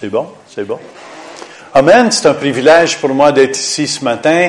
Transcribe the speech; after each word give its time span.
C'est 0.00 0.10
bon, 0.10 0.28
c'est 0.46 0.62
bon? 0.62 0.78
Amen, 1.74 2.08
c'est 2.12 2.28
un 2.28 2.34
privilège 2.34 2.98
pour 2.98 3.10
moi 3.10 3.32
d'être 3.32 3.58
ici 3.58 3.88
ce 3.88 4.04
matin. 4.04 4.48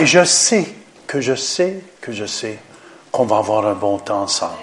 Et 0.00 0.04
je 0.04 0.24
sais 0.24 0.66
que 1.06 1.20
je 1.20 1.36
sais 1.36 1.76
que 2.00 2.10
je 2.10 2.24
sais 2.24 2.58
qu'on 3.12 3.24
va 3.24 3.36
avoir 3.36 3.68
un 3.68 3.74
bon 3.74 3.98
temps 3.98 4.22
ensemble. 4.22 4.58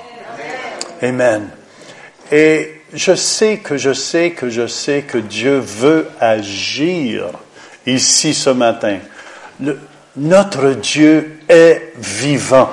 Amen. 1.02 1.48
Et 2.30 2.82
je 2.94 3.16
sais 3.16 3.60
que 3.60 3.78
je 3.78 3.94
sais 3.94 4.32
que 4.32 4.50
je 4.50 4.68
sais 4.68 5.04
que 5.04 5.18
Dieu 5.18 5.60
veut 5.60 6.10
agir 6.20 7.28
ici 7.88 8.34
ce 8.34 8.50
matin. 8.50 8.98
notre 10.18 10.72
Dieu 10.72 11.40
est 11.48 11.94
vivant. 11.96 12.70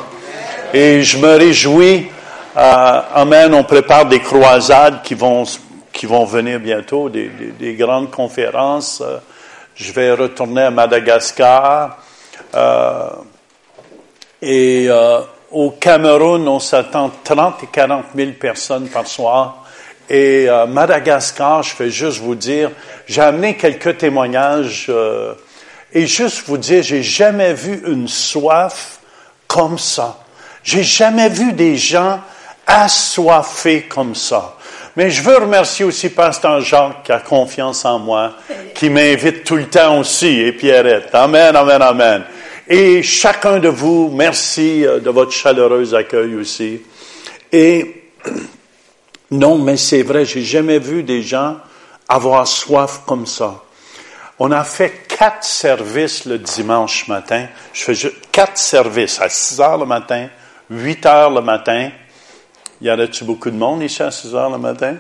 Et 0.74 1.04
je 1.04 1.18
me 1.18 1.36
réjouis. 1.36 2.08
Euh, 2.56 3.00
amen, 3.14 3.54
on 3.54 3.62
prépare 3.62 4.06
des 4.06 4.18
croisades 4.18 5.02
qui 5.02 5.14
vont 5.14 5.44
qui 5.92 6.06
vont 6.06 6.24
venir 6.24 6.60
bientôt, 6.60 7.08
des, 7.08 7.74
grandes 7.78 8.10
conférences. 8.10 9.00
Euh, 9.00 9.18
je 9.74 9.92
vais 9.92 10.12
retourner 10.12 10.62
à 10.62 10.70
Madagascar. 10.70 11.98
Euh, 12.54 13.10
et 14.42 14.86
euh, 14.88 15.20
au 15.50 15.70
Cameroun, 15.72 16.46
on 16.48 16.60
s'attend 16.60 17.10
30 17.24 17.64
et 17.64 17.66
40 17.66 18.04
000 18.14 18.32
personnes 18.32 18.88
par 18.88 19.06
soir. 19.06 19.64
Et 20.10 20.48
Madagascar, 20.68 21.62
je 21.62 21.76
vais 21.76 21.90
juste 21.90 22.20
vous 22.20 22.34
dire, 22.34 22.70
j'ai 23.06 23.20
amené 23.20 23.56
quelques 23.58 23.98
témoignages 23.98 24.90
et 25.92 26.06
juste 26.06 26.44
vous 26.46 26.56
dire, 26.56 26.82
j'ai 26.82 27.02
jamais 27.02 27.52
vu 27.52 27.82
une 27.86 28.08
soif 28.08 29.00
comme 29.46 29.78
ça. 29.78 30.18
J'ai 30.62 30.82
jamais 30.82 31.28
vu 31.28 31.52
des 31.52 31.76
gens 31.76 32.20
assoiffés 32.66 33.82
comme 33.82 34.14
ça. 34.14 34.57
Mais 34.98 35.10
je 35.10 35.22
veux 35.22 35.36
remercier 35.36 35.84
aussi 35.84 36.08
Pasteur 36.08 36.60
Jacques 36.60 37.04
qui 37.04 37.12
a 37.12 37.20
confiance 37.20 37.84
en 37.84 38.00
moi, 38.00 38.32
qui 38.74 38.90
m'invite 38.90 39.44
tout 39.44 39.54
le 39.54 39.68
temps 39.68 40.00
aussi, 40.00 40.40
et 40.40 40.50
Pierrette. 40.50 41.14
Amen, 41.14 41.54
amen, 41.54 41.80
amen. 41.80 42.24
Et 42.66 43.04
chacun 43.04 43.60
de 43.60 43.68
vous, 43.68 44.10
merci 44.12 44.84
euh, 44.84 44.98
de 44.98 45.08
votre 45.10 45.30
chaleureux 45.30 45.94
accueil 45.94 46.34
aussi. 46.34 46.82
Et 47.52 48.10
non, 49.30 49.56
mais 49.56 49.76
c'est 49.76 50.02
vrai, 50.02 50.24
j'ai 50.24 50.42
jamais 50.42 50.80
vu 50.80 51.04
des 51.04 51.22
gens 51.22 51.58
avoir 52.08 52.48
soif 52.48 53.02
comme 53.06 53.26
ça. 53.26 53.62
On 54.40 54.50
a 54.50 54.64
fait 54.64 55.06
quatre 55.06 55.44
services 55.44 56.24
le 56.24 56.40
dimanche 56.40 57.06
matin. 57.06 57.46
Je 57.72 57.84
fais 57.84 58.12
quatre 58.32 58.58
services 58.58 59.20
à 59.20 59.28
6 59.28 59.60
heures 59.60 59.78
le 59.78 59.86
matin, 59.86 60.26
8 60.70 61.06
heures 61.06 61.30
le 61.30 61.40
matin, 61.40 61.90
y 62.86 62.90
en 62.90 62.98
a-tu 62.98 63.24
beaucoup 63.24 63.50
de 63.50 63.56
monde 63.56 63.82
ici 63.82 64.02
à 64.02 64.10
6 64.10 64.34
heures 64.34 64.50
le 64.50 64.58
matin? 64.58 64.96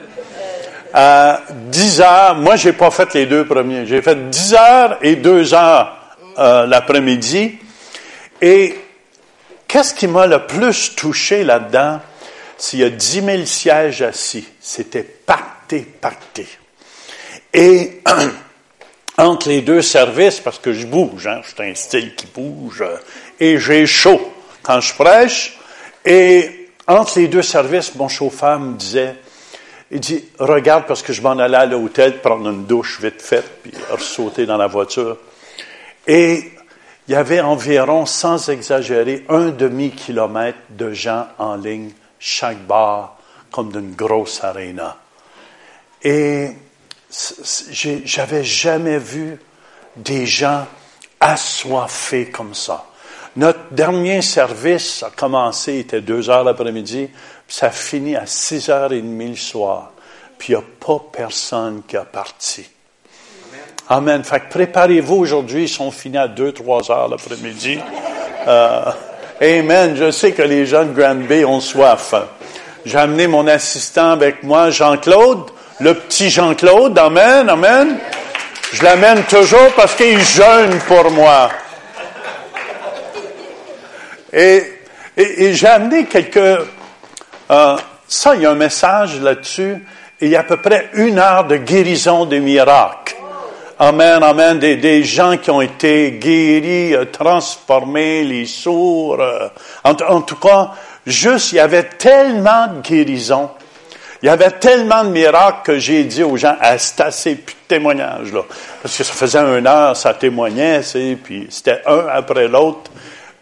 À 0.92 1.42
10 1.50 2.00
heures, 2.00 2.34
moi, 2.36 2.56
j'ai 2.56 2.72
pas 2.72 2.90
fait 2.90 3.12
les 3.14 3.26
deux 3.26 3.46
premiers. 3.46 3.86
J'ai 3.86 4.02
fait 4.02 4.30
10 4.30 4.54
heures 4.54 4.98
et 5.02 5.16
2 5.16 5.54
heures 5.54 5.96
euh, 6.38 6.66
l'après-midi. 6.66 7.58
Et 8.40 8.74
qu'est-ce 9.66 9.94
qui 9.94 10.06
m'a 10.06 10.26
le 10.26 10.46
plus 10.46 10.94
touché 10.96 11.44
là-dedans? 11.44 12.00
S'il 12.56 12.80
y 12.80 12.84
a 12.84 12.90
10 12.90 13.22
000 13.22 13.44
sièges 13.44 14.02
assis. 14.02 14.48
C'était 14.60 15.04
pacté, 15.04 15.80
pacté. 16.00 16.48
Et 17.52 18.02
entre 19.18 19.48
les 19.48 19.60
deux 19.60 19.82
services, 19.82 20.40
parce 20.40 20.58
que 20.58 20.72
je 20.72 20.86
bouge, 20.86 21.26
hein, 21.26 21.40
je 21.44 21.62
un 21.62 21.74
style 21.74 22.14
qui 22.14 22.26
bouge, 22.26 22.84
et 23.38 23.58
j'ai 23.58 23.86
chaud 23.86 24.32
quand 24.62 24.80
je 24.80 24.94
prêche, 24.94 25.58
et 26.04 26.57
entre 26.88 27.18
les 27.18 27.28
deux 27.28 27.42
services, 27.42 27.94
mon 27.94 28.08
chauffeur 28.08 28.58
me 28.58 28.74
disait, 28.74 29.14
il 29.90 30.00
dit, 30.00 30.24
regarde 30.38 30.86
parce 30.86 31.02
que 31.02 31.12
je 31.12 31.22
m'en 31.22 31.38
allais 31.38 31.56
à 31.56 31.66
l'hôtel 31.66 32.20
prendre 32.20 32.48
une 32.48 32.64
douche 32.64 33.00
vite 33.00 33.22
faite, 33.22 33.62
puis 33.62 33.72
sauter 33.98 34.46
dans 34.46 34.56
la 34.56 34.66
voiture. 34.66 35.18
Et 36.06 36.52
il 37.06 37.12
y 37.12 37.14
avait 37.14 37.40
environ, 37.40 38.04
sans 38.04 38.48
exagérer, 38.48 39.24
un 39.28 39.48
demi-kilomètre 39.48 40.58
de 40.70 40.92
gens 40.92 41.26
en 41.38 41.56
ligne, 41.56 41.90
chaque 42.18 42.66
bar, 42.66 43.18
comme 43.50 43.72
d'une 43.72 43.94
grosse 43.94 44.42
aréna. 44.44 44.96
Et 46.02 46.50
j'avais 48.04 48.44
jamais 48.44 48.98
vu 48.98 49.38
des 49.96 50.26
gens 50.26 50.66
assoiffés 51.20 52.26
comme 52.30 52.54
ça. 52.54 52.87
Notre 53.38 53.70
dernier 53.70 54.20
service 54.20 55.04
a 55.04 55.10
commencé, 55.14 55.74
il 55.74 55.78
était 55.78 56.00
deux 56.00 56.28
heures 56.28 56.42
l'après-midi, 56.42 57.08
puis 57.46 57.56
ça 57.56 57.70
finit 57.70 58.16
à 58.16 58.26
six 58.26 58.68
heures 58.68 58.92
et 58.92 59.00
demie 59.00 59.28
le 59.28 59.36
soir. 59.36 59.92
Puis 60.36 60.54
il 60.54 60.56
n'y 60.56 60.62
a 60.62 60.64
pas 60.84 61.00
personne 61.12 61.82
qui 61.86 61.96
a 61.96 62.04
parti. 62.04 62.68
Amen. 63.88 64.24
Fait 64.24 64.40
que 64.40 64.50
préparez-vous 64.50 65.14
aujourd'hui, 65.14 65.62
ils 65.62 65.68
sont 65.68 65.92
finis 65.92 66.18
à 66.18 66.26
deux, 66.26 66.50
trois 66.50 66.90
heures 66.90 67.06
l'après-midi. 67.06 67.78
Euh, 68.48 68.90
amen. 69.40 69.94
Je 69.94 70.10
sais 70.10 70.32
que 70.32 70.42
les 70.42 70.66
gens 70.66 70.84
de 70.84 70.92
Grand 70.92 71.14
Bay 71.14 71.44
ont 71.44 71.60
soif. 71.60 72.14
J'ai 72.84 72.98
amené 72.98 73.28
mon 73.28 73.46
assistant 73.46 74.10
avec 74.10 74.42
moi, 74.42 74.70
Jean-Claude, 74.70 75.44
le 75.78 75.94
petit 75.94 76.28
Jean-Claude. 76.28 76.98
Amen, 76.98 77.48
amen. 77.48 77.98
Je 78.72 78.82
l'amène 78.82 79.22
toujours 79.26 79.72
parce 79.76 79.94
qu'il 79.94 80.18
jeûne 80.18 80.76
pour 80.88 81.08
moi. 81.12 81.50
Et, 84.32 84.62
j'ai 85.16 85.66
amené 85.66 86.04
quelques... 86.04 86.36
Euh, 87.50 87.76
ça, 88.06 88.34
il 88.34 88.42
y 88.42 88.46
a 88.46 88.50
un 88.50 88.54
message 88.54 89.20
là-dessus. 89.20 89.84
Il 90.20 90.28
y 90.28 90.36
a 90.36 90.40
à 90.40 90.44
peu 90.44 90.58
près 90.58 90.90
une 90.94 91.18
heure 91.18 91.44
de 91.44 91.56
guérison 91.56 92.24
des 92.24 92.40
miracles. 92.40 93.16
Amen, 93.78 94.22
amen. 94.22 94.58
Des, 94.58 95.04
gens 95.04 95.36
qui 95.36 95.50
ont 95.50 95.60
été 95.60 96.12
guéris, 96.12 96.94
euh, 96.94 97.04
transformés, 97.04 98.24
les 98.24 98.46
sourds. 98.46 99.20
Euh, 99.20 99.48
en, 99.84 100.20
tout 100.22 100.36
cas, 100.36 100.72
juste, 101.06 101.52
il 101.52 101.56
y 101.56 101.60
avait 101.60 101.84
tellement 101.84 102.66
de 102.66 102.80
guérisons. 102.80 103.50
Il 104.20 104.26
y 104.26 104.28
avait 104.30 104.50
tellement 104.50 105.04
de 105.04 105.10
miracles 105.10 105.60
que 105.62 105.78
j'ai 105.78 106.02
dit 106.04 106.24
aux 106.24 106.36
gens, 106.36 106.56
ah, 106.60 106.76
c'est 106.76 107.00
assez 107.00 107.36
plus 107.36 107.54
de 107.54 107.68
témoignages, 107.68 108.32
là. 108.32 108.40
Parce 108.82 108.98
que 108.98 109.04
ça 109.04 109.12
faisait 109.12 109.38
une 109.38 109.66
heure, 109.68 109.96
ça 109.96 110.12
témoignait, 110.12 110.80
puis 111.22 111.46
c'était 111.50 111.80
un 111.86 112.06
après 112.10 112.48
l'autre 112.48 112.90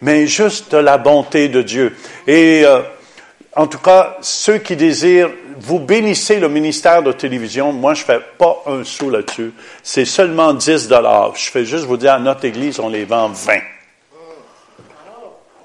mais 0.01 0.27
juste 0.27 0.71
de 0.71 0.77
la 0.77 0.97
bonté 0.97 1.49
de 1.49 1.61
Dieu. 1.61 1.95
Et 2.25 2.63
euh, 2.65 2.81
en 3.55 3.67
tout 3.67 3.79
cas, 3.79 4.17
ceux 4.21 4.59
qui 4.59 4.75
désirent, 4.75 5.31
vous 5.59 5.79
bénissez 5.79 6.39
le 6.39 6.49
ministère 6.49 7.01
de 7.01 7.11
télévision. 7.11 7.73
Moi, 7.73 7.93
je 7.93 8.03
fais 8.03 8.19
pas 8.37 8.63
un 8.67 8.83
sou 8.83 9.09
là-dessus. 9.09 9.53
C'est 9.81 10.05
seulement 10.05 10.53
10 10.53 10.87
dollars. 10.87 11.35
Je 11.35 11.49
fais 11.49 11.65
juste 11.65 11.85
vous 11.85 11.97
dire, 11.97 12.13
à 12.13 12.19
notre 12.19 12.45
église, 12.45 12.79
on 12.79 12.89
les 12.89 13.05
vend 13.05 13.29
20. 13.29 13.53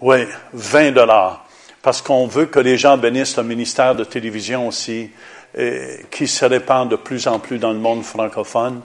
Oui, 0.00 0.26
20 0.53 0.93
dollars. 0.93 1.44
Parce 1.82 2.00
qu'on 2.00 2.26
veut 2.26 2.47
que 2.47 2.60
les 2.60 2.78
gens 2.78 2.97
bénissent 2.97 3.37
le 3.37 3.43
ministère 3.43 3.94
de 3.94 4.04
télévision 4.04 4.69
aussi, 4.69 5.10
qui 6.10 6.26
se 6.26 6.44
répand 6.44 6.88
de 6.88 6.97
plus 6.97 7.26
en 7.26 7.38
plus 7.38 7.59
dans 7.59 7.72
le 7.72 7.78
monde 7.78 8.04
francophone. 8.04 8.81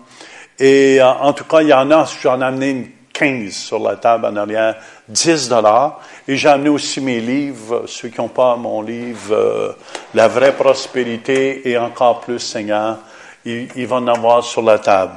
Et 0.59 0.99
euh, 0.99 1.07
en 1.07 1.33
tout 1.33 1.43
cas, 1.43 1.61
il 1.61 1.67
y 1.67 1.73
en 1.73 1.91
a, 1.91 2.05
j'en 2.21 2.41
ai 2.41 2.45
amené 2.45 2.69
une 2.71 2.89
15 3.17 3.51
sur 3.51 3.79
la 3.79 3.95
table 3.95 4.25
en 4.25 4.35
arrière, 4.35 4.75
10 5.07 5.49
dollars. 5.49 5.99
Et 6.27 6.37
j'ai 6.37 6.49
amené 6.49 6.69
aussi 6.69 7.01
mes 7.01 7.19
livres, 7.19 7.83
ceux 7.87 8.09
qui 8.09 8.21
n'ont 8.21 8.27
pas 8.27 8.55
mon 8.55 8.81
livre, 8.81 9.33
euh, 9.33 9.71
La 10.13 10.27
vraie 10.27 10.53
prospérité 10.53 11.67
et 11.69 11.77
encore 11.77 12.21
plus, 12.21 12.39
Seigneur, 12.39 12.97
ils, 13.45 13.87
vont 13.87 13.97
en 13.97 14.07
avoir 14.07 14.43
sur 14.43 14.61
la 14.61 14.77
table. 14.79 15.13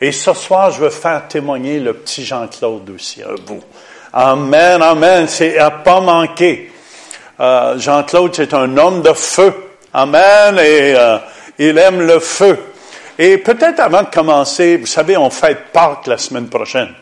Et 0.00 0.12
ce 0.12 0.32
soir, 0.34 0.70
je 0.70 0.80
veux 0.80 0.90
faire 0.90 1.26
témoigner 1.28 1.80
le 1.80 1.94
petit 1.94 2.24
Jean-Claude 2.24 2.90
aussi, 2.90 3.22
un 3.22 3.34
bout. 3.46 3.62
Amen, 4.12 4.82
amen, 4.82 5.26
c'est 5.28 5.58
à 5.58 5.70
pas 5.70 6.00
manquer. 6.00 6.72
Euh, 7.40 7.78
Jean-Claude, 7.78 8.34
c'est 8.34 8.54
un 8.54 8.76
homme 8.76 9.02
de 9.02 9.12
feu. 9.12 9.52
Amen, 9.92 10.58
et 10.58 10.94
euh, 10.96 11.18
il 11.58 11.78
aime 11.78 12.00
le 12.06 12.18
feu. 12.18 12.58
Et 13.18 13.38
peut-être 13.38 13.80
avant 13.80 14.02
de 14.02 14.08
commencer, 14.08 14.76
vous 14.76 14.86
savez, 14.86 15.16
on 15.16 15.30
fête 15.30 15.72
Pâques 15.72 16.06
la 16.06 16.18
semaine 16.18 16.48
prochaine 16.48 16.94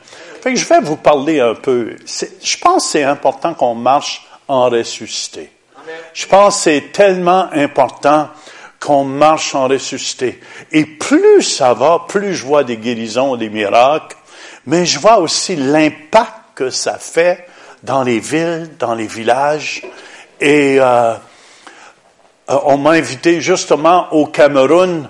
je 0.55 0.69
vais 0.69 0.81
vous 0.81 0.97
parler 0.97 1.41
un 1.41 1.55
peu. 1.55 1.97
Je 2.07 2.57
pense 2.59 2.85
que 2.85 2.91
c'est 2.91 3.05
important 3.05 3.55
qu'on 3.55 3.75
marche 3.75 4.27
en 4.47 4.69
ressuscité. 4.69 5.51
Je 6.13 6.27
pense 6.27 6.57
que 6.57 6.63
c'est 6.63 6.93
tellement 6.93 7.49
important 7.53 8.29
qu'on 8.79 9.05
marche 9.05 9.55
en 9.55 9.69
ressuscité. 9.69 10.41
Et 10.71 10.85
plus 10.85 11.43
ça 11.43 11.75
va, 11.75 12.05
plus 12.07 12.35
je 12.35 12.45
vois 12.45 12.65
des 12.65 12.77
guérisons, 12.77 13.37
des 13.37 13.49
miracles, 13.49 14.17
mais 14.67 14.87
je 14.87 14.99
vois 14.99 15.19
aussi 15.19 15.57
l'impact 15.57 16.33
que 16.55 16.71
ça 16.71 16.99
fait 16.99 17.47
dans 17.83 18.03
les 18.03 18.21
villes, 18.21 18.71
dans 18.79 18.95
les 18.95 19.07
villages. 19.07 19.83
Et 20.41 20.79
euh, 20.81 21.15
euh, 22.51 22.59
on 22.65 22.79
m'a 22.79 22.91
invité 22.91 23.41
justement 23.41 24.13
au 24.13 24.27
Cameroun. 24.27 25.09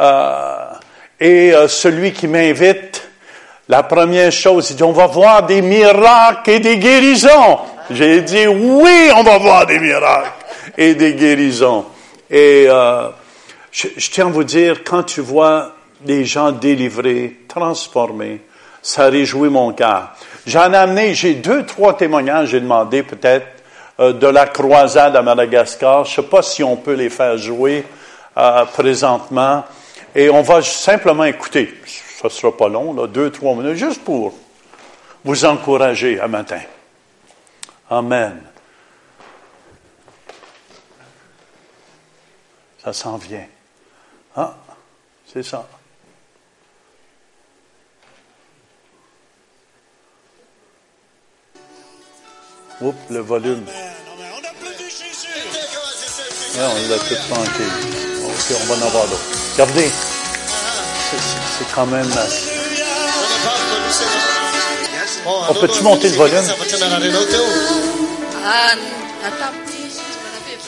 Euh, 0.00 0.66
et 1.20 1.52
celui 1.68 2.12
qui 2.12 2.26
m'invite, 2.26 3.08
la 3.72 3.84
première 3.84 4.30
chose, 4.30 4.68
il 4.68 4.76
dit, 4.76 4.82
on 4.82 4.92
va 4.92 5.06
voir 5.06 5.46
des 5.46 5.62
miracles 5.62 6.50
et 6.50 6.60
des 6.60 6.76
guérisons. 6.76 7.58
J'ai 7.90 8.20
dit, 8.20 8.46
oui, 8.46 9.10
on 9.16 9.22
va 9.22 9.38
voir 9.38 9.64
des 9.64 9.78
miracles 9.78 10.30
et 10.76 10.94
des 10.94 11.14
guérisons. 11.14 11.86
Et 12.28 12.66
euh, 12.68 13.08
je, 13.70 13.88
tiens 14.10 14.26
à 14.26 14.30
vous 14.30 14.44
dire, 14.44 14.84
quand 14.84 15.04
tu 15.04 15.22
vois 15.22 15.74
des 16.02 16.26
gens 16.26 16.52
délivrés, 16.52 17.38
transformés. 17.48 18.42
Ça 18.82 19.06
réjouit 19.06 19.48
mon 19.48 19.72
cœur. 19.72 20.10
J'en 20.46 20.70
ai 20.74 20.76
amené, 20.76 21.14
j'ai 21.14 21.32
deux, 21.32 21.64
trois 21.64 21.96
témoignages, 21.96 22.50
j'ai 22.50 22.60
demandé 22.60 23.02
peut-être 23.02 23.46
euh, 24.00 24.12
de 24.12 24.26
la 24.26 24.44
croisade 24.48 25.16
à 25.16 25.22
Madagascar. 25.22 26.04
Je 26.04 26.10
ne 26.10 26.16
sais 26.16 26.28
pas 26.30 26.42
si 26.42 26.62
on 26.62 26.76
peut 26.76 26.92
les 26.92 27.08
faire 27.08 27.38
jouer 27.38 27.86
euh, 28.36 28.66
présentement. 28.66 29.64
Et 30.14 30.28
on 30.28 30.42
va 30.42 30.60
simplement 30.60 31.24
écouter. 31.24 31.72
Ça 32.22 32.28
ne 32.28 32.32
sera 32.32 32.56
pas 32.56 32.68
long, 32.68 32.94
là, 32.94 33.08
deux, 33.08 33.32
trois 33.32 33.56
minutes, 33.56 33.74
juste 33.74 34.04
pour 34.04 34.32
vous 35.24 35.44
encourager 35.44 36.20
à 36.20 36.28
matin. 36.28 36.60
Amen. 37.90 38.40
Ça 42.84 42.92
s'en 42.92 43.16
vient. 43.16 43.44
Ah, 44.36 44.54
c'est 45.26 45.42
ça. 45.42 45.68
Oups, 52.80 52.96
le 53.10 53.18
volume. 53.18 53.64
Ouais, 56.54 56.60
on 56.60 56.88
l'a 56.88 56.98
tout 56.98 57.14
manqué. 57.30 57.64
Ok, 58.26 58.56
on 58.60 58.66
va 58.66 58.74
en 58.74 58.86
avoir 58.86 59.08
d'autres. 59.08 59.22
Regardez, 59.54 59.90
c'est 61.18 61.74
quand 61.74 61.86
même... 61.86 62.08
On 65.48 65.54
peut-tu 65.54 65.82
monter 65.82 66.08
le 66.08 66.16
volume? 66.16 66.44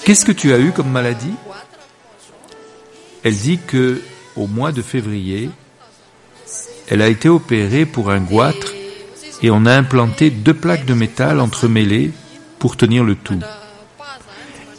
Qu'est-ce 0.05 0.25
que 0.25 0.33
tu 0.33 0.53
as 0.53 0.59
eu 0.59 0.73
comme 0.73 0.91
maladie? 0.91 1.35
Elle 3.23 3.37
dit 3.37 3.59
que 3.67 4.03
au 4.37 4.47
mois 4.47 4.71
de 4.71 4.83
février, 4.83 5.51
elle 6.89 7.01
a 7.03 7.09
été 7.09 7.29
opérée 7.29 7.87
pour 7.87 8.11
un 8.11 8.21
goitre 8.21 8.73
et 9.43 9.51
on 9.51 9.65
a 9.67 9.75
implanté 9.75 10.31
deux 10.31 10.55
plaques 10.55 10.85
de 10.85 10.95
métal 10.95 11.41
entremêlées 11.41 12.13
pour 12.59 12.77
tenir 12.77 13.03
le 13.03 13.15
tout. 13.15 13.41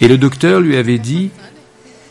Et 0.01 0.07
le 0.07 0.17
docteur 0.17 0.59
lui 0.59 0.77
avait 0.77 0.99
dit 0.99 1.31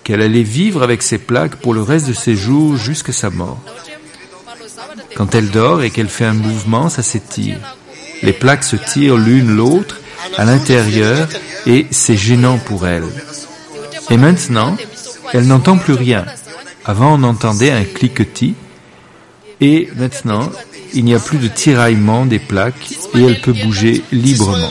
qu'elle 0.04 0.20
allait 0.20 0.42
vivre 0.42 0.82
avec 0.82 1.02
ces 1.02 1.18
plaques 1.18 1.56
pour 1.56 1.74
le 1.74 1.82
reste 1.82 2.06
de 2.06 2.12
ses 2.12 2.36
jours 2.36 2.76
jusqu'à 2.76 3.12
sa 3.12 3.30
mort. 3.30 3.58
Quand 5.16 5.34
elle 5.34 5.50
dort 5.50 5.82
et 5.82 5.90
qu'elle 5.90 6.08
fait 6.08 6.26
un 6.26 6.34
mouvement, 6.34 6.88
ça 6.88 7.02
s'étire. 7.02 7.58
Les 8.22 8.32
plaques 8.32 8.64
se 8.64 8.76
tirent 8.76 9.16
l'une 9.16 9.56
l'autre 9.56 10.00
à 10.36 10.44
l'intérieur 10.44 11.28
et 11.66 11.86
c'est 11.90 12.16
gênant 12.16 12.58
pour 12.58 12.86
elle. 12.86 13.04
Et 14.10 14.16
maintenant, 14.16 14.76
elle 15.32 15.46
n'entend 15.46 15.78
plus 15.78 15.94
rien. 15.94 16.24
Avant, 16.84 17.18
on 17.18 17.22
entendait 17.22 17.70
un 17.70 17.84
cliquetis 17.84 18.54
et 19.60 19.88
maintenant, 19.96 20.50
il 20.92 21.04
n'y 21.04 21.14
a 21.14 21.18
plus 21.18 21.38
de 21.38 21.48
tiraillement 21.48 22.26
des 22.26 22.38
plaques 22.38 22.92
et 23.14 23.22
elle 23.22 23.40
peut 23.40 23.54
bouger 23.54 24.02
librement. 24.12 24.70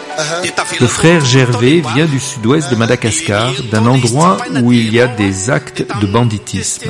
Le 0.79 0.87
frère 0.87 1.23
Gervais 1.23 1.81
vient 1.93 2.05
du 2.05 2.19
sud-ouest 2.19 2.69
de 2.69 2.75
Madagascar, 2.75 3.53
d'un 3.71 3.85
endroit 3.85 4.37
où 4.61 4.71
il 4.71 4.93
y 4.93 4.99
a 4.99 5.07
des 5.07 5.49
actes 5.49 5.85
de 5.99 6.07
banditisme. 6.07 6.89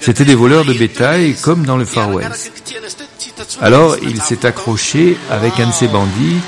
C'était 0.00 0.24
des 0.24 0.34
voleurs 0.34 0.64
de 0.64 0.72
bétail 0.72 1.34
comme 1.42 1.64
dans 1.64 1.76
le 1.76 1.84
Far 1.84 2.12
West. 2.12 2.52
Alors 3.60 3.96
il 4.02 4.20
s'est 4.22 4.46
accroché 4.46 5.16
avec 5.30 5.58
un 5.60 5.68
de 5.68 5.72
ces 5.72 5.88
bandits 5.88 6.40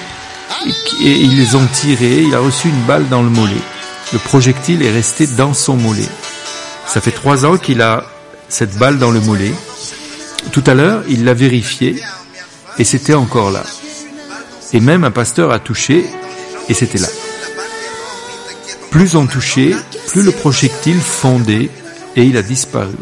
et 1.03 1.13
ils 1.13 1.37
les 1.37 1.55
ont 1.55 1.67
tirés, 1.73 2.23
il 2.23 2.35
a 2.35 2.41
reçu 2.41 2.69
une 2.69 2.83
balle 2.83 3.09
dans 3.09 3.23
le 3.23 3.31
mollet. 3.31 3.55
Le 4.13 4.19
projectile 4.19 4.83
est 4.83 4.93
resté 4.93 5.27
dans 5.27 5.55
son 5.55 5.77
mollet. 5.77 6.09
Ça 6.87 7.01
fait 7.01 7.11
trois 7.11 7.45
ans 7.45 7.59
qu'il 7.59 7.83
a 7.83 8.05
cette 8.49 8.77
balle 8.79 8.99
dans 8.99 9.11
le 9.11 9.21
mollet. 9.21 9.53
Tout 10.53 10.63
à 10.67 10.75
l'heure, 10.75 11.03
il 11.09 11.25
l'a 11.25 11.35
vérifié 11.35 12.01
et 12.79 12.85
c'était 12.85 13.15
encore 13.15 13.51
là. 13.51 13.65
Et 14.73 14.81
même 14.81 15.05
un 15.05 15.11
pasteur 15.11 15.53
a 15.53 15.59
touché 15.59 16.05
et 16.69 16.75
c'était 16.75 16.99
là. 16.99 17.09
Plus 18.91 19.15
on 19.15 19.27
touchait, 19.27 19.75
plus 20.09 20.23
le 20.23 20.33
projectile 20.33 21.01
fondait 21.01 21.71
et 22.17 22.23
il 22.23 22.37
a 22.37 22.43
disparu. 22.43 22.97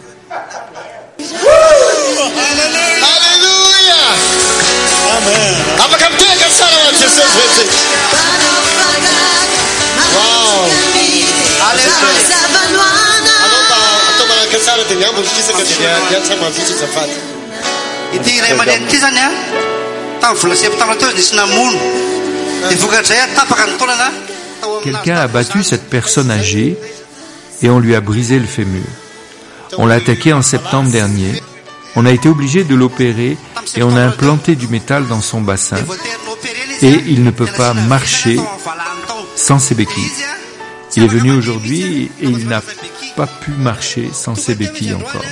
Quelqu'un 24.83 25.17
a 25.17 25.29
battu 25.29 25.63
cette 25.63 25.91
personne 25.91 26.31
âgée 26.31 26.79
et 27.61 27.69
on 27.69 27.79
lui 27.79 27.95
a 27.95 28.01
brisé 28.01 28.39
le 28.39 28.47
fémur. 28.47 28.85
On 29.77 29.85
l'a 29.87 29.97
attaqué 29.97 30.33
en 30.33 30.41
septembre 30.41 30.91
dernier. 30.91 31.43
On 31.95 32.07
a 32.07 32.11
été 32.11 32.29
obligé 32.29 32.65
de 32.65 32.75
l'opérer 32.75 33.37
et 33.77 33.83
on 33.83 33.95
a 33.97 34.03
implanté 34.03 34.57
du 34.57 34.67
métal 34.69 35.07
dans 35.09 35.21
son 35.21 35.43
bassin. 35.43 35.77
Et 36.81 37.01
il 37.07 37.23
ne 37.23 37.31
peut 37.31 37.47
pas 37.47 37.75
marcher 37.75 38.39
sans 39.37 39.59
ses 39.59 39.75
béquilles. 39.75 40.13
Il 40.97 41.03
est 41.03 41.09
venu 41.09 41.33
aujourd'hui 41.33 42.11
et 42.23 42.27
il 42.27 42.49
n'a 42.49 42.63
pas 43.17 43.27
pu 43.27 43.51
marcher 43.51 44.11
sans 44.13 44.35
ses 44.35 44.55
béquilles 44.55 44.95
encore. 44.95 45.25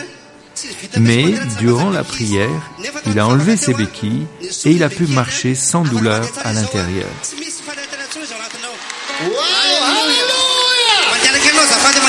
Mais 0.98 1.24
durant 1.58 1.90
la 1.90 2.04
prière, 2.04 2.70
il 3.06 3.18
a 3.18 3.26
enlevé 3.26 3.56
ses 3.56 3.74
béquilles 3.74 4.26
et 4.64 4.70
il 4.70 4.82
a 4.82 4.88
pu 4.88 5.06
marcher 5.06 5.54
sans 5.54 5.82
douleur 5.82 6.24
à 6.44 6.52
l'intérieur. 6.52 7.08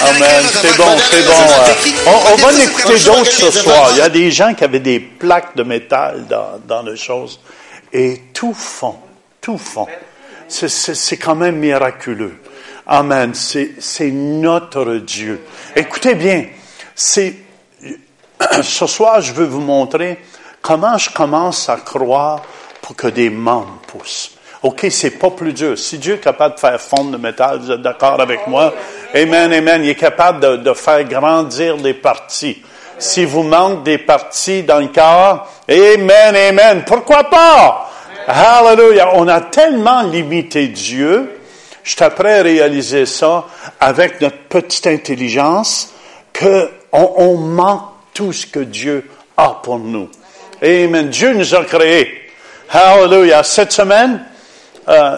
Amen, 0.06 0.44
c'est 0.52 0.78
bon, 0.78 0.98
c'est 1.10 1.26
bon. 1.26 2.12
On, 2.32 2.36
va 2.36 2.52
l'écouter 2.52 3.00
d'autres 3.00 3.32
ce 3.32 3.52
soir. 3.52 3.90
Il 3.94 3.98
y 4.00 4.02
a 4.02 4.10
des 4.10 4.32
gens 4.32 4.54
qui 4.54 4.64
avaient 4.64 4.80
des 4.80 5.00
plaques 5.00 5.56
de 5.56 5.64
métal 5.64 6.26
dans, 6.28 6.60
dans 6.68 6.82
les 6.84 6.98
choses 6.98 7.40
et 7.94 8.22
tout 8.34 8.54
fond, 8.54 8.98
tout 9.40 9.58
fond. 9.58 9.88
C'est 10.48 11.18
quand 11.18 11.36
même 11.36 11.58
miraculeux. 11.58 12.36
Amen. 12.86 13.34
C'est 13.34 14.12
notre 14.12 14.96
Dieu. 14.96 15.42
Écoutez 15.76 16.16
bien, 16.16 16.46
c'est 16.96 17.36
ce 18.62 18.88
soir, 18.88 19.22
je 19.22 19.34
veux 19.34 19.46
vous 19.46 19.62
montrer 19.62 20.20
comment 20.62 20.98
je 20.98 21.10
commence 21.10 21.70
à 21.70 21.78
croire 21.78 22.42
pour 22.82 22.96
que 22.96 23.08
des 23.08 23.30
membres 23.30 23.80
poussent. 23.88 24.32
OK, 24.64 24.88
c'est 24.90 25.12
pas 25.12 25.30
plus 25.30 25.52
dur. 25.52 25.78
Si 25.78 25.98
Dieu 25.98 26.16
est 26.16 26.20
capable 26.20 26.56
de 26.56 26.60
faire 26.60 26.80
fondre 26.80 27.12
le 27.12 27.18
métal, 27.18 27.60
vous 27.60 27.72
êtes 27.72 27.82
d'accord 27.82 28.22
avec 28.22 28.48
moi? 28.48 28.74
Amen, 29.14 29.52
amen. 29.52 29.84
Il 29.84 29.90
est 29.90 29.96
capable 29.96 30.40
de, 30.40 30.56
de 30.58 30.74
faire 30.74 31.04
grandir 31.04 31.76
des 31.78 31.94
parties. 31.94 32.64
Si 32.98 33.26
vous 33.26 33.44
manquez 33.44 33.82
des 33.84 33.98
parties 33.98 34.64
dans 34.64 34.80
le 34.80 34.88
corps, 34.88 35.50
amen, 35.68 36.36
amen. 36.36 36.84
Pourquoi 36.86 37.26
pas? 37.26 37.90
Hallelujah. 38.26 39.12
On 39.16 39.28
a 39.28 39.42
tellement 39.42 40.04
limité 40.04 40.68
Dieu. 40.70 41.42
Je 41.84 41.90
suis 41.90 42.10
prêt 42.12 42.40
à 42.40 42.44
réaliser 42.44 43.06
ça 43.06 43.44
avec 43.82 44.22
notre 44.22 44.38
petite 44.48 44.88
intelligence 44.88 45.92
que 46.32 46.70
on, 46.94 47.14
on 47.18 47.36
manque 47.36 47.93
tout 48.14 48.34
ce 48.34 48.46
que 48.46 48.60
Dieu 48.60 49.10
a 49.38 49.62
pour 49.64 49.80
nous. 49.80 50.10
Amen. 50.62 51.10
Dieu 51.10 51.34
nous 51.34 51.56
a 51.56 51.64
créés. 51.66 52.22
Hallelujah. 52.70 53.44
Cette 53.44 53.72
semaine, 53.72 54.26
euh, 54.88 55.18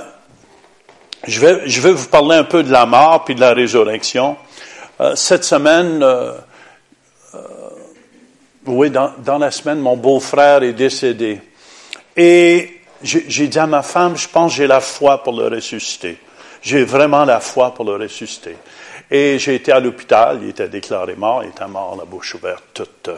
je, 1.27 1.39
vais, 1.39 1.61
je 1.67 1.81
vais 1.81 1.91
vous 1.91 2.07
parler 2.07 2.37
un 2.37 2.43
peu 2.43 2.63
de 2.63 2.71
la 2.71 2.85
mort 2.85 3.23
puis 3.25 3.35
de 3.35 3.41
la 3.41 3.53
résurrection. 3.53 4.37
Euh, 5.01 5.15
cette 5.15 5.43
semaine, 5.43 6.01
euh, 6.01 6.33
oui, 8.65 8.89
dans, 8.89 9.11
dans, 9.19 9.37
la 9.37 9.51
semaine, 9.51 9.79
mon 9.79 9.95
beau-frère 9.95 10.63
est 10.63 10.73
décédé. 10.73 11.41
Et 12.17 12.81
j'ai 13.03 13.47
dit 13.47 13.59
à 13.59 13.67
ma 13.67 13.83
femme, 13.83 14.17
je 14.17 14.27
pense 14.27 14.51
que 14.51 14.57
j'ai 14.57 14.67
la 14.67 14.79
foi 14.79 15.21
pour 15.21 15.33
le 15.33 15.47
ressusciter. 15.47 16.17
J'ai 16.61 16.83
vraiment 16.83 17.25
la 17.25 17.39
foi 17.39 17.73
pour 17.73 17.85
le 17.85 17.95
ressusciter. 17.95 18.55
Et 19.11 19.37
j'ai 19.37 19.55
été 19.55 19.71
à 19.71 19.79
l'hôpital, 19.79 20.39
il 20.41 20.49
était 20.49 20.67
déclaré 20.67 21.15
mort, 21.15 21.43
il 21.43 21.49
était 21.49 21.67
mort, 21.67 21.95
la 21.97 22.05
bouche 22.05 22.35
ouverte, 22.35 22.63
toute. 22.73 23.07
Euh. 23.09 23.17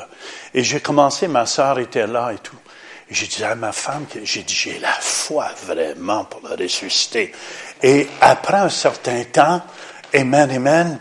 Et 0.53 0.63
j'ai 0.63 0.79
commencé, 0.79 1.27
ma 1.27 1.45
sœur 1.45 1.79
était 1.79 2.07
là 2.07 2.31
et 2.33 2.39
tout. 2.39 2.57
J'ai 3.09 3.27
dit 3.27 3.43
à 3.43 3.55
ma 3.55 3.71
femme 3.71 4.05
j'ai 4.23 4.43
dit, 4.43 4.53
j'ai 4.53 4.79
la 4.79 4.91
foi 4.91 5.47
vraiment 5.65 6.25
pour 6.25 6.41
le 6.47 6.61
ressusciter. 6.61 7.31
Et 7.81 8.05
après 8.19 8.57
un 8.57 8.69
certain 8.69 9.23
temps, 9.23 9.61
Amen, 10.13 10.51
Amen, 10.51 10.99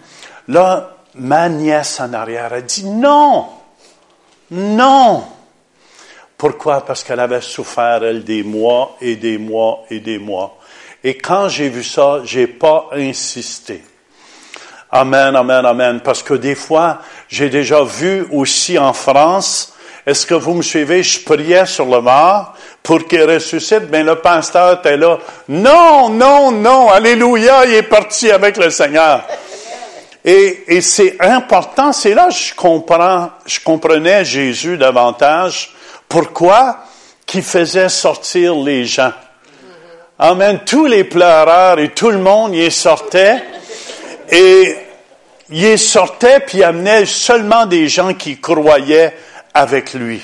là, 0.49 0.97
ma 1.15 1.49
nièce 1.49 2.01
en 2.01 2.13
arrière 2.13 2.53
a 2.53 2.61
dit, 2.61 2.85
non, 2.85 3.47
non. 4.51 5.25
Pourquoi? 6.37 6.85
Parce 6.85 7.03
qu'elle 7.03 7.21
avait 7.21 7.41
souffert, 7.41 8.05
elle, 8.05 8.23
des 8.23 8.43
mois 8.43 8.97
et 9.01 9.17
des 9.17 9.39
mois 9.39 9.85
et 9.91 10.01
des 10.01 10.19
mois. 10.19 10.59
Et 11.03 11.17
quand 11.17 11.49
j'ai 11.49 11.69
vu 11.69 11.83
ça, 11.83 12.21
j'ai 12.25 12.47
pas 12.47 12.89
insisté. 12.93 13.83
Amen, 14.99 15.37
amen, 15.37 15.67
amen. 15.67 16.01
Parce 16.01 16.23
que 16.23 16.33
des 16.33 16.55
fois, 16.55 17.01
j'ai 17.29 17.51
déjà 17.51 17.83
vu 17.83 18.27
aussi 18.33 18.79
en 18.79 18.95
France, 18.95 19.75
est-ce 20.07 20.25
que 20.25 20.33
vous 20.33 20.55
me 20.55 20.63
suivez? 20.63 21.03
Je 21.03 21.23
priais 21.23 21.67
sur 21.67 21.85
le 21.85 22.01
mort 22.01 22.55
pour 22.83 23.07
qu'il 23.07 23.23
ressuscite. 23.25 23.91
Mais 23.91 24.03
le 24.03 24.15
pasteur 24.17 24.79
était 24.79 24.97
là. 24.97 25.19
Non, 25.49 26.09
non, 26.09 26.51
non. 26.51 26.89
Alléluia. 26.89 27.67
Il 27.67 27.75
est 27.75 27.83
parti 27.83 28.31
avec 28.31 28.57
le 28.57 28.71
Seigneur. 28.71 29.25
Et, 30.25 30.65
et 30.69 30.81
c'est 30.81 31.17
important. 31.21 31.93
C'est 31.93 32.15
là 32.15 32.29
que 32.29 32.35
je 32.35 32.55
comprends, 32.55 33.31
je 33.45 33.61
comprenais 33.61 34.25
Jésus 34.25 34.79
davantage. 34.79 35.75
Pourquoi? 36.09 36.79
Qu'il 37.27 37.43
faisait 37.43 37.91
sortir 37.91 38.55
les 38.55 38.87
gens. 38.87 39.13
Amen. 40.19 40.61
Tous 40.65 40.87
les 40.87 41.05
pleureurs 41.05 41.79
et 41.81 41.91
tout 41.91 42.11
le 42.11 42.19
monde 42.19 42.55
y 42.55 42.71
sortait. 42.71 43.43
Et 44.31 44.77
il 45.51 45.79
sortait 45.79 46.41
puis 46.41 46.63
amenait 46.63 47.07
seulement 47.07 47.67
des 47.67 47.89
gens 47.89 48.15
qui 48.15 48.41
croyaient 48.41 49.15
avec 49.55 49.95
lui. 49.95 50.21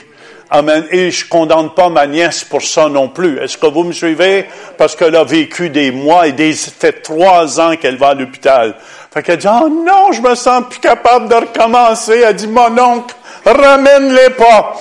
Amen. 0.54 0.84
Et 0.90 1.10
je 1.10 1.26
condamne 1.26 1.70
pas 1.70 1.88
ma 1.88 2.06
nièce 2.06 2.44
pour 2.44 2.60
ça 2.60 2.88
non 2.90 3.08
plus. 3.08 3.38
Est-ce 3.38 3.56
que 3.56 3.66
vous 3.66 3.84
me 3.84 3.92
suivez? 3.92 4.46
Parce 4.76 4.94
qu'elle 4.94 5.16
a 5.16 5.24
vécu 5.24 5.70
des 5.70 5.90
mois 5.90 6.26
et 6.26 6.32
des, 6.32 6.52
fait 6.52 7.00
trois 7.00 7.58
ans 7.58 7.74
qu'elle 7.76 7.96
va 7.96 8.08
à 8.08 8.14
l'hôpital. 8.14 8.74
Fait 9.14 9.22
qu'elle 9.22 9.38
dit, 9.38 9.46
oh 9.48 9.70
non, 9.70 10.12
je 10.12 10.20
me 10.20 10.34
sens 10.34 10.64
plus 10.68 10.80
capable 10.80 11.28
de 11.28 11.36
recommencer. 11.36 12.22
Elle 12.26 12.36
dit, 12.36 12.48
mon 12.48 12.78
oncle, 12.78 13.14
ramène-les 13.46 14.30
pas. 14.30 14.74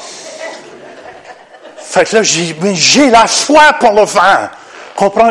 Fait 1.78 2.04
que 2.04 2.18
là, 2.18 2.24
j'ai, 2.24 2.54
j'ai 2.74 3.10
la 3.10 3.28
foi 3.28 3.74
pour 3.80 3.94
le 3.94 4.06
faire. 4.06 4.52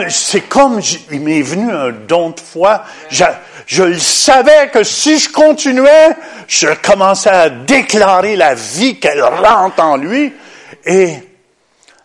C'est 0.08 0.48
comme, 0.48 0.80
il 1.12 1.20
m'est 1.20 1.42
venu 1.42 1.70
un 1.70 1.90
don 1.90 2.30
de 2.30 2.40
foi. 2.40 2.82
Je 3.08 3.82
le 3.82 3.98
savais 3.98 4.68
que 4.72 4.82
si 4.82 5.18
je 5.18 5.30
continuais, 5.30 6.16
je 6.48 6.68
commençais 6.82 7.30
à 7.30 7.50
déclarer 7.50 8.34
la 8.34 8.54
vie 8.54 8.98
qu'elle 8.98 9.22
rentre 9.22 9.80
en 9.80 9.96
lui. 9.96 10.32
Et 10.84 11.14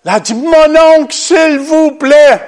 elle 0.05 0.11
a 0.11 0.19
dit, 0.19 0.35
mon 0.35 0.75
oncle, 0.99 1.13
s'il 1.13 1.59
vous 1.59 1.91
plaît. 1.91 2.41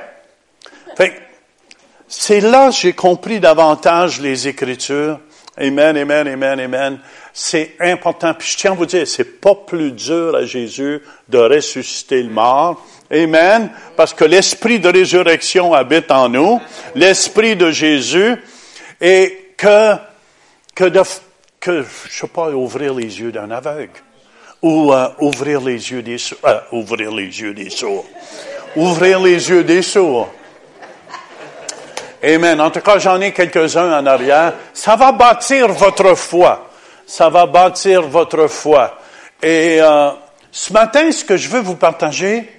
c'est 2.07 2.39
là 2.39 2.69
que 2.69 2.75
j'ai 2.75 2.93
compris 2.93 3.39
davantage 3.39 4.21
les 4.21 4.47
Écritures. 4.47 5.19
Amen, 5.59 5.97
amen, 5.97 6.27
amen, 6.27 6.59
amen. 6.59 6.99
C'est 7.33 7.75
important. 7.79 8.35
Puis 8.35 8.49
je 8.49 8.57
tiens 8.57 8.73
à 8.73 8.75
vous 8.75 8.85
dire, 8.85 9.07
c'est 9.07 9.41
pas 9.41 9.55
plus 9.55 9.91
dur 9.91 10.35
à 10.35 10.45
Jésus 10.45 11.01
de 11.27 11.39
ressusciter 11.39 12.21
le 12.21 12.29
mort. 12.29 12.85
Amen. 13.11 13.69
Parce 13.95 14.13
que 14.13 14.25
l'esprit 14.25 14.79
de 14.79 14.89
résurrection 14.89 15.73
habite 15.73 16.11
en 16.11 16.29
nous. 16.29 16.61
L'esprit 16.95 17.55
de 17.55 17.71
Jésus 17.71 18.35
et 18.99 19.53
que, 19.57 19.95
que 20.75 20.85
de, 20.85 21.01
que, 21.59 21.83
je 22.09 22.19
sais 22.19 22.27
pas, 22.27 22.49
ouvrir 22.49 22.93
les 22.93 23.19
yeux 23.19 23.31
d'un 23.31 23.51
aveugle. 23.51 23.91
Ou 24.61 24.91
euh, 24.91 25.07
ouvrir 25.19 25.61
les 25.61 25.91
yeux 25.91 26.01
des 26.01 26.17
sourds. 26.17 26.39
Euh, 26.45 26.59
ouvrir 26.71 27.11
les 27.11 27.41
yeux 27.41 27.53
des 27.53 27.69
sourds. 27.69 28.05
Ouvrir 28.75 29.19
les 29.21 29.49
yeux 29.49 29.63
des 29.63 29.81
sourds. 29.81 30.29
Amen. 32.23 32.59
En 32.59 32.71
tout 32.71 32.81
cas, 32.81 32.97
j'en 32.97 33.21
ai 33.21 33.31
quelques-uns 33.31 33.99
en 33.99 34.05
arrière. 34.05 34.53
Ça 34.73 34.95
va 34.95 35.11
bâtir 35.11 35.67
votre 35.69 36.15
foi. 36.15 36.69
Ça 37.05 37.29
va 37.29 37.45
bâtir 37.45 38.01
votre 38.01 38.47
foi. 38.47 38.97
Et 39.41 39.77
euh, 39.79 40.09
ce 40.51 40.73
matin, 40.73 41.11
ce 41.11 41.23
que 41.23 41.37
je 41.37 41.47
veux 41.47 41.61
vous 41.61 41.75
partager, 41.75 42.49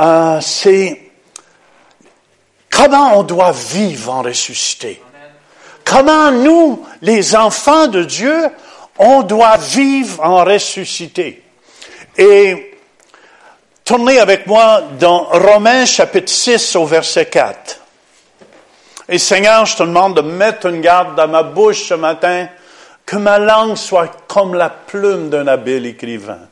euh, 0.00 0.40
c'est 0.40 1.00
comment 2.70 3.18
on 3.18 3.22
doit 3.22 3.52
vivre 3.52 4.12
en 4.12 4.22
ressuscité. 4.22 5.02
Comment 5.84 6.30
nous, 6.30 6.86
les 7.02 7.36
enfants 7.36 7.88
de 7.88 8.04
Dieu, 8.04 8.48
on 8.98 9.22
doit 9.22 9.56
vivre 9.56 10.24
en 10.24 10.44
ressuscité. 10.44 11.42
Et 12.16 12.78
tournez 13.84 14.18
avec 14.18 14.46
moi 14.46 14.82
dans 14.98 15.24
Romains 15.24 15.84
chapitre 15.84 16.30
6 16.30 16.76
au 16.76 16.86
verset 16.86 17.26
4. 17.26 17.80
Et 19.08 19.18
Seigneur, 19.18 19.66
je 19.66 19.76
te 19.76 19.82
demande 19.82 20.16
de 20.16 20.22
mettre 20.22 20.66
une 20.66 20.80
garde 20.80 21.16
dans 21.16 21.28
ma 21.28 21.42
bouche 21.42 21.88
ce 21.88 21.94
matin, 21.94 22.48
que 23.04 23.16
ma 23.16 23.38
langue 23.38 23.76
soit 23.76 24.26
comme 24.28 24.54
la 24.54 24.70
plume 24.70 25.28
d'un 25.28 25.48
habile 25.48 25.86
écrivain. 25.86 26.48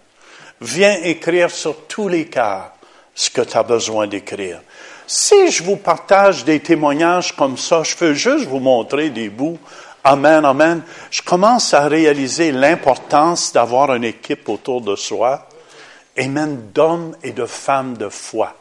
Viens 0.60 0.96
écrire 1.04 1.50
sur 1.50 1.86
tous 1.86 2.08
les 2.08 2.26
cas 2.26 2.72
ce 3.18 3.30
que 3.30 3.40
tu 3.40 3.56
as 3.56 3.64
besoin 3.64 4.06
d'écrire. 4.06 4.60
Si 5.08 5.50
je 5.50 5.64
vous 5.64 5.76
partage 5.76 6.44
des 6.44 6.60
témoignages 6.60 7.34
comme 7.34 7.58
ça, 7.58 7.82
je 7.82 7.96
veux 7.96 8.14
juste 8.14 8.46
vous 8.46 8.60
montrer 8.60 9.10
des 9.10 9.28
bouts. 9.28 9.58
Amen, 10.04 10.44
amen. 10.44 10.82
Je 11.10 11.22
commence 11.22 11.74
à 11.74 11.88
réaliser 11.88 12.52
l'importance 12.52 13.52
d'avoir 13.52 13.92
une 13.92 14.04
équipe 14.04 14.48
autour 14.48 14.82
de 14.82 14.94
soi. 14.94 15.48
Amen, 16.16 16.70
d'hommes 16.72 17.16
et 17.24 17.32
de 17.32 17.44
femmes 17.44 17.96
de 17.96 18.08
foi. 18.08 18.54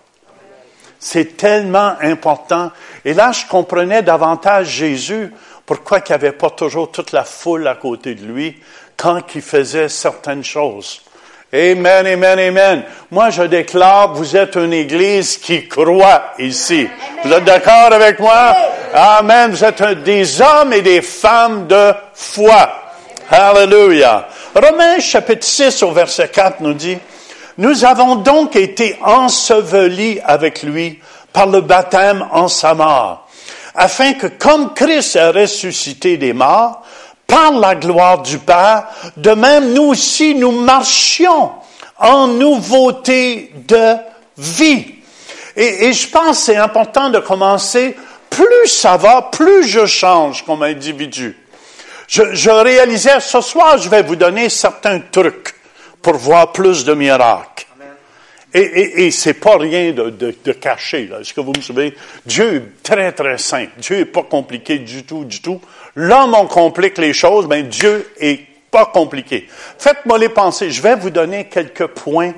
C'est 0.97 1.37
tellement 1.37 1.93
important. 2.01 2.71
Et 3.05 3.13
là, 3.13 3.31
je 3.33 3.45
comprenais 3.45 4.01
davantage 4.01 4.69
Jésus, 4.69 5.31
pourquoi 5.67 5.99
il 5.99 6.09
n'y 6.09 6.15
avait 6.15 6.31
pas 6.31 6.49
toujours 6.49 6.91
toute 6.91 7.11
la 7.11 7.25
foule 7.25 7.67
à 7.67 7.75
côté 7.75 8.15
de 8.15 8.25
lui 8.25 8.59
quand 8.95 9.21
il 9.35 9.43
faisait 9.43 9.89
certaines 9.89 10.43
choses. 10.43 11.03
Amen, 11.53 12.05
amen, 12.05 12.39
amen. 12.39 12.83
Moi, 13.09 13.29
je 13.29 13.43
déclare, 13.43 14.13
vous 14.13 14.35
êtes 14.35 14.55
une 14.55 14.73
église 14.73 15.37
qui 15.37 15.67
croit 15.69 16.33
ici. 16.39 16.89
Vous 17.23 17.31
êtes 17.31 17.45
d'accord 17.45 17.93
avec 17.93 18.19
moi? 18.19 18.53
Amen. 18.93 19.51
Vous 19.51 19.63
êtes 19.63 20.03
des 20.03 20.41
hommes 20.41 20.73
et 20.73 20.81
des 20.81 21.01
femmes 21.01 21.65
de 21.67 21.93
foi. 22.13 22.69
Hallelujah. 23.29 24.27
Romains 24.53 24.99
chapitre 24.99 25.45
6 25.45 25.83
au 25.83 25.91
verset 25.91 26.27
4 26.27 26.59
nous 26.59 26.73
dit, 26.73 26.97
nous 27.57 27.85
avons 27.85 28.15
donc 28.15 28.55
été 28.55 28.97
ensevelis 29.01 30.19
avec 30.25 30.63
lui 30.63 30.99
par 31.31 31.47
le 31.47 31.61
baptême 31.61 32.27
en 32.31 32.47
sa 32.47 32.73
mort, 32.73 33.27
afin 33.73 34.13
que 34.13 34.27
comme 34.27 34.73
Christ 34.73 35.15
a 35.15 35.31
ressuscité 35.31 36.17
des 36.17 36.33
morts, 36.33 36.83
par 37.27 37.51
la 37.51 37.75
gloire 37.75 38.21
du 38.21 38.39
Père, 38.39 38.87
de 39.17 39.31
même 39.31 39.73
nous 39.73 39.89
aussi 39.89 40.33
nous 40.33 40.51
marchions 40.51 41.51
en 41.99 42.27
nouveauté 42.27 43.51
de 43.67 43.95
vie. 44.37 44.95
Et, 45.55 45.91
je 45.91 46.07
pense 46.07 46.37
que 46.37 46.43
c'est 46.45 46.55
important 46.55 47.09
de 47.09 47.19
commencer, 47.19 47.95
plus 48.29 48.67
ça 48.67 48.95
va, 48.97 49.23
plus 49.23 49.67
je 49.67 49.85
change 49.85 50.45
comme 50.45 50.63
individu. 50.63 51.35
Je, 52.07 52.33
je 52.33 52.49
réalisais, 52.49 53.19
ce 53.19 53.41
soir, 53.41 53.77
je 53.77 53.89
vais 53.89 54.03
vous 54.03 54.15
donner 54.15 54.49
certains 54.49 54.99
trucs 54.99 55.55
pour 56.01 56.15
voir 56.15 56.51
plus 56.51 56.85
de 56.85 56.93
miracles. 56.93 57.66
Et, 58.53 58.59
et, 58.59 59.05
et 59.05 59.11
c'est 59.11 59.33
pas 59.33 59.57
rien 59.57 59.91
de, 59.91 60.09
de, 60.09 60.33
de 60.43 60.51
caché, 60.53 61.07
là. 61.07 61.19
Est-ce 61.19 61.33
que 61.33 61.41
vous 61.41 61.53
me 61.55 61.61
savez? 61.61 61.93
Dieu 62.25 62.55
est 62.55 62.83
très, 62.83 63.11
très 63.11 63.37
simple. 63.37 63.71
Dieu 63.77 63.99
est 63.99 64.05
pas 64.05 64.23
compliqué 64.23 64.79
du 64.79 65.03
tout, 65.03 65.25
du 65.25 65.41
tout. 65.41 65.59
L'homme, 65.95 66.33
on 66.33 66.45
complique 66.47 66.97
les 66.97 67.13
choses, 67.13 67.47
mais 67.47 67.63
Dieu 67.63 68.09
est 68.19 68.39
pas 68.71 68.85
compliqué. 68.85 69.47
Faites-moi 69.77 70.17
les 70.17 70.29
penser. 70.29 70.71
Je 70.71 70.81
vais 70.81 70.95
vous 70.95 71.09
donner 71.09 71.45
quelques 71.45 71.87
points 71.87 72.33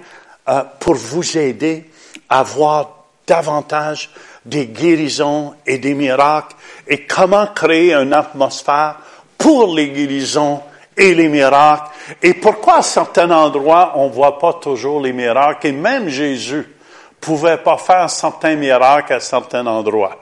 euh, 0.48 0.64
pour 0.80 0.96
vous 0.96 1.38
aider 1.38 1.86
à 2.28 2.44
voir 2.44 3.06
davantage 3.28 4.10
des 4.46 4.66
guérisons 4.68 5.54
et 5.68 5.78
des 5.78 5.94
miracles 5.94 6.56
et 6.88 7.06
comment 7.06 7.46
créer 7.48 7.94
une 7.94 8.14
atmosphère 8.14 8.96
pour 9.38 9.76
les 9.76 9.90
guérisons 9.90 10.62
et 11.00 11.16
les 11.16 11.28
miracles. 11.28 11.90
Et 12.22 12.36
pourquoi 12.36 12.78
à 12.78 12.82
certains 12.82 13.32
endroits 13.32 13.94
on 13.96 14.10
voit 14.10 14.38
pas 14.38 14.54
toujours 14.54 15.02
les 15.02 15.14
miracles? 15.14 15.68
Et 15.68 15.72
même 15.72 16.10
Jésus 16.10 16.76
pouvait 17.20 17.58
pas 17.58 17.78
faire 17.78 18.10
certains 18.10 18.56
miracles 18.56 19.14
à 19.14 19.20
certains 19.20 19.66
endroits. 19.66 20.18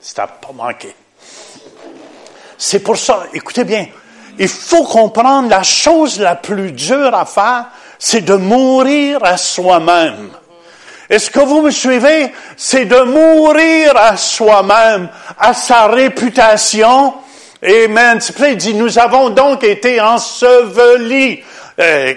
Ça 0.00 0.26
pas 0.26 0.52
manqué. 0.54 0.94
C'est 2.56 2.80
pour 2.80 2.96
ça, 2.96 3.24
écoutez 3.32 3.64
bien, 3.64 3.86
il 4.38 4.48
faut 4.48 4.84
comprendre 4.84 5.48
la 5.48 5.62
chose 5.62 6.20
la 6.20 6.36
plus 6.36 6.72
dure 6.72 7.14
à 7.14 7.24
faire, 7.24 7.66
c'est 7.98 8.22
de 8.22 8.34
mourir 8.34 9.22
à 9.22 9.36
soi-même. 9.36 10.30
Est-ce 11.08 11.30
que 11.30 11.40
vous 11.40 11.62
me 11.62 11.70
suivez? 11.70 12.32
C'est 12.56 12.84
de 12.84 13.00
mourir 13.00 13.96
à 13.96 14.16
soi-même, 14.16 15.08
à 15.38 15.52
sa 15.54 15.88
réputation. 15.88 17.14
Amen. 17.62 18.20
C'est 18.20 18.34
il 18.40 18.56
dit, 18.56 18.74
nous 18.74 18.98
avons 18.98 19.30
donc 19.30 19.64
été 19.64 20.00
ensevelis. 20.00 21.42
Euh, 21.78 22.14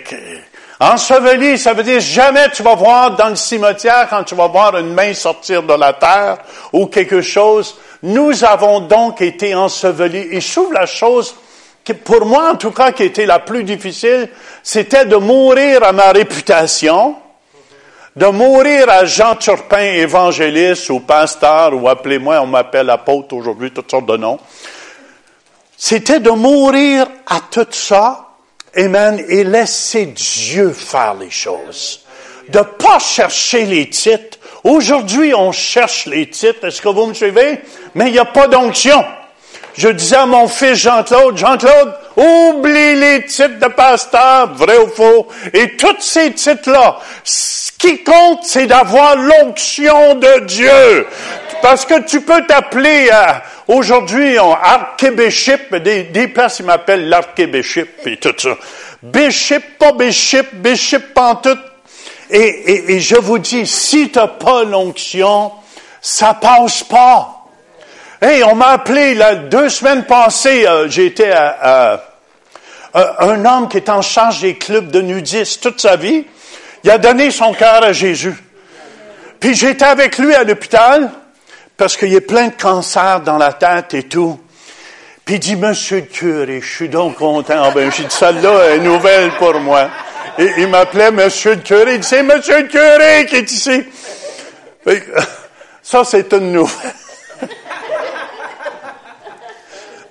Enseveli, 0.80 1.58
ça 1.58 1.74
veut 1.74 1.84
dire 1.84 2.02
jamais 2.02 2.50
tu 2.50 2.62
vas 2.62 2.76
voir 2.76 3.16
dans 3.16 3.30
le 3.30 3.36
cimetière 3.36 4.08
quand 4.10 4.24
tu 4.24 4.36
vas 4.36 4.48
voir 4.48 4.78
une 4.78 4.94
main 4.94 5.14
sortir 5.14 5.64
de 5.64 5.74
la 5.74 5.94
terre 5.94 6.40
ou 6.74 6.88
quelque 6.88 7.22
chose. 7.22 7.78
Nous 8.02 8.44
avons 8.44 8.82
donc 8.82 9.22
été 9.22 9.56
ensevelis. 9.56 10.28
Et 10.32 10.42
je 10.42 10.52
trouve 10.52 10.74
la 10.74 10.86
chose 10.86 11.36
qui, 11.84 11.94
pour 11.94 12.26
moi 12.26 12.52
en 12.52 12.56
tout 12.56 12.72
cas, 12.72 12.92
qui 12.92 13.04
était 13.04 13.26
la 13.26 13.40
plus 13.40 13.64
difficile, 13.64 14.30
c'était 14.62 15.06
de 15.06 15.16
mourir 15.16 15.84
à 15.84 15.94
ma 15.94 16.12
réputation, 16.12 17.16
de 18.16 18.26
mourir 18.26 18.90
à 18.90 19.06
Jean 19.06 19.36
Turpin, 19.36 19.84
évangéliste 19.84 20.90
ou 20.90 21.00
pasteur, 21.00 21.74
ou 21.74 21.88
appelez-moi, 21.88 22.42
on 22.42 22.48
m'appelle 22.48 22.90
apôtre 22.90 23.36
aujourd'hui, 23.36 23.72
toutes 23.72 23.92
sortes 23.92 24.08
de 24.08 24.18
noms. 24.18 24.40
C'était 25.77 26.20
de 26.20 26.30
mourir 26.30 27.08
à 27.27 27.39
tout 27.51 27.68
ça, 27.72 28.30
Amen, 28.75 29.24
et 29.30 29.44
laisser 29.44 30.08
Dieu 30.08 30.72
faire 30.72 31.13
les 31.13 31.30
choses. 31.30 32.01
De 32.50 32.60
pas 32.60 32.98
chercher 32.98 33.65
les 33.65 33.89
titres. 33.89 34.39
Aujourd'hui, 34.63 35.34
on 35.36 35.51
cherche 35.51 36.08
les 36.08 36.30
titres. 36.30 36.65
Est-ce 36.65 36.82
que 36.82 36.89
vous 36.89 37.06
me 37.06 37.13
suivez? 37.13 37.62
Mais 37.94 38.08
il 38.08 38.13
n'y 38.13 38.20
a 38.20 38.25
pas 38.25 38.48
d'onction. 38.48 39.06
Je 39.75 39.89
disais 39.89 40.18
à 40.18 40.25
mon 40.25 40.48
fils 40.48 40.75
Jean-Claude, 40.75 41.38
Jean-Claude, 41.38 41.94
oublie 42.15 42.96
les 42.96 43.25
titres 43.25 43.60
de 43.60 43.68
pasteur, 43.68 44.53
vrai 44.53 44.77
ou 44.77 44.88
faux, 44.88 45.27
et 45.51 45.75
tous 45.77 46.00
ces 46.00 46.32
titres-là. 46.32 47.00
Ce 47.24 47.72
qui 47.77 48.03
compte, 48.03 48.39
c'est 48.44 48.68
d'avoir 48.68 49.15
l'onction 49.15 50.15
de 50.15 50.46
Dieu. 50.46 51.08
Parce 51.63 51.86
que 51.86 52.01
tu 52.01 52.20
peux 52.20 52.46
t'appeler, 52.46 53.10
euh, 53.10 53.32
aujourd'hui, 53.70 54.38
archébéchip, 54.38 55.74
des, 55.77 56.03
des 56.03 56.27
places, 56.27 56.60
ils 56.60 56.65
m'appellent 56.65 57.08
l'archébéchip 57.08 58.05
et 58.05 58.17
tout 58.17 58.34
ça. 58.38 58.50
Bishop, 59.01 59.62
pas 59.79 59.93
bishop, 59.93 60.43
bishop 60.55 61.00
tout. 61.41 61.58
Et, 62.29 62.38
et, 62.38 62.91
et 62.96 63.00
je 63.00 63.15
vous 63.15 63.39
dis, 63.39 63.65
si 63.65 64.10
tu 64.10 64.20
n'as 64.20 64.27
pas 64.27 64.65
l'onction, 64.65 65.53
ça 66.01 66.34
passe 66.34 66.84
pas. 66.84 67.46
Hey, 68.22 68.43
on 68.43 68.55
m'a 68.55 68.72
appelé 68.72 69.13
là, 69.15 69.36
deux 69.36 69.70
semaines 69.70 70.03
passées, 70.03 70.67
euh, 70.67 70.89
j'étais 70.89 71.32
à, 71.32 72.03
à, 72.93 73.25
un 73.25 73.46
homme 73.46 73.70
qui 73.70 73.77
est 73.77 73.89
en 73.89 74.01
charge 74.01 74.41
des 74.41 74.55
clubs 74.55 74.91
de 74.91 75.00
nudistes 75.00 75.63
toute 75.63 75.79
sa 75.79 75.96
vie. 75.96 76.25
Il 76.84 76.91
a 76.91 76.98
donné 76.98 77.32
son 77.32 77.53
cœur 77.53 77.84
à 77.84 77.93
Jésus. 77.93 78.36
Puis 79.39 79.55
j'étais 79.55 79.86
avec 79.86 80.17
lui 80.17 80.36
à 80.36 80.43
l'hôpital 80.43 81.10
parce 81.77 81.98
qu'il 81.98 82.13
y 82.13 82.18
a 82.18 82.22
plein 82.22 82.48
de 82.48 82.53
cancers 82.53 83.22
dans 83.22 83.38
la 83.38 83.53
tête 83.53 83.94
et 83.94 84.03
tout. 84.03 84.39
Puis 85.25 85.36
il 85.36 85.39
dit, 85.39 85.56
Monsieur 85.56 85.98
le 85.98 86.06
curé, 86.06 86.62
je 86.62 86.70
suis 86.70 86.89
donc 86.89 87.15
content. 87.15 87.72
Ben, 87.72 87.92
j'ai 87.92 88.03
dit, 88.03 88.13
celle-là 88.15 88.75
est 88.75 88.80
nouvelle 88.80 89.32
pour 89.38 89.60
moi. 89.60 89.89
Il 90.38 90.68
m'appelait 90.68 91.12
Monsieur 91.12 91.56
le 91.56 91.62
curé. 91.62 91.96
Il 91.96 92.00
dit, 92.01 92.08
c'est 92.08 92.24
Monsieur 92.24 92.62
le 92.62 92.68
curé 92.68 93.25
qui 93.27 93.36
est 93.38 93.51
ici. 93.51 93.84
ça, 95.82 96.03
c'est 96.03 96.32
une 96.34 96.51
nouvelle. 96.51 96.94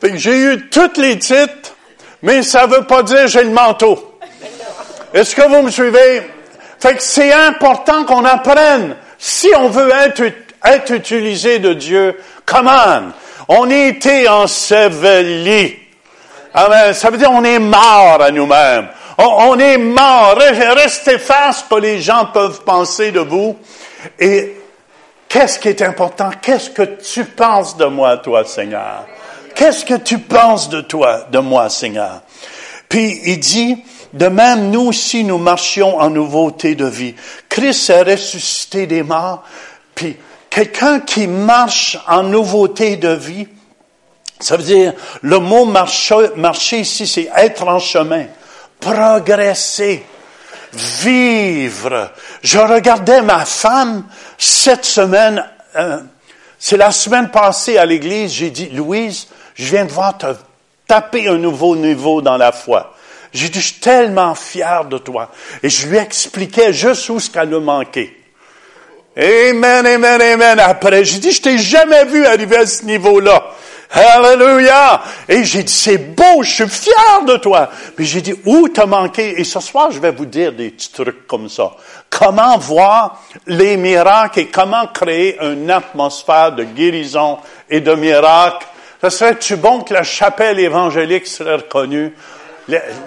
j'ai 0.14 0.38
eu 0.38 0.68
tous 0.68 1.00
les 1.00 1.18
titres, 1.18 1.74
mais 2.22 2.42
ça 2.42 2.66
veut 2.66 2.84
pas 2.84 3.02
dire 3.02 3.26
j'ai 3.26 3.44
le 3.44 3.50
manteau. 3.50 4.18
Est-ce 5.12 5.36
que 5.36 5.42
vous 5.42 5.62
me 5.62 5.70
suivez? 5.70 6.22
Fait 6.80 6.94
que 6.94 7.02
c'est 7.02 7.32
important 7.32 8.04
qu'on 8.04 8.24
apprenne. 8.24 8.96
Si 9.18 9.48
on 9.56 9.68
veut 9.68 9.92
être 9.92 10.22
être 10.64 10.92
utilisé 10.92 11.58
de 11.58 11.72
Dieu, 11.72 12.16
comment? 12.44 13.12
On 13.48 13.70
a 13.70 13.74
été 13.74 14.28
ensevelis. 14.28 15.76
Amen. 16.54 16.94
Ça 16.94 17.10
veut 17.10 17.18
dire 17.18 17.30
on 17.30 17.44
est 17.44 17.58
mort 17.58 18.20
à 18.20 18.30
nous-mêmes. 18.30 18.88
On, 19.18 19.58
est 19.58 19.78
mort. 19.78 20.36
Restez 20.36 21.18
face 21.18 21.64
que 21.68 21.74
les 21.76 22.00
gens 22.00 22.26
peuvent 22.26 22.62
penser 22.64 23.12
de 23.12 23.20
vous. 23.20 23.56
Et 24.18 24.56
qu'est-ce 25.28 25.58
qui 25.58 25.68
est 25.68 25.82
important? 25.82 26.30
Qu'est-ce 26.40 26.70
que 26.70 26.82
tu 26.82 27.24
penses 27.24 27.76
de 27.76 27.84
moi, 27.84 28.16
toi, 28.18 28.44
Seigneur? 28.44 29.06
Qu'est-ce 29.54 29.84
que 29.84 29.94
tu 29.94 30.18
penses 30.18 30.68
de 30.68 30.80
toi, 30.80 31.26
de 31.30 31.38
moi, 31.38 31.68
Seigneur? 31.68 32.22
Puis 32.88 33.20
il 33.24 33.38
dit, 33.38 33.84
de 34.12 34.26
même, 34.26 34.70
nous 34.70 34.88
aussi, 34.88 35.24
nous 35.24 35.38
marchions 35.38 35.98
en 35.98 36.10
nouveauté 36.10 36.74
de 36.74 36.86
vie. 36.86 37.14
Christ 37.48 37.90
est 37.90 38.02
ressuscité 38.02 38.86
des 38.86 39.02
morts, 39.02 39.44
puis 39.94 40.16
quelqu'un 40.52 41.00
qui 41.00 41.26
marche 41.26 41.98
en 42.06 42.24
nouveauté 42.24 42.96
de 42.96 43.08
vie, 43.08 43.48
ça 44.38 44.56
veut 44.56 44.62
dire, 44.62 44.92
le 45.22 45.38
mot 45.38 45.64
marcher, 45.64 46.80
ici, 46.80 47.06
c'est 47.06 47.30
être 47.34 47.66
en 47.66 47.78
chemin, 47.78 48.26
progresser, 48.78 50.04
vivre. 50.72 52.10
Je 52.42 52.58
regardais 52.58 53.22
ma 53.22 53.46
femme 53.46 54.04
cette 54.36 54.84
semaine, 54.84 55.42
euh, 55.76 56.00
c'est 56.58 56.76
la 56.76 56.90
semaine 56.90 57.30
passée 57.30 57.78
à 57.78 57.86
l'église, 57.86 58.32
j'ai 58.32 58.50
dit, 58.50 58.68
Louise, 58.70 59.28
je 59.54 59.64
viens 59.64 59.86
de 59.86 59.92
voir 59.92 60.18
te 60.18 60.26
taper 60.86 61.28
un 61.28 61.38
nouveau 61.38 61.76
niveau 61.76 62.20
dans 62.20 62.36
la 62.36 62.52
foi. 62.52 62.94
J'ai 63.32 63.48
dit, 63.48 63.60
je 63.60 63.68
suis 63.68 63.80
tellement 63.80 64.34
fier 64.34 64.84
de 64.84 64.98
toi. 64.98 65.30
Et 65.62 65.70
je 65.70 65.88
lui 65.88 65.96
expliquais 65.96 66.74
juste 66.74 67.08
où 67.08 67.18
ce 67.18 67.30
qu'elle 67.30 67.54
a 67.54 67.60
manqué. 67.60 68.21
Amen, 69.16 69.86
amen, 69.86 70.22
amen. 70.22 70.58
Après, 70.60 71.04
j'ai 71.04 71.18
dit, 71.18 71.32
je 71.32 71.42
t'ai 71.42 71.58
jamais 71.58 72.04
vu 72.06 72.24
arriver 72.24 72.56
à 72.56 72.66
ce 72.66 72.84
niveau-là. 72.84 73.44
Hallelujah! 73.90 75.02
Et 75.28 75.44
j'ai 75.44 75.64
dit, 75.64 75.72
c'est 75.72 75.98
beau, 75.98 76.42
je 76.42 76.50
suis 76.50 76.68
fier 76.68 77.24
de 77.26 77.36
toi. 77.36 77.68
Mais 77.98 78.06
j'ai 78.06 78.22
dit, 78.22 78.34
où 78.46 78.70
t'as 78.70 78.86
manqué? 78.86 79.38
Et 79.38 79.44
ce 79.44 79.60
soir, 79.60 79.90
je 79.90 79.98
vais 79.98 80.12
vous 80.12 80.24
dire 80.24 80.54
des 80.54 80.70
petits 80.70 80.92
trucs 80.92 81.26
comme 81.26 81.50
ça. 81.50 81.72
Comment 82.08 82.56
voir 82.56 83.22
les 83.46 83.76
miracles 83.76 84.40
et 84.40 84.46
comment 84.46 84.86
créer 84.86 85.38
une 85.42 85.70
atmosphère 85.70 86.52
de 86.52 86.64
guérison 86.64 87.38
et 87.68 87.80
de 87.80 87.94
miracles? 87.94 88.66
Ce 89.02 89.10
serait-tu 89.10 89.56
bon 89.56 89.80
que 89.80 89.92
la 89.92 90.04
chapelle 90.04 90.58
évangélique 90.58 91.26
serait 91.26 91.56
reconnue? 91.56 92.14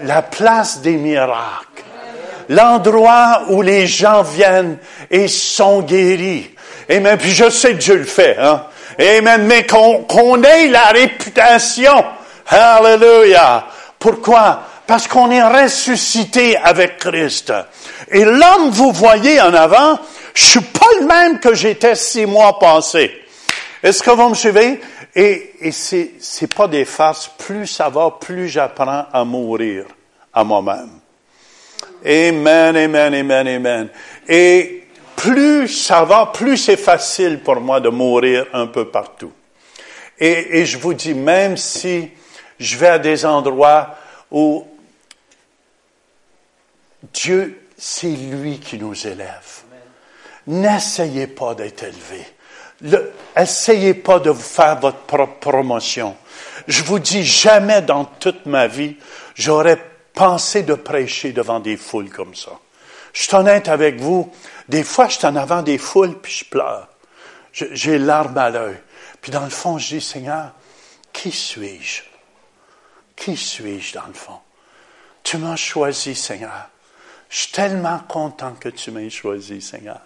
La 0.03 0.21
place 0.21 0.81
des 0.81 0.97
miracles 0.97 1.83
l'endroit 2.49 3.43
où 3.49 3.61
les 3.61 3.87
gens 3.87 4.23
viennent 4.23 4.77
et 5.09 5.27
sont 5.27 5.81
guéris. 5.81 6.49
Amen. 6.89 7.17
Puis 7.17 7.31
je 7.31 7.49
sais 7.49 7.71
que 7.73 7.79
Dieu 7.79 7.97
le 7.97 8.03
fait. 8.03 8.37
Hein? 8.39 8.65
Amen. 8.99 9.45
Mais 9.45 9.65
qu'on 9.65 10.43
ait 10.43 10.67
la 10.67 10.85
réputation. 10.85 12.05
Hallelujah. 12.47 13.65
Pourquoi? 13.97 14.61
Parce 14.85 15.07
qu'on 15.07 15.31
est 15.31 15.43
ressuscité 15.43 16.57
avec 16.57 16.97
Christ. 16.99 17.51
Et 18.09 18.23
l'homme, 18.23 18.69
vous 18.69 18.91
voyez 18.91 19.41
en 19.41 19.53
avant, 19.53 19.97
je 20.33 20.45
suis 20.45 20.59
pas 20.61 20.87
le 20.99 21.07
même 21.07 21.39
que 21.39 21.55
j'étais 21.55 21.95
six 21.95 22.27
mois 22.27 22.59
passés. 22.59 23.11
Est-ce 23.81 24.03
que 24.03 24.11
vous 24.11 24.29
me 24.29 24.35
suivez? 24.35 24.79
Et, 25.15 25.53
et 25.61 25.71
c'est, 25.71 26.11
c'est 26.19 26.53
pas 26.53 26.67
des 26.67 26.85
farces. 26.85 27.31
Plus 27.37 27.65
ça 27.65 27.89
va, 27.89 28.11
plus 28.19 28.47
j'apprends 28.47 29.05
à 29.11 29.23
mourir 29.23 29.85
à 30.33 30.43
moi-même. 30.43 30.94
Amen, 32.05 32.75
amen, 32.75 33.13
amen, 33.15 33.47
amen. 33.47 33.89
Et 34.27 34.83
plus 35.15 35.67
ça 35.67 36.03
va, 36.03 36.27
plus 36.27 36.57
c'est 36.57 36.77
facile 36.77 37.39
pour 37.39 37.59
moi 37.59 37.79
de 37.79 37.89
mourir 37.89 38.45
un 38.53 38.67
peu 38.67 38.89
partout. 38.89 39.31
Et, 40.19 40.65
je 40.65 40.77
vous 40.77 40.93
dis, 40.93 41.13
même 41.13 41.57
si 41.57 42.09
je 42.59 42.77
vais 42.77 42.87
à 42.87 42.99
des 42.99 43.25
endroits 43.25 43.95
où 44.31 44.65
Dieu, 47.11 47.67
c'est 47.77 48.07
lui 48.07 48.59
qui 48.59 48.77
nous 48.77 49.07
élève. 49.07 49.63
N'essayez 50.47 51.27
pas 51.27 51.55
d'être 51.55 51.83
élevé. 51.83 53.01
essayez 53.35 53.93
pas 53.93 54.19
de 54.19 54.29
vous 54.29 54.41
faire 54.41 54.79
votre 54.79 54.99
propre 54.99 55.39
promotion. 55.39 56.15
Je 56.67 56.83
vous 56.83 56.99
dis, 56.99 57.23
jamais 57.23 57.81
dans 57.81 58.05
toute 58.05 58.45
ma 58.45 58.67
vie, 58.67 58.95
j'aurais 59.35 59.79
pensé 60.15 60.63
de 60.63 60.73
prêcher 60.73 61.33
devant 61.33 61.59
des 61.59 61.77
foules 61.77 62.09
comme 62.09 62.35
ça. 62.35 62.51
Je 63.13 63.23
suis 63.23 63.35
honnête 63.35 63.67
avec 63.69 63.99
vous, 63.99 64.31
des 64.67 64.83
fois, 64.83 65.07
je 65.07 65.17
suis 65.17 65.27
en 65.27 65.35
avant 65.35 65.61
des 65.61 65.77
foules, 65.77 66.17
puis 66.19 66.33
je 66.33 66.45
pleure. 66.45 66.87
J'ai 67.53 67.97
larmes 67.97 68.37
à 68.37 68.49
l'œil. 68.49 68.77
Puis 69.21 69.31
dans 69.31 69.43
le 69.43 69.49
fond, 69.49 69.77
je 69.77 69.95
dis, 69.95 70.01
Seigneur, 70.01 70.51
qui 71.13 71.31
suis-je? 71.31 72.01
Qui 73.15 73.37
suis-je 73.37 73.93
dans 73.93 74.07
le 74.07 74.13
fond? 74.13 74.39
Tu 75.23 75.37
m'as 75.37 75.55
choisi, 75.55 76.13
Seigneur. 76.13 76.69
Je 77.29 77.39
suis 77.39 77.51
tellement 77.51 77.99
content 77.99 78.53
que 78.59 78.69
tu 78.69 78.91
m'aies 78.91 79.09
choisi, 79.09 79.61
Seigneur. 79.61 79.99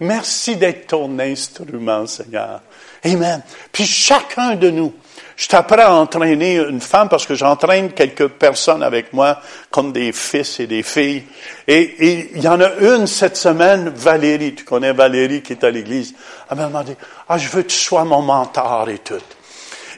Merci 0.00 0.56
d'être 0.56 0.88
ton 0.88 1.18
instrument, 1.18 2.06
Seigneur. 2.06 2.62
Amen. 3.04 3.42
Puis 3.72 3.84
chacun 3.84 4.54
de 4.54 4.70
nous, 4.70 4.94
je 5.38 5.46
t'apprends 5.46 5.78
à 5.78 5.90
entraîner 5.90 6.56
une 6.56 6.80
femme 6.80 7.08
parce 7.08 7.24
que 7.24 7.36
j'entraîne 7.36 7.92
quelques 7.92 8.26
personnes 8.26 8.82
avec 8.82 9.12
moi, 9.12 9.40
comme 9.70 9.92
des 9.92 10.10
fils 10.10 10.58
et 10.58 10.66
des 10.66 10.82
filles. 10.82 11.22
Et, 11.68 12.32
il 12.34 12.42
y 12.42 12.48
en 12.48 12.60
a 12.60 12.74
une 12.80 13.06
cette 13.06 13.36
semaine, 13.36 13.88
Valérie, 13.90 14.56
tu 14.56 14.64
connais 14.64 14.92
Valérie 14.92 15.40
qui 15.42 15.52
est 15.52 15.62
à 15.62 15.70
l'église. 15.70 16.12
Elle 16.50 16.56
m'a 16.56 16.66
demandé, 16.66 16.96
ah, 17.28 17.38
je 17.38 17.48
veux 17.50 17.62
que 17.62 17.68
tu 17.68 17.76
sois 17.76 18.04
mon 18.04 18.20
mentor 18.20 18.88
et 18.90 18.98
tout. 18.98 19.14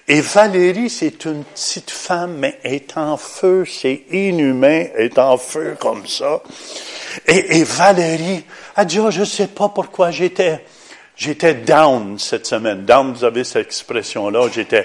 Et 0.07 0.21
Valérie, 0.21 0.91
c'est 0.91 1.25
une 1.25 1.45
petite 1.45 1.91
femme, 1.91 2.37
mais 2.37 2.59
est 2.63 2.99
en 2.99 3.17
feu, 3.17 3.65
c'est 3.65 4.03
inhumain, 4.11 4.89
est 4.95 5.19
en 5.19 5.39
feu 5.39 5.75
comme 5.81 6.07
ça. 6.07 6.43
Et, 7.27 7.61
et 7.61 7.65
Valérie 7.65 8.45
a 8.77 8.85
dit, 8.85 9.01
oh, 9.01 9.11
je 9.11 9.25
sais 9.25 9.47
pas 9.47 9.71
pourquoi 9.71 10.11
j'étais, 10.11 10.63
j'étais 11.17 11.55
down 11.55 12.19
cette 12.19 12.47
semaine. 12.47 12.85
Down, 12.85 13.15
vous 13.15 13.25
avez 13.25 13.45
cette 13.45 13.69
expression-là, 13.69 14.47
j'étais, 14.53 14.85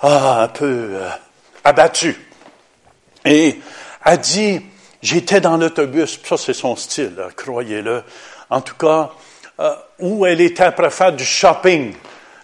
ah, 0.00 0.42
un 0.42 0.48
peu 0.48 0.90
euh, 0.92 1.08
abattu. 1.64 2.16
Et 3.24 3.58
a 4.04 4.16
dit, 4.16 4.60
j'étais 5.02 5.40
dans 5.40 5.56
l'autobus, 5.56 6.20
ça 6.24 6.36
c'est 6.36 6.54
son 6.54 6.76
style, 6.76 7.16
croyez-le. 7.36 8.04
En 8.50 8.60
tout 8.60 8.76
cas, 8.76 9.10
euh, 9.58 9.74
où 9.98 10.26
elle 10.26 10.42
était 10.42 10.64
après 10.64 10.90
faire 10.90 11.12
du 11.12 11.24
shopping. 11.24 11.94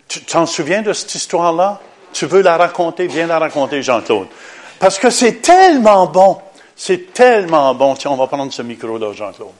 Tu 0.08 0.22
t'en 0.22 0.46
souviens 0.46 0.82
de 0.82 0.92
cette 0.92 1.14
histoire-là? 1.14 1.80
Tu 2.12 2.26
veux 2.26 2.40
la 2.42 2.56
raconter? 2.56 3.06
Viens 3.06 3.26
la 3.26 3.38
raconter, 3.38 3.82
Jean-Claude. 3.82 4.28
Parce 4.78 4.98
que 4.98 5.10
c'est 5.10 5.42
tellement 5.42 6.06
bon. 6.06 6.40
C'est 6.74 7.12
tellement 7.12 7.74
bon. 7.74 7.94
Tiens, 7.94 8.10
on 8.12 8.16
va 8.16 8.26
prendre 8.26 8.52
ce 8.52 8.62
micro-là, 8.62 9.12
Jean-Claude. 9.12 9.52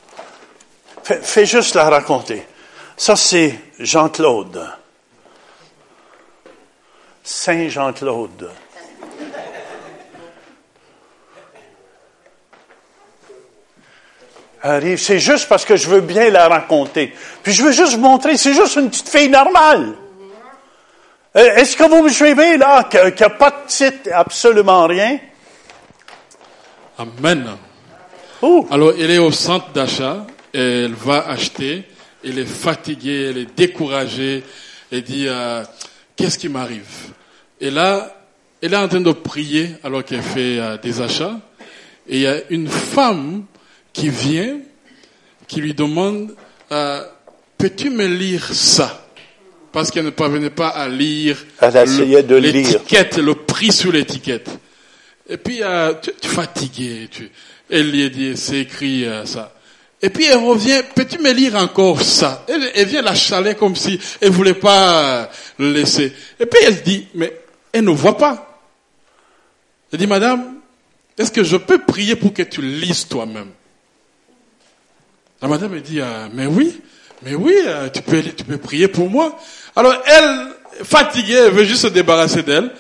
Fais 1.03 1.47
juste 1.47 1.75
la 1.75 1.91
raconter. 1.91 2.47
Ça, 2.97 3.17
c'est 3.17 3.59
Jean-Claude. 3.79 4.67
Saint 7.23 7.69
Jean-Claude. 7.69 8.51
Arrive, 14.65 14.99
c'est 14.99 15.19
juste 15.19 15.49
parce 15.49 15.65
que 15.65 15.75
je 15.77 15.89
veux 15.89 16.01
bien 16.01 16.31
la 16.31 16.47
raconter. 16.47 17.13
Puis 17.43 17.53
je 17.53 17.65
veux 17.65 17.73
juste 17.73 17.95
vous 17.95 18.01
montrer, 18.01 18.37
c'est 18.37 18.55
juste 18.55 18.77
une 18.77 18.91
petite 18.91 19.09
fille 19.09 19.29
normale. 19.29 19.95
Euh, 21.35 21.57
Est-ce 21.57 21.77
que 21.77 21.85
vous 21.85 22.03
me 22.03 22.11
suivez 22.11 22.57
là, 22.59 22.85
qu'il 22.85 23.01
n'y 23.01 23.23
a 23.23 23.31
pas 23.31 23.51
de 23.51 23.67
titre, 23.67 24.11
absolument 24.13 24.87
rien? 24.87 25.19
Amen. 26.99 27.57
Ouh. 28.43 28.67
Alors, 28.71 28.93
elle 28.99 29.11
est 29.11 29.19
au 29.19 29.33
centre 29.33 29.71
d'achat, 29.73 30.27
elle 30.53 30.95
va 30.95 31.27
acheter, 31.29 31.85
elle 32.25 32.39
est 32.39 32.45
fatiguée, 32.45 33.31
elle 33.31 33.39
est 33.39 33.57
découragée, 33.57 34.45
elle 34.93 35.03
dit, 35.03 35.27
euh, 35.27 35.65
qu'est-ce 36.17 36.39
qui 36.39 36.49
m'arrive? 36.49 37.13
Et 37.61 37.71
là, 37.71 38.17
elle 38.61 38.75
est 38.75 38.77
en 38.77 38.89
train 38.89 39.01
de 39.01 39.13
prier 39.13 39.71
alors 39.83 40.05
qu'elle 40.05 40.23
fait 40.23 40.59
euh, 40.59 40.77
des 40.79 41.01
achats, 41.01 41.41
et 42.09 42.17
il 42.17 42.23
y 42.23 42.27
a 42.27 42.37
une 42.51 42.69
femme 42.69 43.45
qui 43.93 44.09
vient, 44.09 44.59
qui 45.47 45.61
lui 45.61 45.75
demande, 45.75 46.35
euh, 46.71 47.03
peux-tu 47.59 47.91
me 47.91 48.07
lire 48.07 48.55
ça? 48.55 48.99
Parce 49.71 49.91
qu'elle 49.91 50.05
ne 50.05 50.11
parvenait 50.11 50.51
pas 50.51 50.69
à 50.69 50.89
lire 50.89 51.45
l'étiquette, 51.63 53.17
le 53.19 53.35
prix 53.35 53.73
sur 53.73 53.91
l'étiquette. 53.93 54.51
Et 55.29 55.37
puis, 55.39 55.63
euh, 55.63 55.95
tu, 56.03 56.11
tu 56.21 56.27
es 56.27 56.31
fatigué. 56.31 57.09
Tu, 57.11 57.31
elle 57.71 57.91
lui 57.91 58.05
a 58.05 58.09
dit, 58.11 58.37
c'est 58.37 58.61
écrit 58.61 59.07
euh, 59.07 59.25
ça. 59.25 59.55
Et 60.03 60.11
puis 60.11 60.25
elle 60.25 60.39
revient, 60.39 60.83
peux-tu 60.95 61.19
me 61.19 61.31
lire 61.33 61.55
encore 61.55 62.03
ça? 62.03 62.45
Elle, 62.49 62.87
vient 62.87 63.03
la 63.03 63.15
chaler 63.15 63.55
comme 63.55 63.77
si 63.77 64.01
elle 64.21 64.31
voulait 64.31 64.55
pas 64.55 65.31
le 65.59 65.73
laisser. 65.73 66.13
Et 66.41 66.47
puis 66.47 66.59
elle 66.67 66.83
dit, 66.83 67.07
mais 67.15 67.33
elle 67.73 67.85
ne 67.85 67.91
voit 67.93 68.19
pas. 68.19 68.61
Elle 69.93 70.01
dit, 70.01 70.09
madame, 70.09 70.57
est-ce 71.17 71.31
que 71.31 71.45
je 71.45 71.57
peux 71.57 71.79
prier 71.79 72.17
pour 72.17 72.35
que 72.35 72.43
tu 72.43 72.63
lises 72.63 73.07
toi-même? 73.07 73.51
La 75.41 75.47
madame 75.47 75.79
dit, 75.81 76.01
euh, 76.01 76.29
mais 76.33 76.47
oui, 76.47 76.81
mais 77.23 77.37
oui, 77.37 77.55
euh, 77.65 77.89
tu 77.89 78.03
peux, 78.03 78.23
tu 78.23 78.45
peux 78.45 78.59
prier 78.59 78.89
pour 78.89 79.09
moi. 79.09 79.39
Alors 79.77 79.95
elle, 80.05 80.49
fatiguée, 80.83 81.45
elle 81.47 81.53
veut 81.53 81.65
juste 81.65 81.83
se 81.83 81.89
débarrasser 81.89 82.43
d'elle. 82.43 82.73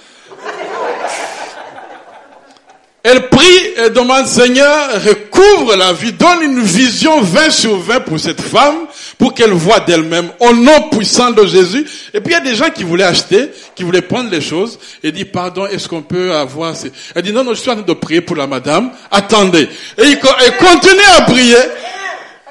Elle 3.04 3.28
prie 3.30 3.74
et 3.84 3.90
demande, 3.90 4.26
Seigneur, 4.26 4.90
recouvre 5.04 5.74
la 5.74 5.92
vie, 5.92 6.12
donne 6.12 6.42
une 6.42 6.62
vision 6.62 7.20
20 7.20 7.50
sur 7.50 7.76
20 7.76 8.00
pour 8.00 8.20
cette 8.20 8.40
femme, 8.40 8.86
pour 9.18 9.34
qu'elle 9.34 9.50
voit 9.50 9.80
d'elle-même, 9.80 10.30
au 10.38 10.52
nom 10.52 10.88
puissant 10.88 11.32
de 11.32 11.44
Jésus. 11.44 11.84
Et 12.14 12.20
puis 12.20 12.32
il 12.32 12.36
y 12.36 12.36
a 12.36 12.40
des 12.40 12.54
gens 12.54 12.70
qui 12.70 12.84
voulaient 12.84 13.02
acheter, 13.02 13.50
qui 13.74 13.82
voulaient 13.82 14.02
prendre 14.02 14.30
les 14.30 14.40
choses, 14.40 14.78
et 15.02 15.10
dit, 15.10 15.24
pardon, 15.24 15.66
est-ce 15.66 15.88
qu'on 15.88 16.02
peut 16.02 16.32
avoir... 16.32 16.76
Ces... 16.76 16.92
Elle 17.16 17.22
dit, 17.22 17.32
non, 17.32 17.42
non, 17.42 17.54
je 17.54 17.60
suis 17.60 17.70
en 17.70 17.74
train 17.74 17.82
de 17.82 17.92
prier 17.92 18.20
pour 18.20 18.36
la 18.36 18.46
madame, 18.46 18.92
attendez. 19.10 19.68
Et 19.98 20.04
il 20.04 20.18
continue 20.20 21.02
à 21.16 21.22
prier, 21.22 21.56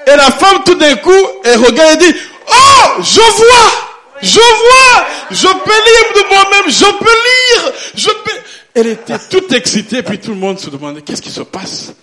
et 0.06 0.18
la 0.18 0.32
femme, 0.32 0.64
tout 0.66 0.76
d'un 0.76 0.96
coup, 0.96 1.12
elle 1.46 1.60
regarde 1.60 2.02
et 2.02 2.12
dit, 2.12 2.20
oh, 2.50 3.02
je 3.02 3.22
vois, 3.22 3.72
je 4.22 4.40
vois, 4.40 5.06
je 5.32 5.48
peux 5.48 5.72
lire 5.72 6.14
de 6.16 6.30
moi-même, 6.30 6.70
je 6.70 6.86
peux 6.86 7.06
lire. 7.06 7.74
Elle 8.74 8.88
était 8.88 9.18
toute 9.30 9.52
excitée, 9.52 10.02
puis 10.02 10.20
tout 10.20 10.32
le 10.32 10.38
monde 10.38 10.60
se 10.60 10.70
demandait, 10.70 11.02
qu'est-ce 11.02 11.22
qui 11.22 11.30
se 11.30 11.42
passe? 11.42 11.94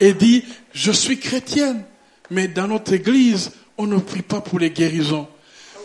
Elle 0.00 0.16
dit, 0.16 0.44
je 0.72 0.92
suis 0.92 1.18
chrétienne, 1.18 1.82
mais 2.30 2.48
dans 2.48 2.66
notre 2.66 2.92
église, 2.92 3.52
on 3.76 3.86
ne 3.86 3.98
prie 3.98 4.22
pas 4.22 4.40
pour 4.40 4.58
les 4.58 4.70
guérisons. 4.70 5.26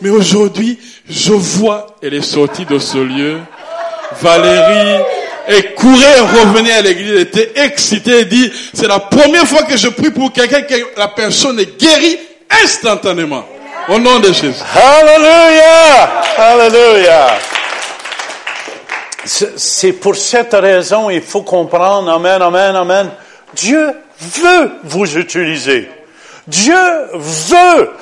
Mais 0.00 0.10
aujourd'hui, 0.10 0.78
je 1.08 1.32
vois, 1.32 1.96
elle 2.02 2.14
est 2.14 2.22
sortie 2.22 2.64
de 2.64 2.78
ce 2.78 2.98
lieu, 2.98 3.40
Valérie, 4.20 5.02
elle 5.46 5.74
courait, 5.74 6.20
revenait 6.20 6.72
à 6.72 6.82
l'église, 6.82 7.12
elle 7.12 7.20
était 7.20 7.52
excitée, 7.56 8.20
elle 8.20 8.28
dit, 8.28 8.50
c'est 8.72 8.88
la 8.88 9.00
première 9.00 9.46
fois 9.46 9.62
que 9.64 9.76
je 9.76 9.88
prie 9.88 10.10
pour 10.10 10.32
quelqu'un 10.32 10.62
que 10.62 10.74
la 10.96 11.08
personne 11.08 11.60
est 11.60 11.78
guérie 11.78 12.18
instantanément. 12.64 13.44
Au 13.88 13.98
nom 13.98 14.20
de 14.20 14.32
Jésus. 14.32 14.54
Hallelujah! 14.74 16.22
Hallelujah! 16.36 17.38
C'est 19.24 19.92
pour 19.92 20.16
cette 20.16 20.54
raison, 20.54 21.08
il 21.10 21.22
faut 21.22 21.42
comprendre, 21.42 22.10
Amen, 22.10 22.42
Amen, 22.42 22.76
Amen. 22.76 23.10
Dieu 23.54 23.94
veut 24.18 24.72
vous 24.84 25.16
utiliser. 25.16 25.88
Dieu 26.46 26.74
veut, 27.12 27.92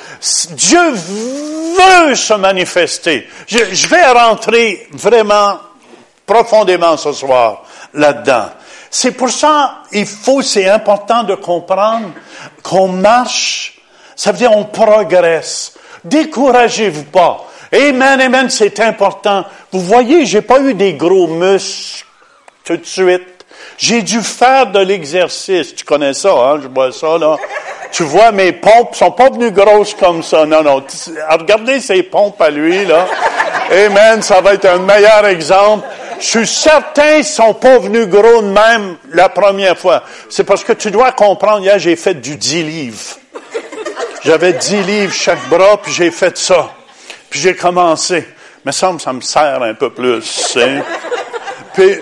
Dieu 0.51 0.91
veut 0.91 2.15
se 2.15 2.35
manifester. 2.35 3.29
Je, 3.47 3.59
je 3.73 3.89
vais 3.89 4.07
rentrer 4.07 4.89
vraiment 4.93 5.59
profondément 6.25 6.97
ce 6.97 7.13
soir 7.13 7.65
là-dedans. 7.93 8.47
C'est 8.91 9.13
pour 9.13 9.31
ça, 9.31 9.83
il 9.93 10.07
faut, 10.07 10.43
c'est 10.43 10.69
important 10.69 11.23
de 11.23 11.35
comprendre 11.35 12.09
qu'on 12.63 12.89
marche, 12.89 13.81
ça 14.17 14.33
veut 14.33 14.39
dire 14.39 14.53
on 14.53 14.65
progresse. 14.65 15.75
Découragez-vous 16.05 17.05
pas. 17.05 17.47
Amen, 17.73 18.21
amen, 18.21 18.51
c'est 18.51 18.81
important. 18.81 19.45
Vous 19.71 19.81
voyez, 19.81 20.27
j'ai 20.27 20.43
pas 20.43 20.61
eu 20.61 20.75
des 20.75 20.95
gros 20.95 21.29
muscles 21.29 22.05
tout 22.65 22.77
de 22.77 22.85
suite. 22.85 23.45
J'ai 23.79 24.03
dû 24.03 24.21
faire 24.23 24.67
de 24.67 24.81
l'exercice. 24.81 25.75
Tu 25.75 25.85
connais 25.85 26.13
ça, 26.13 26.33
hein? 26.33 26.61
Je 26.63 26.69
vois 26.69 26.93
ça, 26.93 27.17
là. 27.17 27.37
Tu 27.93 28.03
vois, 28.03 28.33
mes 28.33 28.53
pompes 28.53 28.95
sont 28.95 29.13
pas 29.13 29.31
venues 29.31 29.53
grosses 29.53 29.95
comme 29.95 30.23
ça. 30.23 30.45
Non, 30.47 30.63
non. 30.63 30.83
Regardez 31.31 31.81
ces 31.81 32.03
pompes 32.03 32.41
à 32.41 32.51
lui, 32.51 32.85
là. 32.85 33.07
Amen, 33.71 34.21
ça 34.21 34.41
va 34.41 34.55
être 34.55 34.67
un 34.67 34.79
meilleur 34.79 35.27
exemple. 35.27 35.87
Je 36.19 36.27
suis 36.27 36.47
certain 36.47 37.17
qu'ils 37.17 37.25
sont 37.25 37.55
pas 37.55 37.79
venus 37.79 38.07
gros 38.07 38.43
de 38.43 38.49
même 38.49 38.97
la 39.13 39.29
première 39.29 39.79
fois. 39.79 40.03
C'est 40.29 40.45
parce 40.45 40.65
que 40.65 40.73
tu 40.73 40.91
dois 40.91 41.13
comprendre, 41.13 41.61
hier, 41.61 41.79
j'ai 41.79 41.97
fait 41.97 42.15
du 42.15 42.37
10 42.37 42.63
livres. 42.65 42.99
J'avais 44.25 44.53
10 44.53 44.83
livres 44.83 45.15
chaque 45.15 45.49
bras, 45.49 45.81
puis 45.83 45.93
j'ai 45.93 46.11
fait 46.11 46.37
ça. 46.37 46.71
Puis 47.31 47.39
j'ai 47.41 47.55
commencé. 47.55 48.27
Mais 48.65 48.73
ça, 48.73 48.93
ça 48.99 49.13
me 49.13 49.21
sert 49.21 49.63
un 49.63 49.75
peu 49.75 49.91
plus. 49.91 50.57
hein. 50.59 50.83
Puis, 51.73 51.99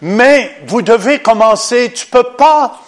mais 0.00 0.56
vous 0.66 0.80
devez 0.80 1.18
commencer. 1.18 1.92
Tu 1.94 2.06
peux 2.06 2.22
pas, 2.22 2.80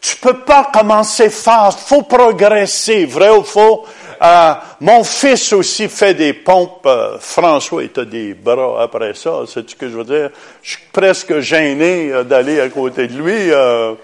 tu 0.00 0.16
peux 0.16 0.38
pas 0.40 0.70
commencer 0.72 1.30
fort. 1.30 1.78
Faut 1.78 2.02
progresser, 2.02 3.04
vrai 3.04 3.30
ou 3.30 3.44
faux. 3.44 3.84
Euh, 4.22 4.54
mon 4.80 5.02
fils 5.04 5.52
aussi 5.52 5.88
fait 5.88 6.14
des 6.14 6.32
pompes. 6.32 6.84
euh, 6.86 7.18
François, 7.20 7.82
il 7.84 8.04
des 8.06 8.34
bras 8.34 8.82
après 8.82 9.14
ça. 9.14 9.42
C'est 9.46 9.68
ce 9.70 9.76
que 9.76 9.88
je 9.88 9.96
veux 9.96 10.04
dire? 10.04 10.30
Je 10.62 10.70
suis 10.72 10.82
presque 10.92 11.38
gêné 11.40 12.10
euh, 12.12 12.24
d'aller 12.24 12.60
à 12.60 12.68
côté 12.68 13.06
de 13.06 13.16
lui. 13.16 13.50
euh. 13.52 13.94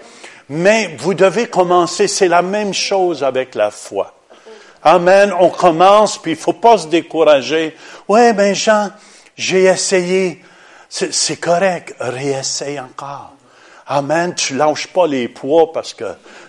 mais 0.49 0.95
vous 0.97 1.13
devez 1.13 1.47
commencer. 1.47 2.07
C'est 2.07 2.27
la 2.27 2.41
même 2.41 2.73
chose 2.73 3.23
avec 3.23 3.53
la 3.55 3.69
foi. 3.71 4.13
Amen. 4.83 5.33
On 5.39 5.49
commence, 5.49 6.17
puis 6.17 6.31
il 6.31 6.37
faut 6.37 6.53
pas 6.53 6.77
se 6.77 6.87
décourager. 6.87 7.75
Ouais, 8.07 8.33
ben 8.33 8.53
Jean, 8.53 8.91
j'ai 9.35 9.63
essayé. 9.63 10.43
C'est 10.89 11.13
c'est 11.13 11.37
correct. 11.37 11.95
Réessaye 11.99 12.79
encore. 12.79 13.33
Amen. 13.87 14.33
Tu 14.35 14.55
lâches 14.55 14.87
pas 14.87 15.07
les 15.07 15.27
poids 15.27 15.71
parce 15.71 15.93
que 15.93 16.05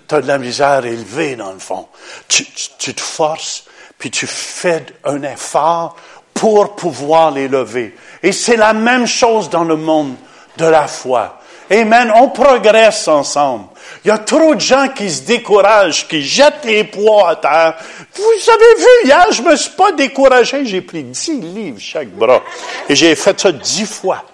tu 0.09 0.15
as 0.15 0.21
de 0.21 0.27
la 0.27 0.39
misère 0.39 0.85
élevée 0.85 1.37
dans 1.37 1.53
le 1.53 1.59
fond. 1.59 1.89
Tu, 2.29 2.45
tu, 2.45 2.69
tu 2.79 2.95
te 2.95 3.01
forces, 3.01 3.65
puis 3.99 4.11
tu 4.11 4.27
fais 4.27 4.87
un 5.05 5.23
effort 5.23 5.97
pour 6.35 6.77
pouvoir 6.77 7.33
les 7.33 7.49
lever. 7.49 7.97
Et 8.23 8.33
c'est 8.33 8.57
la 8.57 8.73
même 8.73 9.07
chose 9.07 9.51
dans 9.51 9.65
le 9.65 9.77
monde 9.77 10.15
de 10.57 10.67
la 10.67 10.87
foi. 10.87 11.38
Amen. 11.71 12.13
On 12.15 12.29
progresse 12.29 13.07
ensemble. 13.09 13.67
Il 14.05 14.09
y 14.09 14.11
a 14.11 14.19
trop 14.19 14.55
de 14.55 14.61
gens 14.61 14.89
qui 14.89 15.11
se 15.11 15.23
découragent, 15.23 16.07
qui 16.09 16.23
jettent 16.23 16.65
les 16.65 16.85
poids 16.85 17.31
à 17.31 17.37
terre. 17.37 17.75
Vous 18.15 18.51
avez 18.51 18.75
vu, 18.79 19.07
hier, 19.07 19.27
je 19.33 19.43
me 19.43 19.57
suis 19.57 19.71
pas 19.73 19.93
découragé. 19.93 20.65
J'ai 20.65 20.81
pris 20.81 21.03
dix 21.03 21.33
livres 21.33 21.81
chaque 21.81 22.09
bras. 22.09 22.43
Et 22.89 22.97
j'ai 22.97 23.15
fait 23.15 23.39
ça 23.39 23.53
dix 23.53 23.87
fois. 23.87 24.25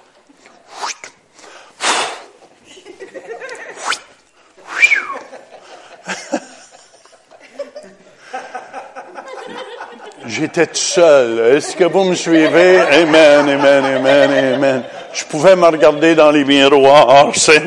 J'étais 10.26 10.66
tout 10.66 10.74
seul. 10.74 11.56
Est-ce 11.56 11.76
que 11.76 11.84
vous 11.84 12.04
me 12.04 12.14
suivez? 12.14 12.80
Amen, 12.80 13.48
amen, 13.48 13.84
amen, 13.84 14.54
amen. 14.54 14.82
Je 15.14 15.24
pouvais 15.24 15.54
me 15.54 15.66
regarder 15.66 16.16
dans 16.16 16.32
les 16.32 16.44
miroirs, 16.44 17.30
c'est... 17.34 17.62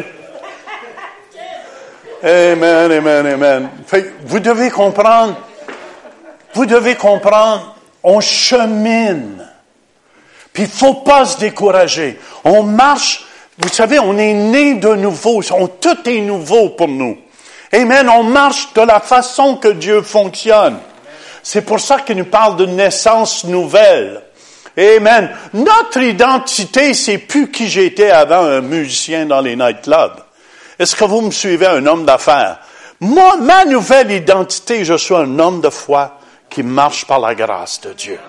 Amen, 2.22 2.92
amen, 2.92 3.26
amen. 3.26 3.70
vous 4.26 4.40
devez 4.40 4.70
comprendre, 4.70 5.38
vous 6.54 6.66
devez 6.66 6.96
comprendre, 6.96 7.76
on 8.04 8.20
chemine. 8.20 9.48
Puis 10.52 10.64
il 10.64 10.70
faut 10.70 10.96
pas 10.96 11.26
se 11.26 11.38
décourager. 11.38 12.20
On 12.44 12.64
marche, 12.64 13.26
vous 13.60 13.70
savez, 13.70 14.00
on 14.00 14.18
est 14.18 14.34
né 14.34 14.74
de 14.74 14.96
nouveau. 14.96 15.42
Tout 15.80 16.10
est 16.10 16.22
nouveau 16.22 16.70
pour 16.70 16.88
nous. 16.88 17.18
Amen. 17.72 18.10
On 18.10 18.24
marche 18.24 18.74
de 18.74 18.82
la 18.82 19.00
façon 19.00 19.56
que 19.58 19.68
Dieu 19.68 20.02
fonctionne. 20.02 20.80
C'est 21.44 21.62
pour 21.62 21.80
ça 21.80 22.00
qu'il 22.00 22.18
nous 22.18 22.26
parle 22.26 22.58
de 22.58 22.66
naissance 22.66 23.46
nouvelle. 23.46 24.24
Amen. 24.78 25.30
Notre 25.54 26.02
identité, 26.02 26.94
c'est 26.94 27.18
plus 27.18 27.50
qui 27.50 27.68
j'étais 27.68 28.12
avant 28.12 28.44
un 28.44 28.62
musicien 28.62 29.26
dans 29.26 29.42
les 29.42 29.56
nightclubs. 29.56 30.20
Est-ce 30.78 30.96
que 30.96 31.06
vous 31.06 31.22
me 31.22 31.32
suivez, 31.32 31.66
un 31.66 31.86
homme 31.88 32.06
d'affaires? 32.06 32.60
Moi, 33.00 33.38
ma 33.38 33.66
nouvelle 33.66 34.12
identité, 34.12 34.86
je 34.86 34.96
suis 34.96 35.16
un 35.16 35.40
homme 35.40 35.62
de 35.62 35.70
foi 35.70 36.20
qui 36.50 36.62
marche 36.62 37.06
par 37.06 37.20
la 37.20 37.34
grâce 37.34 37.82
de 37.82 37.94
Dieu. 37.94 38.20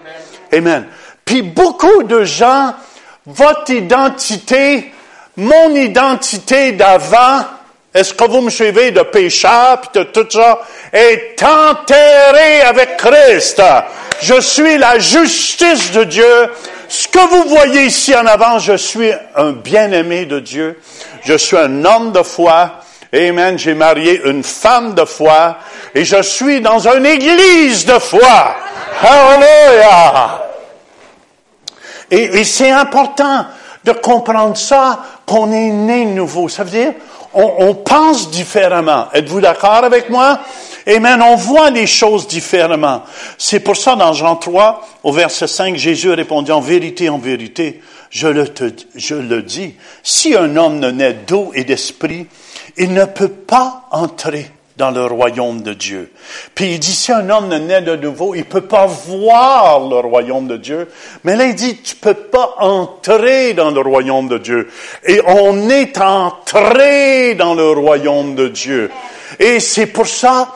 Amen. 0.53 0.87
Puis 1.25 1.43
beaucoup 1.43 2.03
de 2.05 2.25
gens, 2.25 2.75
votre 3.27 3.71
identité, 3.71 4.93
mon 5.37 5.75
identité 5.75 6.73
d'avant, 6.73 7.45
est-ce 7.95 8.13
que 8.13 8.25
vous 8.25 8.43
me 8.43 8.51
suivez 8.51 8.91
de 8.91 9.03
pécheur, 9.03 9.81
puis 9.81 10.01
de 10.01 10.05
tout 10.05 10.27
ça, 10.31 10.61
est 10.93 11.43
enterré 11.43 12.61
avec 12.63 12.97
Christ. 12.99 13.63
Je 14.21 14.41
suis 14.41 14.79
la 14.79 14.99
justice 14.99 15.93
de 15.93 16.05
Dieu. 16.05 16.51
Ce 16.89 17.09
que 17.09 17.19
vous 17.19 17.49
voyez 17.49 17.85
ici 17.85 18.15
en 18.15 18.27
avant, 18.27 18.59
je 18.59 18.77
suis 18.77 19.11
un 19.37 19.53
bien-aimé 19.53 20.27
de 20.27 20.41
Dieu. 20.41 20.79
Je 21.25 21.35
suis 21.35 21.57
un 21.57 21.85
homme 21.85 22.13
de 22.13 22.23
foi. 22.23 22.81
Amen. 23.13 23.59
J'ai 23.59 23.75
marié 23.75 24.21
une 24.25 24.43
femme 24.43 24.95
de 24.95 25.05
foi. 25.05 25.57
Et 25.95 26.05
je 26.05 26.21
suis 26.23 26.61
dans 26.61 26.87
une 26.89 27.07
église 27.07 27.87
de 27.87 27.99
foi. 27.99 28.55
Hallelujah. 29.01 30.43
Et, 32.11 32.41
et 32.41 32.45
c'est 32.45 32.71
important 32.71 33.47
de 33.89 33.99
comprendre 33.99 34.57
ça, 34.57 35.03
qu'on 35.27 35.51
est 35.53 35.71
né 35.71 36.05
nouveau. 36.05 36.49
Ça 36.49 36.65
veut 36.65 36.71
dire, 36.71 36.93
on, 37.33 37.75
pense 37.75 38.31
différemment. 38.31 39.07
Êtes-vous 39.13 39.41
d'accord 39.41 39.85
avec 39.85 40.11
moi? 40.11 40.41
Amen. 40.87 41.23
On 41.23 41.37
voit 41.37 41.71
les 41.71 41.87
choses 41.87 42.27
différemment. 42.27 43.03
C'est 43.37 43.61
pour 43.61 43.77
ça, 43.77 43.97
dans 43.97 44.13
Jean 44.13 44.37
3, 44.37 44.87
au 45.03 45.13
verset 45.13 45.47
5, 45.47 45.77
Jésus 45.77 46.11
répondit, 46.11 46.53
en 46.53 46.61
vérité, 46.61 47.09
en 47.09 47.19
vérité, 47.19 47.81
je 48.11 48.29
le, 48.29 48.49
te, 48.49 48.71
je 48.95 49.15
le 49.15 49.43
dis, 49.43 49.75
si 50.03 50.35
un 50.35 50.57
homme 50.57 50.79
ne 50.79 50.91
naît 50.91 51.17
d'eau 51.27 51.51
et 51.55 51.65
d'esprit, 51.65 52.27
il 52.77 52.93
ne 52.93 53.05
peut 53.05 53.29
pas 53.29 53.87
entrer 53.91 54.51
dans 54.79 54.93
le 54.93 55.05
royaume 55.05 55.63
de 55.63 55.75
Dieu. 55.75 56.13
Puis 56.55 56.75
il 56.75 56.79
dit, 56.79 56.95
si 56.95 57.11
un 57.11 57.29
homme 57.29 57.49
ne 57.49 57.59
naît 57.59 57.83
de 57.83 57.97
nouveau, 57.97 58.37
il 58.37 58.45
peut 58.45 58.63
pas 58.63 58.87
voir 58.87 59.89
le 59.89 59.97
royaume 59.97 60.47
de 60.47 60.57
Dieu. 60.57 60.89
Mais 61.25 61.35
là, 61.35 61.47
il 61.47 61.57
dit, 61.57 61.83
tu 61.83 61.97
peux 61.97 62.15
pas 62.15 62.55
entrer 62.59 63.55
dans 63.55 63.73
le 63.73 63.81
royaume 63.81 64.29
de 64.29 64.39
Dieu. 64.39 64.71
Et 65.05 65.21
on 65.27 65.69
est 65.69 66.01
entré 66.01 67.35
dans 67.35 67.55
le 67.55 67.73
royaume 67.73 68.37
de 68.37 68.47
Dieu. 68.47 68.93
Et 69.41 69.59
c'est 69.59 69.87
pour 69.87 70.07
ça, 70.07 70.55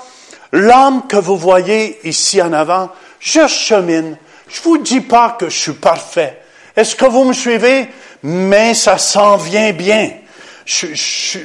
l'homme 0.52 1.08
que 1.08 1.16
vous 1.16 1.36
voyez 1.36 1.98
ici 2.04 2.40
en 2.40 2.52
avant, 2.52 2.90
je 3.18 3.48
chemine. 3.48 4.16
Je 4.48 4.62
vous 4.62 4.78
dis 4.78 5.00
pas 5.00 5.30
que 5.30 5.48
je 5.48 5.58
suis 5.58 5.72
parfait. 5.72 6.42
Est-ce 6.76 6.94
que 6.94 7.06
vous 7.06 7.24
me 7.24 7.32
suivez? 7.32 7.88
Mais 8.22 8.74
ça 8.74 8.98
s'en 8.98 9.36
vient 9.36 9.72
bien. 9.72 10.12
si 10.64 11.40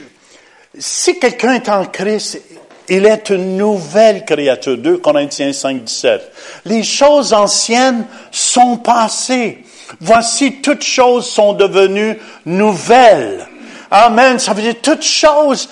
quelqu'un 1.20 1.54
est 1.54 1.70
en 1.70 1.86
Christ, 1.86 2.40
il 2.90 3.06
est 3.06 3.30
une 3.30 3.58
nouvelle 3.58 4.24
créature. 4.26 4.78
2 4.78 4.98
Corinthiens 4.98 5.52
5, 5.52 5.84
17. 5.84 6.32
Les 6.66 6.84
choses 6.84 7.34
anciennes 7.34 8.06
sont 8.32 8.78
passées. 8.78 9.64
Voici 10.00 10.62
toutes 10.62 10.84
choses 10.84 11.28
sont 11.28 11.54
devenues 11.54 12.18
nouvelles. 12.46 13.46
Amen. 13.92 14.40
Ça 14.40 14.54
veut 14.54 14.62
dire 14.62 14.76
toutes 14.82 15.04
choses. 15.04 15.70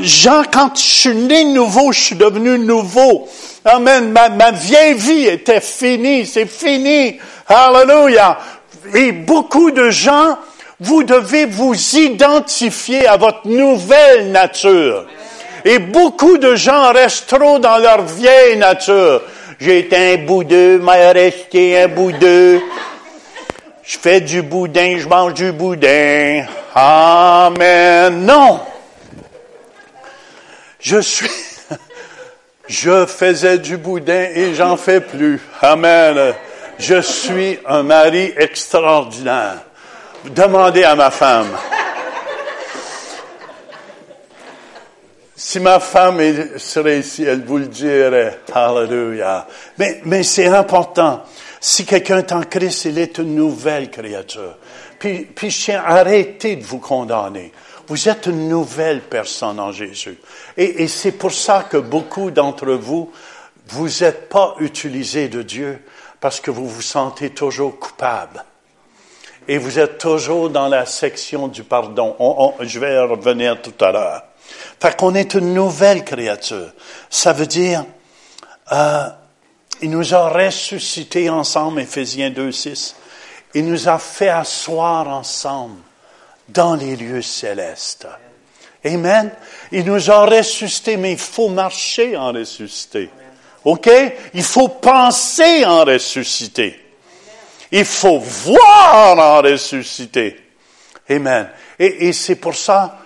Jean, 0.00 0.42
quand 0.50 0.76
je 0.76 0.80
suis 0.80 1.14
né 1.14 1.44
nouveau, 1.44 1.92
je 1.92 2.00
suis 2.00 2.16
devenu 2.16 2.58
nouveau. 2.58 3.28
Amen. 3.64 4.10
Ma, 4.10 4.28
ma 4.28 4.52
vieille 4.52 4.94
vie 4.94 5.26
était 5.26 5.60
finie. 5.60 6.26
C'est 6.26 6.46
fini. 6.46 7.18
Hallelujah. 7.48 8.38
Et 8.94 9.12
beaucoup 9.12 9.70
de 9.70 9.90
gens, 9.90 10.38
vous 10.80 11.02
devez 11.02 11.46
vous 11.46 11.74
identifier 11.96 13.06
à 13.06 13.16
votre 13.16 13.46
nouvelle 13.46 14.32
nature. 14.32 15.06
Et 15.64 15.78
beaucoup 15.78 16.38
de 16.38 16.54
gens 16.54 16.92
restent 16.92 17.28
trop 17.28 17.58
dans 17.58 17.78
leur 17.78 18.02
vieille 18.02 18.56
nature. 18.56 19.22
Été 19.60 20.14
un 20.14 20.24
boudeux, 20.24 20.78
m'a 20.78 21.12
resté 21.12 21.80
un 21.80 21.88
boudeux. 21.88 22.60
Je 23.84 23.98
fais 23.98 24.20
du 24.20 24.42
boudin, 24.42 24.98
je 24.98 25.06
mange 25.06 25.34
du 25.34 25.52
boudin. 25.52 26.44
Amen. 26.74 28.24
Non. 28.26 28.60
Je 30.80 31.00
suis, 31.00 31.30
je 32.68 33.06
faisais 33.06 33.58
du 33.58 33.76
boudin 33.76 34.26
et 34.34 34.54
j'en 34.54 34.76
fais 34.76 35.00
plus. 35.00 35.40
Amen. 35.60 36.34
Je 36.78 37.00
suis 37.00 37.60
un 37.66 37.84
mari 37.84 38.32
extraordinaire. 38.36 39.58
Demandez 40.24 40.82
à 40.82 40.96
ma 40.96 41.10
femme. 41.10 41.56
Si 45.44 45.58
ma 45.58 45.80
femme 45.80 46.20
serait 46.56 47.00
ici, 47.00 47.24
elle 47.24 47.42
vous 47.42 47.58
le 47.58 47.66
dirait. 47.66 48.38
Hallelujah. 48.54 49.48
Mais, 49.76 50.00
mais 50.04 50.22
c'est 50.22 50.46
important. 50.46 51.24
Si 51.60 51.84
quelqu'un 51.84 52.18
est 52.18 52.30
en 52.30 52.42
Christ, 52.42 52.84
il 52.84 52.96
est 52.96 53.18
une 53.18 53.34
nouvelle 53.34 53.90
créature. 53.90 54.56
Puis, 55.00 55.24
puis 55.24 55.50
je 55.50 55.64
tiens, 55.64 55.82
arrêtez 55.84 56.54
de 56.54 56.62
vous 56.62 56.78
condamner. 56.78 57.50
Vous 57.88 58.08
êtes 58.08 58.26
une 58.26 58.48
nouvelle 58.48 59.00
personne 59.00 59.58
en 59.58 59.72
Jésus. 59.72 60.16
Et, 60.56 60.84
et 60.84 60.86
c'est 60.86 61.10
pour 61.10 61.32
ça 61.32 61.66
que 61.68 61.76
beaucoup 61.76 62.30
d'entre 62.30 62.70
vous, 62.74 63.10
vous 63.66 63.88
n'êtes 63.88 64.28
pas 64.28 64.54
utilisés 64.60 65.26
de 65.26 65.42
Dieu 65.42 65.82
parce 66.20 66.38
que 66.38 66.52
vous 66.52 66.68
vous 66.68 66.82
sentez 66.82 67.30
toujours 67.30 67.80
coupable. 67.80 68.44
Et 69.48 69.58
vous 69.58 69.80
êtes 69.80 69.98
toujours 69.98 70.50
dans 70.50 70.68
la 70.68 70.86
section 70.86 71.48
du 71.48 71.64
pardon. 71.64 72.54
je 72.60 72.78
vais 72.78 72.96
revenir 73.00 73.60
tout 73.60 73.84
à 73.84 73.90
l'heure. 73.90 74.22
Fait 74.80 74.96
qu'on 74.96 75.14
est 75.14 75.34
une 75.34 75.54
nouvelle 75.54 76.04
créature. 76.04 76.72
Ça 77.08 77.32
veut 77.32 77.46
dire, 77.46 77.84
euh, 78.72 79.08
il 79.80 79.90
nous 79.90 80.14
a 80.14 80.28
ressuscités 80.28 81.28
ensemble, 81.28 81.80
Éphésiens 81.80 82.30
2, 82.30 82.52
6. 82.52 82.96
Il 83.54 83.66
nous 83.66 83.88
a 83.88 83.98
fait 83.98 84.28
asseoir 84.28 85.08
ensemble 85.08 85.80
dans 86.48 86.74
les 86.74 86.96
lieux 86.96 87.22
célestes. 87.22 88.06
Amen. 88.84 89.30
Il 89.70 89.84
nous 89.84 90.10
a 90.10 90.26
ressuscités, 90.26 90.96
mais 90.96 91.12
il 91.12 91.18
faut 91.18 91.48
marcher 91.48 92.16
en 92.16 92.32
ressuscité. 92.32 93.10
OK? 93.64 93.88
Il 94.34 94.42
faut 94.42 94.68
penser 94.68 95.64
en 95.64 95.84
ressuscité. 95.84 96.80
Il 97.70 97.84
faut 97.84 98.18
voir 98.18 99.18
en 99.18 99.42
ressuscité. 99.42 100.36
Amen. 101.08 101.48
Et, 101.78 102.08
et 102.08 102.12
c'est 102.12 102.36
pour 102.36 102.54
ça 102.54 102.98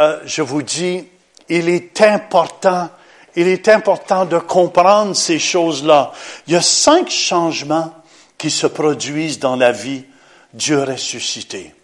euh, 0.00 0.18
je 0.24 0.42
vous 0.42 0.62
dis, 0.62 1.04
il 1.48 1.68
est 1.68 2.00
important, 2.00 2.88
il 3.36 3.46
est 3.48 3.68
important 3.68 4.24
de 4.24 4.38
comprendre 4.38 5.14
ces 5.14 5.38
choses-là. 5.38 6.12
Il 6.46 6.54
y 6.54 6.56
a 6.56 6.62
cinq 6.62 7.10
changements 7.10 7.94
qui 8.38 8.50
se 8.50 8.66
produisent 8.66 9.38
dans 9.38 9.56
la 9.56 9.72
vie 9.72 10.04
Dieu 10.54 10.82
ressuscité. 10.82 11.74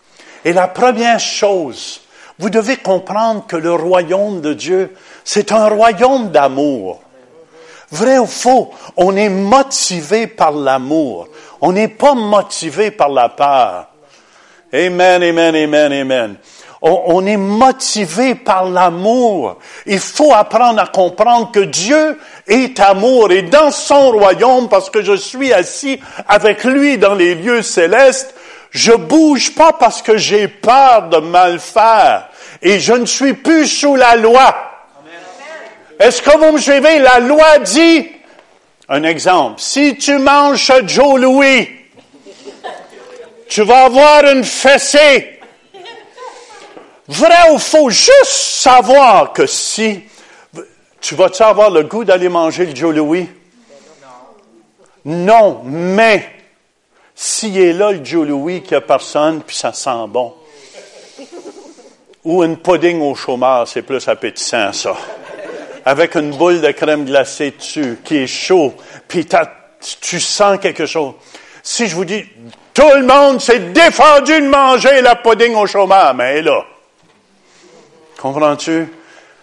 Et 0.45 0.53
la 0.53 0.69
première 0.69 1.21
chose, 1.21 2.01
vous 2.39 2.51
devez 2.51 2.77
comprendre 2.77 3.47
que 3.47 3.57
le 3.57 3.73
royaume 3.73 4.41
de 4.41 4.55
Dieu, 4.55 4.95
c'est 5.25 5.53
un 5.53 5.69
royaume 5.69 6.31
d'amour. 6.31 7.03
Vrai 7.91 8.19
ou 8.19 8.27
faux, 8.27 8.73
on 8.97 9.15
est 9.17 9.29
motivé 9.29 10.27
par 10.27 10.53
l'amour. 10.53 11.29
On 11.61 11.73
n'est 11.73 11.89
pas 11.89 12.15
motivé 12.15 12.91
par 12.91 13.09
la 13.09 13.29
peur. 13.29 13.89
Amen, 14.73 15.23
amen, 15.23 15.55
amen, 15.55 15.93
amen. 15.93 16.37
On, 16.83 17.03
on 17.07 17.27
est 17.27 17.37
motivé 17.37 18.35
par 18.35 18.69
l'amour. 18.69 19.59
Il 19.87 19.99
faut 19.99 20.33
apprendre 20.33 20.81
à 20.81 20.87
comprendre 20.87 21.51
que 21.51 21.61
Dieu 21.61 22.19
est 22.47 22.79
amour 22.81 23.33
et 23.33 23.43
dans 23.43 23.71
son 23.71 24.11
royaume, 24.11 24.69
parce 24.69 24.91
que 24.91 25.03
je 25.03 25.15
suis 25.15 25.53
assis 25.53 25.99
avec 26.29 26.65
lui 26.65 26.99
dans 26.99 27.15
les 27.15 27.35
lieux 27.35 27.63
célestes, 27.63 28.35
je 28.71 28.93
bouge 28.93 29.55
pas 29.55 29.73
parce 29.73 30.03
que 30.03 30.17
j'ai 30.19 30.49
peur 30.49 31.09
de 31.09 31.19
mal 31.19 31.59
faire 31.59 32.29
et 32.61 32.79
je 32.79 32.93
ne 32.93 33.07
suis 33.07 33.35
plus 33.35 33.67
sous 33.67 33.97
la 33.97 34.17
loi. 34.17 34.55
Est-ce 35.99 36.21
que 36.21 36.37
vous 36.37 36.53
me 36.53 36.59
suivez? 36.59 36.99
La 36.99 37.21
loi 37.21 37.59
dit, 37.61 38.07
un 38.89 39.03
exemple, 39.03 39.61
si 39.63 39.97
tu 39.97 40.19
manges 40.19 40.71
Joe 40.85 41.19
Louis, 41.19 41.71
tu 43.49 43.63
vas 43.63 43.85
avoir 43.85 44.25
une 44.25 44.45
fessée. 44.45 45.36
Vrai 47.09 47.51
ou 47.53 47.59
faux? 47.59 47.89
Juste 47.91 48.25
savoir 48.25 49.33
que 49.33 49.47
si, 49.47 50.03
tu 51.01 51.15
vas-tu 51.15 51.43
avoir 51.43 51.71
le 51.71 51.85
goût 51.85 52.05
d'aller 52.05 52.29
manger 52.29 52.67
le 52.67 52.75
Joe 52.75 52.95
Louis? 52.95 53.29
Non, 55.05 55.63
mais, 55.65 56.29
s'il 57.15 57.57
est 57.59 57.73
là 57.73 57.93
le 57.93 58.05
Joe 58.05 58.27
Louis, 58.27 58.63
qu'il 58.63 58.73
n'y 58.73 58.79
a 58.79 58.81
personne, 58.81 59.41
puis 59.43 59.55
ça 59.55 59.73
sent 59.73 60.07
bon. 60.09 60.35
Ou 62.25 62.43
une 62.43 62.57
pudding 62.57 63.01
au 63.01 63.15
chômage, 63.15 63.69
c'est 63.69 63.83
plus 63.83 64.09
appétissant, 64.09 64.73
ça. 64.73 64.97
Avec 65.85 66.17
une 66.17 66.33
boule 66.33 66.61
de 66.61 66.73
crème 66.73 67.05
glacée 67.05 67.53
dessus, 67.53 68.01
qui 68.05 68.17
est 68.17 68.27
chaud, 68.27 68.75
puis 69.07 69.25
tu 70.01 70.19
sens 70.19 70.59
quelque 70.59 70.87
chose. 70.87 71.15
Si 71.63 71.87
je 71.87 71.95
vous 71.95 72.05
dis, 72.05 72.25
tout 72.75 72.91
le 72.97 73.07
monde 73.07 73.41
s'est 73.41 73.61
défendu 73.61 74.41
de 74.41 74.49
manger 74.49 75.03
la 75.03 75.15
pudding 75.15 75.55
au 75.55 75.69
chômage, 75.69 76.17
mais 76.17 76.43
là. 76.43 76.65
Comprends-tu? 78.27 78.89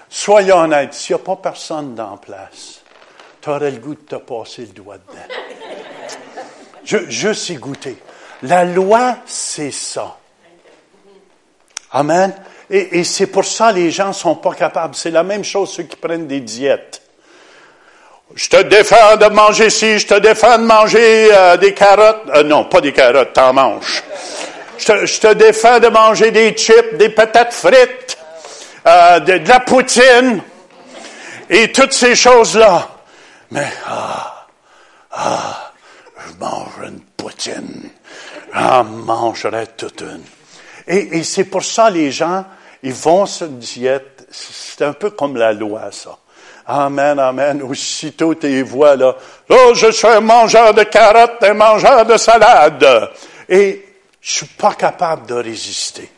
Soyons 0.09 0.57
honnêtes, 0.57 0.93
s'il 0.93 1.15
n'y 1.15 1.21
a 1.21 1.23
pas 1.23 1.37
personne 1.37 1.95
dans 1.95 2.11
la 2.11 2.17
place, 2.17 2.81
tu 3.41 3.49
aurais 3.49 3.71
le 3.71 3.77
goût 3.77 3.95
de 3.95 4.01
te 4.01 4.15
passer 4.15 4.63
le 4.63 4.73
doigt 4.73 4.97
dedans. 4.97 5.21
Je, 6.83 6.97
juste 7.09 7.53
goûter. 7.53 7.97
La 8.41 8.65
loi, 8.65 9.19
c'est 9.25 9.71
ça. 9.71 10.17
Amen. 11.93 12.33
Et, 12.69 13.05
c'est 13.05 13.27
pour 13.27 13.45
ça 13.45 13.71
que 13.71 13.77
les 13.77 13.89
gens 13.89 14.11
sont 14.11 14.35
pas 14.35 14.53
capables. 14.53 14.95
C'est 14.95 15.11
la 15.11 15.23
même 15.23 15.45
chose 15.45 15.71
ceux 15.71 15.83
qui 15.83 15.95
prennent 15.95 16.27
des 16.27 16.41
diètes. 16.41 17.01
Je 18.35 18.49
te 18.49 18.61
défends 18.63 19.15
de 19.15 19.27
manger 19.27 19.69
ci, 19.69 19.97
je 19.97 20.07
te 20.07 20.19
défends 20.19 20.57
de 20.57 20.65
manger 20.65 21.29
euh, 21.31 21.55
des 21.55 21.73
carottes. 21.73 22.23
Euh, 22.35 22.43
non, 22.43 22.65
pas 22.65 22.81
des 22.81 22.91
carottes, 22.91 23.31
t'en 23.31 23.53
manges. 23.53 24.03
Je 24.77 24.85
te, 24.85 25.05
je 25.05 25.19
te, 25.21 25.33
défends 25.35 25.79
de 25.79 25.87
manger 25.87 26.31
des 26.31 26.51
chips, 26.51 26.97
des 26.97 27.07
patates 27.07 27.53
frites, 27.53 28.17
euh, 28.85 29.19
de, 29.19 29.47
la 29.47 29.59
poutine 29.61 30.41
et 31.49 31.71
toutes 31.71 31.93
ces 31.93 32.15
choses-là. 32.15 32.89
Mais, 33.51 33.71
ah, 33.85 34.47
ah, 35.11 35.71
je 36.17 36.33
mange 36.39 36.87
une 36.87 36.99
poutine. 37.01 37.89
J'en 38.53 38.83
mangerai 38.83 39.67
toute 39.77 40.01
une. 40.01 40.23
Et, 40.87 41.17
et 41.17 41.23
c'est 41.23 41.45
pour 41.45 41.63
ça 41.63 41.89
les 41.89 42.11
gens, 42.11 42.45
ils 42.81 42.93
vont 42.93 43.25
sur 43.25 43.47
une. 43.47 43.61
C'est 43.61 44.83
un 44.83 44.93
peu 44.93 45.11
comme 45.11 45.37
la 45.37 45.53
loi, 45.53 45.91
ça. 45.91 46.17
Amen, 46.65 47.19
amen. 47.19 47.61
Aussitôt 47.61 48.35
tes 48.35 48.63
voix 48.63 48.95
là. 48.95 49.15
Oh, 49.49 49.73
je 49.75 49.91
suis 49.91 50.07
un 50.07 50.21
mangeur 50.21 50.73
de 50.73 50.83
carottes, 50.83 51.43
un 51.43 51.53
mangeur 51.53 52.05
de 52.05 52.17
salade. 52.17 53.11
Et 53.49 53.85
je 54.21 54.31
suis 54.31 54.45
pas 54.45 54.73
capable 54.73 55.27
de 55.27 55.35
résister. 55.35 56.09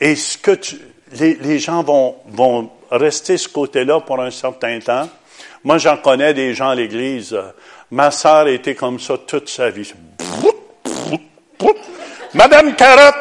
Et 0.00 0.14
ce 0.14 0.38
que 0.38 0.52
tu, 0.52 0.78
les, 1.12 1.58
gens 1.58 1.82
vont, 1.82 2.16
vont 2.26 2.70
rester 2.90 3.38
ce 3.38 3.48
côté-là 3.48 4.00
pour 4.00 4.20
un 4.20 4.30
certain 4.30 4.78
temps. 4.80 5.08
Moi, 5.64 5.78
j'en 5.78 5.96
connais 5.96 6.34
des 6.34 6.54
gens 6.54 6.70
à 6.70 6.74
l'église. 6.74 7.36
Ma 7.90 8.10
sœur 8.10 8.48
était 8.48 8.74
comme 8.74 8.98
ça 8.98 9.16
toute 9.26 9.48
sa 9.48 9.70
vie. 9.70 9.92
Madame 12.34 12.74
Carotte, 12.74 13.14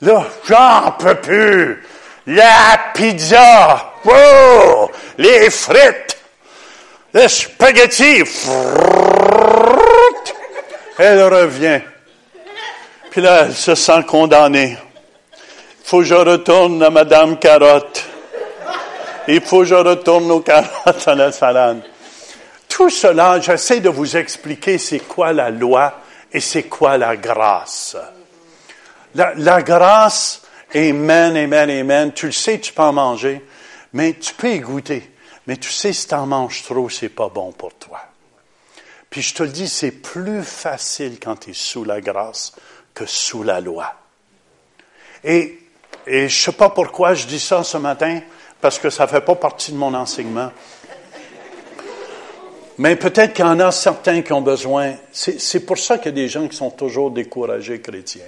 là, 0.00 0.26
j'en 0.46 0.92
peux 0.92 1.14
plus. 1.16 1.82
La 2.26 2.92
pizza, 2.94 3.94
oh, 4.04 4.90
les 5.18 5.48
frites, 5.50 6.18
les 7.14 7.28
spaghettis. 7.28 8.24
Elle 10.98 11.22
revient. 11.22 11.80
Puis 13.10 13.20
là, 13.20 13.44
elle 13.46 13.54
se 13.54 13.74
sent 13.74 14.02
condamnée. 14.06 14.76
Faut 15.86 15.98
que 15.98 16.04
je 16.04 16.14
retourne 16.16 16.82
à 16.82 16.90
Madame 16.90 17.38
Carotte. 17.38 18.04
Il 19.28 19.40
faut 19.40 19.60
que 19.60 19.66
je 19.66 19.76
retourne 19.76 20.28
aux 20.32 20.40
carottes 20.40 21.06
à 21.06 21.14
la 21.14 21.30
salade. 21.30 21.80
Tout 22.68 22.90
cela, 22.90 23.38
j'essaie 23.38 23.78
de 23.78 23.88
vous 23.88 24.16
expliquer 24.16 24.78
c'est 24.78 24.98
quoi 24.98 25.32
la 25.32 25.50
loi 25.50 26.00
et 26.32 26.40
c'est 26.40 26.64
quoi 26.64 26.98
la 26.98 27.16
grâce. 27.16 27.96
La, 29.14 29.62
grâce, 29.62 30.42
amen, 30.74 31.36
amen, 31.36 31.70
amen, 31.70 32.12
tu 32.12 32.26
le 32.26 32.32
sais, 32.32 32.58
tu 32.58 32.72
peux 32.72 32.82
en 32.82 32.92
manger, 32.92 33.46
mais 33.92 34.14
tu 34.14 34.34
peux 34.34 34.54
y 34.54 34.58
goûter. 34.58 35.08
Mais 35.46 35.56
tu 35.56 35.70
sais, 35.70 35.92
si 35.92 36.08
tu 36.08 36.14
en 36.16 36.26
manges 36.26 36.64
trop, 36.64 36.88
c'est 36.88 37.10
pas 37.10 37.28
bon 37.28 37.52
pour 37.52 37.72
toi. 37.74 38.00
Puis 39.08 39.22
je 39.22 39.36
te 39.36 39.44
le 39.44 39.50
dis, 39.50 39.68
c'est 39.68 39.92
plus 39.92 40.42
facile 40.42 41.20
quand 41.22 41.36
tu 41.36 41.50
es 41.50 41.54
sous 41.54 41.84
la 41.84 42.00
grâce 42.00 42.54
que 42.92 43.06
sous 43.06 43.44
la 43.44 43.60
loi. 43.60 43.94
Et, 45.22 45.60
et 46.06 46.28
je 46.28 46.42
sais 46.42 46.52
pas 46.52 46.70
pourquoi 46.70 47.14
je 47.14 47.26
dis 47.26 47.40
ça 47.40 47.64
ce 47.64 47.76
matin, 47.76 48.20
parce 48.60 48.78
que 48.78 48.90
ça 48.90 49.06
fait 49.06 49.20
pas 49.20 49.34
partie 49.34 49.72
de 49.72 49.76
mon 49.76 49.92
enseignement. 49.94 50.50
Mais 52.78 52.94
peut-être 52.96 53.32
qu'il 53.32 53.44
y 53.44 53.48
en 53.48 53.58
a 53.60 53.72
certains 53.72 54.22
qui 54.22 54.32
ont 54.32 54.42
besoin. 54.42 54.94
C'est 55.10 55.64
pour 55.64 55.78
ça 55.78 55.96
qu'il 55.96 56.06
y 56.06 56.08
a 56.08 56.12
des 56.12 56.28
gens 56.28 56.46
qui 56.46 56.56
sont 56.56 56.70
toujours 56.70 57.10
découragés 57.10 57.80
chrétiens. 57.80 58.22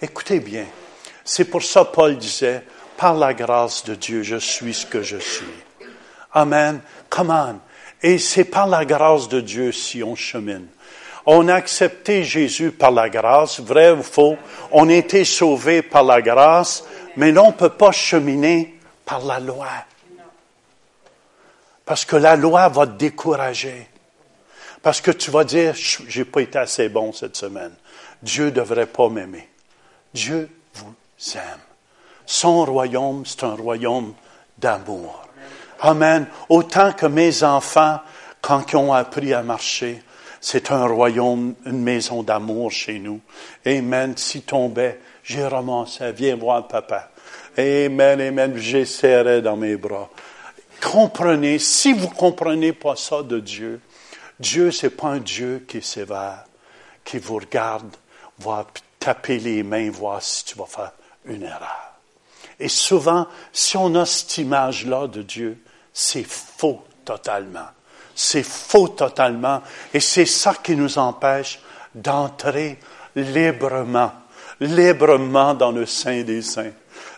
Écoutez 0.00 0.40
bien. 0.40 0.64
C'est 1.24 1.44
pour 1.44 1.62
ça 1.62 1.84
Paul 1.84 2.16
disait, 2.18 2.62
par 2.96 3.14
la 3.14 3.32
grâce 3.32 3.84
de 3.84 3.94
Dieu, 3.94 4.22
je 4.22 4.36
suis 4.36 4.74
ce 4.74 4.86
que 4.86 5.02
je 5.02 5.18
suis. 5.18 5.46
Amen. 6.32 6.80
Come 7.08 7.30
on. 7.30 7.60
Et 8.02 8.18
c'est 8.18 8.44
par 8.44 8.66
la 8.66 8.84
grâce 8.84 9.28
de 9.28 9.40
Dieu 9.40 9.70
si 9.70 10.02
on 10.02 10.16
chemine. 10.16 10.66
On 11.24 11.46
a 11.46 11.54
accepté 11.54 12.24
Jésus 12.24 12.72
par 12.72 12.90
la 12.90 13.08
grâce, 13.08 13.60
vrai 13.60 13.92
ou 13.92 14.02
faux. 14.02 14.36
On 14.72 14.88
a 14.88 14.94
été 14.94 15.24
sauvé 15.24 15.82
par 15.82 16.02
la 16.02 16.20
grâce, 16.20 16.84
mais 17.16 17.32
l'on 17.32 17.48
ne 17.48 17.52
peut 17.52 17.70
pas 17.70 17.92
cheminer 17.92 18.78
par 19.04 19.24
la 19.24 19.40
loi. 19.40 19.68
Parce 21.84 22.04
que 22.04 22.16
la 22.16 22.36
loi 22.36 22.68
va 22.68 22.86
te 22.86 22.92
décourager. 22.92 23.88
Parce 24.82 25.00
que 25.00 25.10
tu 25.10 25.30
vas 25.30 25.44
dire, 25.44 25.74
j'ai 25.74 26.24
pas 26.24 26.40
été 26.40 26.58
assez 26.58 26.88
bon 26.88 27.12
cette 27.12 27.36
semaine. 27.36 27.74
Dieu 28.22 28.50
devrait 28.50 28.86
pas 28.86 29.08
m'aimer. 29.08 29.48
Dieu 30.14 30.48
vous 30.74 30.94
aime. 31.34 31.60
Son 32.26 32.64
royaume, 32.64 33.24
c'est 33.26 33.44
un 33.44 33.54
royaume 33.54 34.14
d'amour. 34.58 35.22
Amen. 35.80 36.26
Autant 36.48 36.92
que 36.92 37.06
mes 37.06 37.42
enfants, 37.42 38.00
quand 38.40 38.72
ils 38.72 38.76
ont 38.76 38.92
appris 38.92 39.34
à 39.34 39.42
marcher, 39.42 40.02
c'est 40.40 40.72
un 40.72 40.86
royaume, 40.86 41.54
une 41.66 41.82
maison 41.82 42.22
d'amour 42.22 42.70
chez 42.70 42.98
nous. 42.98 43.20
Amen. 43.66 44.16
Si 44.16 44.42
tombait, 44.42 45.00
j'ai 45.22 45.46
ramassé, 45.46 46.12
viens 46.12 46.36
voir 46.36 46.66
papa. 46.66 47.10
Amen, 47.56 48.20
amen. 48.20 48.56
J'essaierai 48.56 49.42
dans 49.42 49.56
mes 49.56 49.76
bras. 49.76 50.08
Comprenez, 50.80 51.58
si 51.58 51.92
vous 51.92 52.08
comprenez 52.08 52.72
pas 52.72 52.96
ça 52.96 53.22
de 53.22 53.38
Dieu, 53.38 53.80
Dieu, 54.40 54.72
c'est 54.72 54.90
pas 54.90 55.08
un 55.08 55.20
Dieu 55.20 55.64
qui 55.68 55.78
est 55.78 55.86
sévère, 55.86 56.44
qui 57.04 57.18
vous 57.18 57.36
regarde, 57.36 57.94
va 58.38 58.66
taper 58.98 59.38
les 59.38 59.62
mains, 59.62 59.90
voir 59.90 60.22
si 60.22 60.44
tu 60.44 60.58
vas 60.58 60.66
faire 60.66 60.92
une 61.24 61.44
erreur. 61.44 61.92
Et 62.58 62.68
souvent, 62.68 63.26
si 63.52 63.76
on 63.76 63.94
a 63.94 64.06
cette 64.06 64.38
image-là 64.38 65.06
de 65.06 65.22
Dieu, 65.22 65.62
c'est 65.92 66.26
faux 66.26 66.82
totalement. 67.04 67.68
C'est 68.14 68.42
faux 68.42 68.88
totalement. 68.88 69.62
Et 69.94 70.00
c'est 70.00 70.26
ça 70.26 70.54
qui 70.54 70.76
nous 70.76 70.98
empêche 70.98 71.60
d'entrer 71.94 72.78
librement, 73.16 74.12
librement 74.62 75.54
dans 75.54 75.72
le 75.72 75.86
sein 75.86 76.22
des 76.22 76.42
saints, 76.42 76.72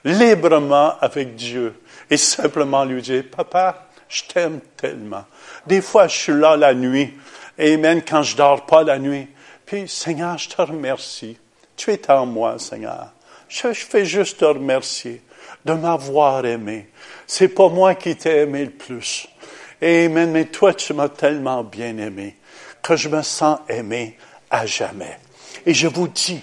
librement 0.04 0.94
avec 1.00 1.34
Dieu. 1.36 1.74
Et 2.10 2.16
simplement 2.16 2.84
lui 2.84 3.02
dire, 3.02 3.24
papa, 3.34 3.86
je 4.08 4.22
t'aime 4.24 4.60
tellement. 4.76 5.24
Des 5.66 5.80
fois, 5.80 6.08
je 6.08 6.16
suis 6.16 6.32
là 6.32 6.56
la 6.56 6.74
nuit. 6.74 7.14
Amen, 7.58 8.02
quand 8.06 8.22
je 8.22 8.36
dors 8.36 8.66
pas 8.66 8.82
la 8.82 8.98
nuit. 8.98 9.28
Puis, 9.64 9.88
Seigneur, 9.88 10.38
je 10.38 10.48
te 10.48 10.60
remercie. 10.60 11.38
Tu 11.76 11.92
es 11.92 12.10
en 12.10 12.26
moi, 12.26 12.58
Seigneur. 12.58 13.12
Je, 13.48 13.72
je 13.72 13.84
fais 13.84 14.04
juste 14.04 14.40
te 14.40 14.44
remercier 14.44 15.22
de 15.64 15.72
m'avoir 15.72 16.44
aimé. 16.44 16.88
C'est 17.26 17.48
pas 17.48 17.68
moi 17.68 17.94
qui 17.94 18.16
t'ai 18.16 18.38
aimé 18.40 18.64
le 18.64 18.70
plus. 18.70 19.28
Amen, 19.82 20.30
mais 20.30 20.46
toi, 20.46 20.74
tu 20.74 20.92
m'as 20.92 21.08
tellement 21.08 21.64
bien 21.64 21.96
aimé 21.98 22.36
que 22.82 22.96
je 22.96 23.08
me 23.08 23.22
sens 23.22 23.58
aimé 23.68 24.16
à 24.50 24.66
jamais. 24.66 25.18
Et 25.66 25.72
je 25.72 25.88
vous 25.88 26.08
dis, 26.08 26.42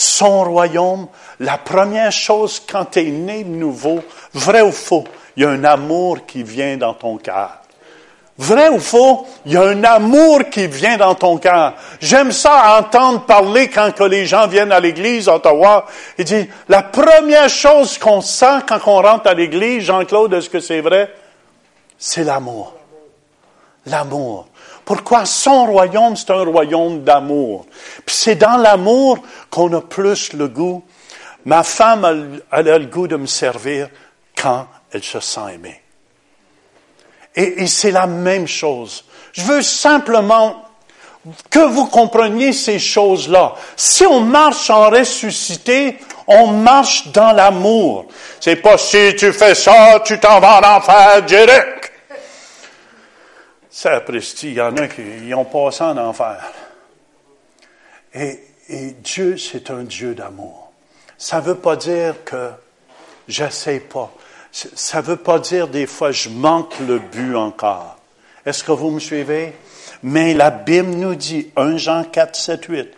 son 0.00 0.44
royaume, 0.44 1.08
la 1.40 1.58
première 1.58 2.10
chose 2.10 2.62
quand 2.66 2.86
tu 2.86 3.00
es 3.00 3.10
né 3.10 3.44
de 3.44 3.50
nouveau, 3.50 4.00
vrai 4.32 4.62
ou 4.62 4.72
faux, 4.72 5.04
il 5.36 5.42
y 5.42 5.46
a 5.46 5.50
un 5.50 5.62
amour 5.64 6.24
qui 6.26 6.42
vient 6.42 6.78
dans 6.78 6.94
ton 6.94 7.18
cœur. 7.18 7.58
Vrai 8.38 8.70
ou 8.70 8.80
faux, 8.80 9.26
il 9.44 9.52
y 9.52 9.56
a 9.58 9.64
un 9.64 9.84
amour 9.84 10.48
qui 10.50 10.66
vient 10.66 10.96
dans 10.96 11.14
ton 11.14 11.36
cœur. 11.36 11.74
J'aime 12.00 12.32
ça 12.32 12.78
entendre 12.80 13.26
parler 13.26 13.68
quand 13.68 14.00
les 14.00 14.24
gens 14.24 14.46
viennent 14.46 14.72
à 14.72 14.80
l'église 14.80 15.28
Ottawa. 15.28 15.84
Il 16.16 16.24
dit, 16.24 16.48
la 16.70 16.82
première 16.82 17.50
chose 17.50 17.98
qu'on 17.98 18.22
sent 18.22 18.60
quand 18.66 18.80
on 18.86 19.02
rentre 19.02 19.28
à 19.28 19.34
l'église, 19.34 19.82
Jean-Claude, 19.82 20.32
est-ce 20.32 20.48
que 20.48 20.60
c'est 20.60 20.80
vrai? 20.80 21.12
C'est 21.98 22.24
l'amour. 22.24 22.72
L'amour. 23.84 24.48
Pourquoi 24.90 25.24
son 25.24 25.66
royaume, 25.66 26.16
c'est 26.16 26.30
un 26.30 26.42
royaume 26.42 27.04
d'amour? 27.04 27.64
Puis 28.04 28.16
c'est 28.16 28.34
dans 28.34 28.56
l'amour 28.56 29.20
qu'on 29.48 29.72
a 29.72 29.80
plus 29.80 30.32
le 30.32 30.48
goût. 30.48 30.82
Ma 31.44 31.62
femme, 31.62 32.40
elle 32.50 32.68
a 32.68 32.76
le 32.76 32.86
goût 32.86 33.06
de 33.06 33.14
me 33.14 33.26
servir 33.26 33.88
quand 34.36 34.66
elle 34.90 35.04
se 35.04 35.20
sent 35.20 35.54
aimée. 35.54 35.80
Et, 37.36 37.68
c'est 37.68 37.92
la 37.92 38.08
même 38.08 38.48
chose. 38.48 39.04
Je 39.32 39.42
veux 39.42 39.62
simplement 39.62 40.60
que 41.50 41.60
vous 41.60 41.86
compreniez 41.86 42.52
ces 42.52 42.80
choses-là. 42.80 43.54
Si 43.76 44.04
on 44.04 44.18
marche 44.18 44.70
en 44.70 44.90
ressuscité, 44.90 45.98
on 46.26 46.48
marche 46.48 47.06
dans 47.12 47.30
l'amour. 47.30 48.06
C'est 48.40 48.56
pas 48.56 48.76
si 48.76 49.14
tu 49.16 49.32
fais 49.32 49.54
ça, 49.54 50.00
tu 50.04 50.18
t'en 50.18 50.40
vas 50.40 50.58
en 50.58 50.78
enfer 50.78 51.22
direct. 51.22 51.89
Ça, 53.82 54.04
il 54.42 54.52
y 54.52 54.60
en 54.60 54.76
a 54.76 54.88
qui 54.88 55.32
ont 55.32 55.46
passé 55.46 55.84
en 55.84 55.96
enfer. 55.96 56.52
Et, 58.12 58.38
et 58.68 58.90
Dieu, 59.02 59.38
c'est 59.38 59.70
un 59.70 59.84
Dieu 59.84 60.14
d'amour. 60.14 60.70
Ça 61.16 61.40
ne 61.40 61.46
veut 61.46 61.54
pas 61.54 61.76
dire 61.76 62.22
que 62.22 62.50
j'essaie 63.26 63.80
pas. 63.80 64.12
Ça 64.52 65.00
ne 65.00 65.06
veut 65.06 65.16
pas 65.16 65.38
dire 65.38 65.66
des 65.66 65.86
fois 65.86 66.12
je 66.12 66.28
manque 66.28 66.78
le 66.86 66.98
but 66.98 67.34
encore. 67.34 67.96
Est-ce 68.44 68.62
que 68.62 68.72
vous 68.72 68.90
me 68.90 69.00
suivez? 69.00 69.54
Mais 70.02 70.34
la 70.34 70.50
Bible 70.50 70.90
nous 70.90 71.14
dit, 71.14 71.50
1 71.56 71.78
Jean 71.78 72.04
4, 72.04 72.36
7, 72.36 72.64
8, 72.66 72.88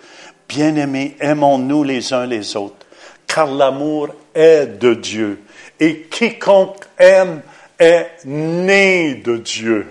Bien-aimés, 0.49 1.17
aimons-nous 1.21 1.85
les 1.85 2.13
uns 2.13 2.27
les 2.27 2.57
autres, 2.57 2.85
car 3.29 3.47
l'amour 3.47 4.09
est 4.35 4.67
de 4.67 4.95
Dieu. 4.95 5.43
Et 5.79 6.09
quiconque 6.11 6.83
aime 6.99 7.41
est 7.79 8.25
né 8.25 9.15
de 9.15 9.37
Dieu. 9.37 9.87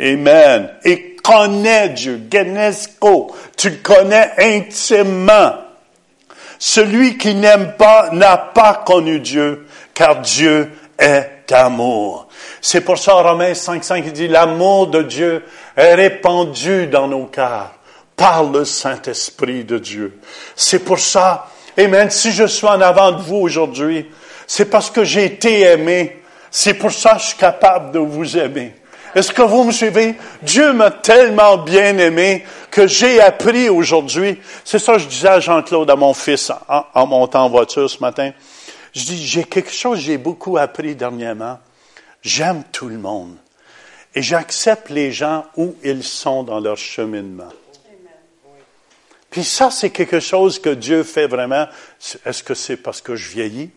Amen. 0.00 0.70
Et 0.84 1.16
connaît 1.22 1.90
Dieu. 1.90 2.20
Genesco. 2.30 3.34
Tu 3.56 3.70
le 3.70 3.76
connais 3.76 4.32
intimement. 4.38 5.54
Celui 6.58 7.18
qui 7.18 7.34
n'aime 7.34 7.74
pas 7.76 8.10
n'a 8.12 8.36
pas 8.36 8.82
connu 8.86 9.18
Dieu, 9.18 9.66
car 9.94 10.20
Dieu 10.20 10.70
est 10.98 11.50
amour. 11.50 12.28
C'est 12.60 12.82
pour 12.82 12.98
ça, 12.98 13.14
Romains 13.14 13.52
5.5, 13.52 14.02
il 14.06 14.12
dit, 14.12 14.28
l'amour 14.28 14.86
de 14.86 15.02
Dieu 15.02 15.44
est 15.76 15.94
répandu 15.94 16.86
dans 16.86 17.08
nos 17.08 17.26
cœurs 17.26 17.72
par 18.14 18.44
le 18.44 18.64
Saint-Esprit 18.64 19.64
de 19.64 19.78
Dieu. 19.78 20.20
C'est 20.54 20.78
pour 20.78 21.00
ça, 21.00 21.48
Amen, 21.76 22.10
si 22.10 22.32
je 22.32 22.44
suis 22.44 22.66
en 22.66 22.80
avant 22.80 23.12
de 23.12 23.22
vous 23.22 23.38
aujourd'hui, 23.38 24.06
c'est 24.46 24.66
parce 24.66 24.90
que 24.90 25.04
j'ai 25.04 25.24
été 25.24 25.62
aimé. 25.62 26.22
C'est 26.50 26.74
pour 26.74 26.92
ça 26.92 27.14
que 27.14 27.20
je 27.20 27.26
suis 27.28 27.38
capable 27.38 27.92
de 27.92 27.98
vous 27.98 28.36
aimer. 28.36 28.74
Est-ce 29.14 29.32
que 29.32 29.42
vous 29.42 29.64
me 29.64 29.72
suivez? 29.72 30.14
Dieu 30.42 30.72
m'a 30.72 30.90
tellement 30.90 31.58
bien 31.58 31.98
aimé 31.98 32.44
que 32.70 32.86
j'ai 32.86 33.20
appris 33.20 33.68
aujourd'hui. 33.68 34.40
C'est 34.64 34.78
ça 34.78 34.94
que 34.94 35.00
je 35.00 35.06
disais 35.06 35.28
à 35.28 35.40
Jean-Claude, 35.40 35.90
à 35.90 35.96
mon 35.96 36.14
fils, 36.14 36.50
en, 36.68 37.06
montant 37.06 37.44
en 37.44 37.50
voiture 37.50 37.90
ce 37.90 37.98
matin. 38.00 38.32
Je 38.94 39.04
dis, 39.04 39.26
j'ai 39.26 39.44
quelque 39.44 39.72
chose, 39.72 39.98
j'ai 39.98 40.16
beaucoup 40.16 40.56
appris 40.56 40.94
dernièrement. 40.94 41.58
J'aime 42.22 42.64
tout 42.72 42.88
le 42.88 42.98
monde. 42.98 43.36
Et 44.14 44.22
j'accepte 44.22 44.88
les 44.88 45.12
gens 45.12 45.44
où 45.56 45.74
ils 45.82 46.04
sont 46.04 46.42
dans 46.42 46.60
leur 46.60 46.76
cheminement. 46.76 47.52
Puis 49.30 49.44
ça, 49.44 49.70
c'est 49.70 49.90
quelque 49.90 50.20
chose 50.20 50.58
que 50.58 50.70
Dieu 50.70 51.02
fait 51.02 51.26
vraiment. 51.26 51.66
Est-ce 52.24 52.42
que 52.42 52.54
c'est 52.54 52.76
parce 52.76 53.00
que 53.00 53.16
je 53.16 53.30
vieillis? 53.30 53.70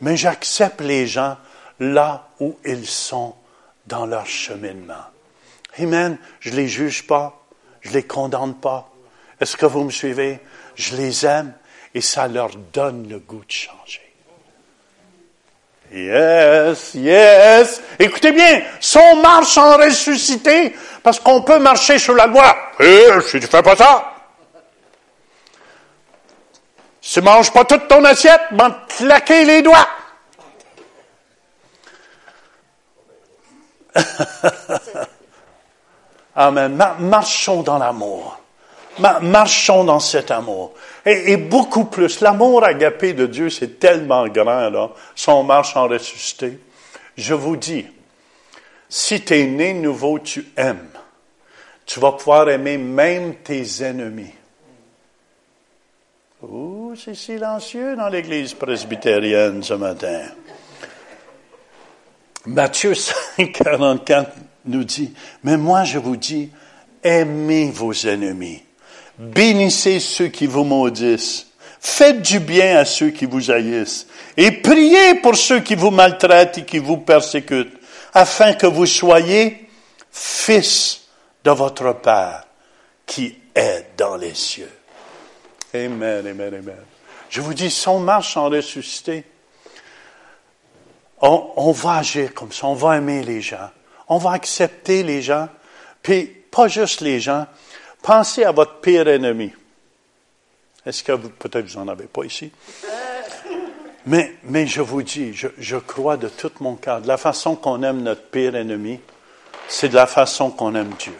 Mais 0.00 0.16
j'accepte 0.16 0.80
les 0.80 1.06
gens 1.06 1.36
là 1.78 2.28
où 2.40 2.56
ils 2.64 2.86
sont 2.86 3.34
dans 3.86 4.06
leur 4.06 4.26
cheminement. 4.26 5.06
Amen. 5.78 6.18
Je 6.40 6.50
les 6.50 6.68
juge 6.68 7.06
pas. 7.06 7.40
Je 7.80 7.90
les 7.92 8.02
condamne 8.02 8.54
pas. 8.54 8.90
Est-ce 9.40 9.56
que 9.56 9.66
vous 9.66 9.84
me 9.84 9.90
suivez? 9.90 10.40
Je 10.74 10.96
les 10.96 11.24
aime 11.24 11.54
et 11.94 12.00
ça 12.00 12.28
leur 12.28 12.50
donne 12.72 13.08
le 13.08 13.18
goût 13.18 13.44
de 13.44 13.50
changer. 13.50 14.10
Yes, 15.92 16.94
yes. 16.94 17.82
Écoutez 17.98 18.30
bien, 18.30 18.62
son 18.78 19.16
marche 19.16 19.58
en 19.58 19.76
ressuscité, 19.76 20.76
parce 21.02 21.18
qu'on 21.18 21.42
peut 21.42 21.58
marcher 21.58 21.98
sur 21.98 22.14
la 22.14 22.26
loi. 22.26 22.56
Eh, 22.78 23.08
si 23.26 23.40
tu 23.40 23.46
fais 23.48 23.62
pas 23.62 23.74
ça. 23.74 24.12
Si 27.02 27.14
tu 27.14 27.22
manges 27.22 27.52
pas 27.52 27.64
toute 27.64 27.88
ton 27.88 28.04
assiette, 28.04 28.40
m'en 28.52 28.70
claquer 28.86 29.44
les 29.44 29.62
doigts. 29.62 29.88
Amen. 36.36 36.82
Marchons 37.00 37.62
dans 37.62 37.78
l'amour. 37.78 38.38
Marchons 39.22 39.84
dans 39.84 40.00
cet 40.00 40.30
amour. 40.30 40.74
Et, 41.04 41.36
beaucoup 41.36 41.84
plus. 41.84 42.20
L'amour 42.20 42.64
agapé 42.64 43.12
de 43.12 43.26
Dieu, 43.26 43.50
c'est 43.50 43.78
tellement 43.78 44.28
grand, 44.28 44.70
là. 44.70 44.90
Son 45.14 45.42
marche 45.42 45.76
en 45.76 45.88
ressuscité. 45.88 46.58
Je 47.16 47.34
vous 47.34 47.56
dis, 47.56 47.86
si 48.88 49.22
tu 49.22 49.38
es 49.38 49.46
né 49.46 49.72
nouveau, 49.72 50.18
tu 50.18 50.46
aimes. 50.56 50.88
Tu 51.86 52.00
vas 52.00 52.12
pouvoir 52.12 52.48
aimer 52.48 52.78
même 52.78 53.36
tes 53.36 53.82
ennemis. 53.82 54.34
Ouh, 56.42 56.94
c'est 56.96 57.14
silencieux 57.14 57.96
dans 57.96 58.08
l'église 58.08 58.54
presbytérienne 58.54 59.62
ce 59.62 59.74
matin. 59.74 60.22
Matthieu 62.46 62.94
5, 62.94 63.52
44 63.52 64.32
nous 64.66 64.84
dit, 64.84 65.12
mais 65.44 65.56
moi 65.56 65.84
je 65.84 65.98
vous 65.98 66.16
dis, 66.16 66.50
aimez 67.02 67.70
vos 67.70 67.92
ennemis. 67.92 68.62
Bénissez 69.18 70.00
ceux 70.00 70.28
qui 70.28 70.46
vous 70.46 70.64
maudissent. 70.64 71.46
Faites 71.80 72.22
du 72.22 72.40
bien 72.40 72.78
à 72.78 72.84
ceux 72.84 73.10
qui 73.10 73.26
vous 73.26 73.50
haïssent. 73.50 74.06
Et 74.36 74.50
priez 74.50 75.16
pour 75.16 75.36
ceux 75.36 75.60
qui 75.60 75.74
vous 75.74 75.90
maltraitent 75.90 76.58
et 76.58 76.64
qui 76.64 76.78
vous 76.78 76.98
persécutent, 76.98 77.72
afin 78.12 78.54
que 78.54 78.66
vous 78.66 78.86
soyez 78.86 79.68
fils 80.10 81.02
de 81.44 81.50
votre 81.50 81.92
Père 82.00 82.44
qui 83.06 83.36
est 83.54 83.86
dans 83.96 84.16
les 84.16 84.34
cieux. 84.34 84.70
Amen, 85.74 86.26
amen, 86.26 86.54
amen. 86.54 86.84
Je 87.28 87.40
vous 87.40 87.54
dis, 87.54 87.70
son 87.70 88.00
marche 88.00 88.36
en 88.36 88.48
ressuscité, 88.48 89.24
on, 91.20 91.72
va 91.72 91.96
agir 91.96 92.34
comme 92.34 92.52
ça, 92.52 92.66
on 92.66 92.74
va 92.74 92.96
aimer 92.96 93.22
les 93.22 93.40
gens, 93.40 93.70
on 94.08 94.18
va 94.18 94.32
accepter 94.32 95.02
les 95.02 95.22
gens, 95.22 95.48
puis 96.02 96.24
pas 96.24 96.68
juste 96.68 97.00
les 97.00 97.20
gens, 97.20 97.46
Pensez 98.02 98.44
à 98.44 98.52
votre 98.52 98.80
pire 98.80 99.08
ennemi. 99.08 99.52
Est-ce 100.86 101.04
que 101.04 101.12
vous, 101.12 101.28
peut-être 101.28 101.66
vous 101.66 101.78
n'en 101.78 101.88
avez 101.88 102.06
pas 102.06 102.24
ici? 102.24 102.50
Mais, 104.06 104.66
je 104.66 104.80
vous 104.80 105.02
dis, 105.02 105.34
je, 105.34 105.48
je 105.58 105.76
crois 105.76 106.16
de 106.16 106.28
tout 106.28 106.50
mon 106.60 106.74
cœur, 106.76 107.02
de 107.02 107.08
la 107.08 107.18
façon 107.18 107.54
qu'on 107.54 107.82
aime 107.82 108.02
notre 108.02 108.22
pire 108.22 108.56
ennemi, 108.56 108.98
c'est 109.68 109.90
de 109.90 109.94
la 109.94 110.06
façon 110.06 110.50
qu'on 110.50 110.74
aime 110.74 110.94
Dieu. 110.98 111.16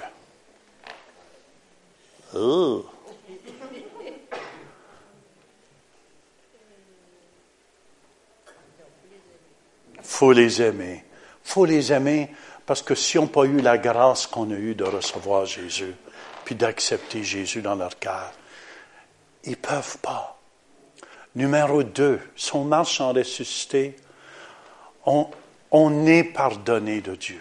Oh. 2.34 2.86
Faut 10.20 10.32
les 10.32 10.60
aimer. 10.60 11.02
faut 11.42 11.64
les 11.64 11.94
aimer 11.94 12.28
parce 12.66 12.82
que 12.82 12.94
si 12.94 13.16
on 13.18 13.22
n'a 13.22 13.28
pas 13.28 13.44
eu 13.44 13.56
la 13.62 13.78
grâce 13.78 14.26
qu'on 14.26 14.50
a 14.50 14.54
eue 14.54 14.74
de 14.74 14.84
recevoir 14.84 15.46
Jésus, 15.46 15.94
puis 16.44 16.54
d'accepter 16.54 17.24
Jésus 17.24 17.62
dans 17.62 17.74
leur 17.74 17.98
cœur. 17.98 18.30
Ils 19.44 19.52
ne 19.52 19.56
peuvent 19.56 19.96
pas. 20.02 20.38
Numéro 21.34 21.82
deux, 21.82 22.20
son 22.36 22.64
marche 22.64 23.00
en 23.00 23.14
ressuscité, 23.14 23.96
on, 25.06 25.26
on 25.70 26.04
est 26.04 26.24
pardonné 26.24 27.00
de 27.00 27.14
Dieu. 27.14 27.40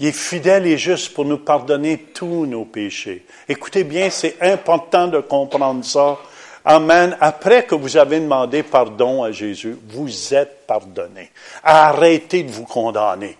Il 0.00 0.08
est 0.08 0.12
fidèle 0.12 0.66
et 0.66 0.78
juste 0.78 1.14
pour 1.14 1.24
nous 1.24 1.38
pardonner 1.38 1.98
tous 1.98 2.46
nos 2.46 2.64
péchés. 2.64 3.24
Écoutez 3.48 3.84
bien, 3.84 4.10
c'est 4.10 4.42
important 4.42 5.06
de 5.06 5.20
comprendre 5.20 5.84
ça. 5.84 6.18
Amen. 6.64 7.16
Après 7.20 7.64
que 7.64 7.74
vous 7.74 7.96
avez 7.96 8.20
demandé 8.20 8.62
pardon 8.62 9.24
à 9.24 9.32
Jésus, 9.32 9.76
vous 9.88 10.34
êtes 10.34 10.66
pardonné. 10.66 11.30
Arrêtez 11.62 12.44
de 12.44 12.52
vous 12.52 12.64
condamner. 12.64 13.36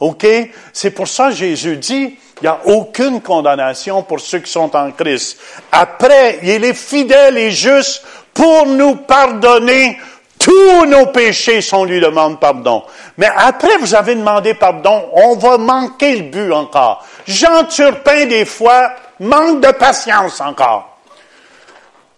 OK? 0.00 0.26
C'est 0.72 0.90
pour 0.90 1.08
ça 1.08 1.28
que 1.28 1.36
Jésus 1.36 1.76
dit, 1.76 2.18
Il 2.40 2.42
n'y 2.42 2.48
a 2.48 2.60
aucune 2.66 3.22
condamnation 3.22 4.02
pour 4.02 4.20
ceux 4.20 4.40
qui 4.40 4.52
sont 4.52 4.76
en 4.76 4.92
Christ. 4.92 5.38
Après, 5.72 6.38
il 6.42 6.64
est 6.64 6.74
fidèle 6.74 7.38
et 7.38 7.50
juste 7.50 8.04
pour 8.34 8.66
nous 8.66 8.96
pardonner 8.96 9.98
tous 10.38 10.84
nos 10.84 11.06
péchés 11.06 11.62
si 11.62 11.72
on 11.74 11.84
lui 11.84 11.98
demande 11.98 12.38
pardon. 12.38 12.82
Mais 13.16 13.30
après 13.34 13.78
vous 13.78 13.94
avez 13.94 14.14
demandé 14.14 14.52
pardon, 14.52 15.08
on 15.14 15.34
va 15.36 15.56
manquer 15.56 16.16
le 16.16 16.22
but 16.24 16.52
encore. 16.52 17.06
Jean 17.26 17.64
Turpin, 17.64 18.26
des 18.26 18.44
fois, 18.44 18.92
manque 19.18 19.62
de 19.62 19.72
patience 19.72 20.40
encore. 20.42 20.95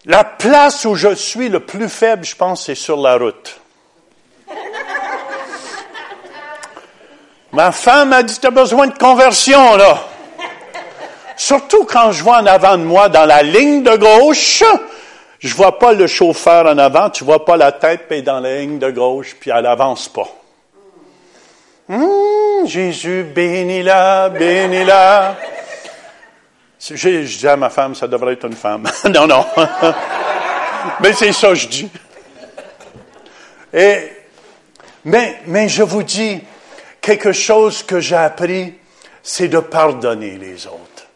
La 0.08 0.24
place 0.24 0.86
où 0.86 0.94
je 0.94 1.14
suis 1.14 1.50
le 1.50 1.60
plus 1.60 1.90
faible, 1.90 2.24
je 2.24 2.34
pense, 2.34 2.64
c'est 2.64 2.74
sur 2.74 2.96
la 2.96 3.18
route. 3.18 3.60
Ma 7.52 7.72
femme 7.72 8.14
a 8.14 8.22
dit, 8.22 8.40
tu 8.40 8.46
as 8.46 8.50
besoin 8.50 8.86
de 8.86 8.96
conversion, 8.96 9.76
là. 9.76 9.98
Surtout 11.36 11.84
quand 11.84 12.12
je 12.12 12.22
vois 12.22 12.38
en 12.38 12.46
avant 12.46 12.78
de 12.78 12.84
moi, 12.84 13.10
dans 13.10 13.26
la 13.26 13.42
ligne 13.42 13.82
de 13.82 13.96
gauche, 13.96 14.64
je 15.40 15.54
vois 15.54 15.78
pas 15.78 15.92
le 15.92 16.06
chauffeur 16.06 16.64
en 16.64 16.78
avant, 16.78 17.10
tu 17.10 17.24
vois 17.24 17.44
pas 17.44 17.58
la 17.58 17.72
tête, 17.72 18.08
puis 18.08 18.22
dans 18.22 18.40
la 18.40 18.60
ligne 18.60 18.78
de 18.78 18.90
gauche, 18.90 19.36
puis 19.38 19.50
elle 19.54 19.66
avance 19.66 20.08
pas. 20.08 20.28
Hum, 21.90 22.66
Jésus, 22.66 23.24
bénis-la, 23.24 24.30
bénis-la. 24.30 25.36
Je, 26.80 26.96
je 26.96 27.38
dis 27.38 27.48
à 27.48 27.56
ma 27.56 27.70
femme, 27.70 27.94
ça 27.94 28.06
devrait 28.06 28.34
être 28.34 28.46
une 28.46 28.54
femme. 28.54 28.84
non, 29.12 29.26
non. 29.26 29.44
mais 31.00 31.12
c'est 31.12 31.32
ça, 31.32 31.54
je 31.54 31.66
dis. 31.66 31.90
Et, 33.72 34.12
mais, 35.04 35.40
mais 35.46 35.68
je 35.68 35.82
vous 35.82 36.02
dis, 36.02 36.40
quelque 37.00 37.32
chose 37.32 37.82
que 37.82 38.00
j'ai 38.00 38.16
appris, 38.16 38.74
c'est 39.22 39.48
de 39.48 39.58
pardonner 39.58 40.38
les 40.38 40.66
autres. 40.66 41.06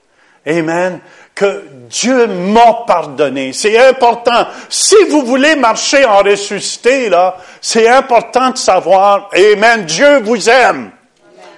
Amen. 0.46 1.00
Que 1.34 1.64
Dieu 1.88 2.26
m'a 2.26 2.84
pardonné. 2.86 3.52
C'est 3.52 3.78
important. 3.78 4.46
Si 4.68 4.96
vous 5.08 5.24
voulez 5.24 5.56
marcher 5.56 6.04
en 6.04 6.18
ressuscité, 6.18 7.08
là, 7.08 7.36
c'est 7.60 7.88
important 7.88 8.50
de 8.50 8.58
savoir, 8.58 9.30
Amen, 9.32 9.84
Dieu 9.84 10.20
vous 10.20 10.50
aime. 10.50 10.90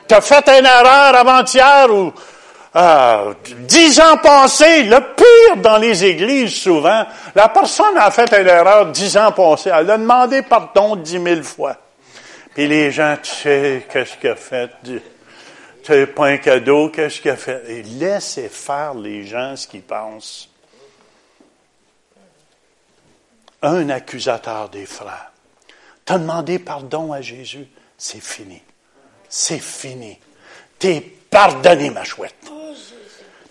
Tu 0.07 0.15
as 0.15 0.21
fait 0.21 0.47
une 0.49 0.67
erreur 0.67 1.17
avant-hier 1.17 1.93
ou 1.93 2.13
euh, 2.77 3.35
dix 3.61 4.01
ans 4.01 4.17
passés, 4.17 4.83
le 4.85 4.99
pire 5.15 5.63
dans 5.63 5.79
les 5.79 6.05
églises 6.05 6.55
souvent, 6.55 7.05
la 7.35 7.49
personne 7.49 7.97
a 7.97 8.11
fait 8.11 8.33
une 8.33 8.49
erreur 8.49 8.87
dix 8.87 9.17
ans 9.17 9.31
passés, 9.33 9.71
elle 9.73 9.91
a 9.91 9.97
demandé 9.97 10.43
pardon 10.43 10.97
dix 10.97 11.19
mille 11.19 11.45
fois. 11.45 11.77
Puis 12.53 12.67
les 12.67 12.91
gens, 12.91 13.17
tu 13.23 13.31
sais, 13.31 13.87
qu'est-ce 13.91 14.17
qu'il 14.17 14.31
a 14.31 14.37
fait? 14.37 14.71
C'est 15.83 16.07
pas 16.07 16.29
un 16.29 16.39
cadeau, 16.39 16.89
qu'est-ce 16.89 17.21
qu'il 17.21 17.31
a 17.31 17.37
fait? 17.37 17.63
Et 17.69 17.83
laissez 17.83 18.49
faire 18.49 18.95
les 18.95 19.25
gens 19.25 19.55
ce 19.55 19.69
qu'ils 19.69 19.83
pensent. 19.83 20.49
Un 23.63 23.89
accusateur 23.91 24.69
des 24.69 24.87
frères. 24.87 25.33
T'as 26.05 26.19
demandé 26.19 26.59
pardon 26.59 27.13
à 27.13 27.21
Jésus, 27.21 27.67
c'est 27.97 28.23
fini. 28.23 28.63
C'est 29.29 29.59
fini. 29.59 30.19
T'es 30.79 31.01
pardonné, 31.01 31.91
ma 31.91 32.05
chouette. 32.05 32.51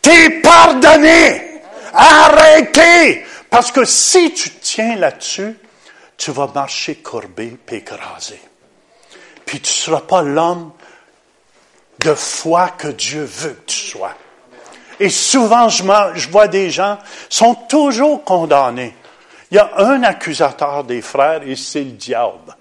T'es 0.04 0.42
pardonné. 0.42 1.62
Arrêtez. 1.94 3.26
Parce 3.50 3.72
que 3.72 3.86
si 3.86 4.34
tu 4.34 4.52
tiens 4.62 4.96
là-dessus, 4.98 5.58
tu 6.18 6.32
vas 6.32 6.52
marcher 6.54 6.96
courbé 6.96 7.58
et 7.72 7.76
écrasé. 7.76 8.40
Puis 9.46 9.60
tu 9.62 9.72
ne 9.72 9.76
seras 9.76 10.02
pas 10.02 10.22
l'homme 10.22 10.72
de 12.00 12.14
foi 12.14 12.70
que 12.78 12.90
Dieu 12.90 13.24
veut 13.24 13.54
que 13.54 13.72
tu 13.72 13.78
sois. 13.78 14.16
Et 15.00 15.10
souvent, 15.10 15.70
je, 15.70 15.84
je 16.16 16.30
vois 16.30 16.48
des 16.48 16.70
gens 16.70 16.98
sont 17.30 17.56
toujours 17.56 18.24
condamnés. 18.24 18.96
Il 19.52 19.58
y 19.58 19.60
a 19.60 19.72
un 19.78 20.04
accusateur 20.04 20.84
des 20.84 21.02
frères 21.02 21.42
et 21.46 21.56
c'est 21.56 21.84
le 21.84 21.92
diable. 21.92 22.56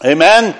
Amen. 0.00 0.54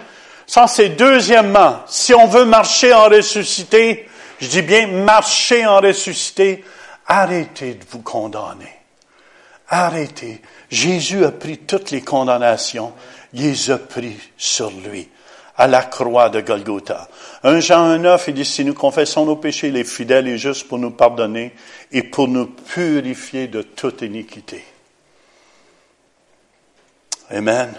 Ça, 0.47 0.67
c'est 0.67 0.91
deuxièmement, 0.91 1.81
si 1.87 2.15
on 2.15 2.27
veut 2.27 2.45
marcher 2.45 2.93
en 2.93 3.05
ressuscité, 3.05 4.08
je 4.41 4.49
dis 4.49 4.63
bien 4.63 4.87
marcher 4.87 5.67
en 5.67 5.81
ressuscité, 5.81 6.65
arrêtez 7.07 7.75
de 7.75 7.85
vous 7.91 8.03
condamner. 8.03 8.73
Arrêtez. 9.69 10.41
Jésus 10.71 11.25
a 11.25 11.31
pris 11.31 11.59
toutes 11.59 11.91
les 11.91 12.03
condamnations, 12.03 12.93
il 13.33 13.43
les 13.43 13.71
a 13.71 13.79
pris 13.79 14.17
sur 14.37 14.71
lui, 14.71 15.09
à 15.57 15.67
la 15.67 15.83
croix 15.83 16.31
de 16.31 16.41
Golgotha. 16.41 17.09
Un 17.43 17.61
Jean 17.61 17.99
1.9, 17.99 18.25
il 18.29 18.35
dit, 18.35 18.45
si 18.45 18.65
nous 18.65 18.75
confessons 18.75 19.27
nos 19.27 19.37
péchés, 19.37 19.69
il 19.69 19.77
est 19.77 19.85
fidèle 19.85 20.29
et 20.29 20.39
juste 20.39 20.69
pour 20.69 20.79
nous 20.79 20.91
pardonner 20.91 21.55
et 21.93 22.03
pour 22.03 22.29
nous 22.29 22.47
purifier 22.47 23.49
de 23.49 23.63
toute 23.63 24.03
iniquité. 24.03 24.65
Amen. 27.31 27.75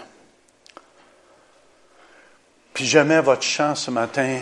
Puis 2.72 2.86
jamais 2.86 3.20
votre 3.20 3.42
chant 3.42 3.74
ce 3.74 3.90
matin. 3.90 4.40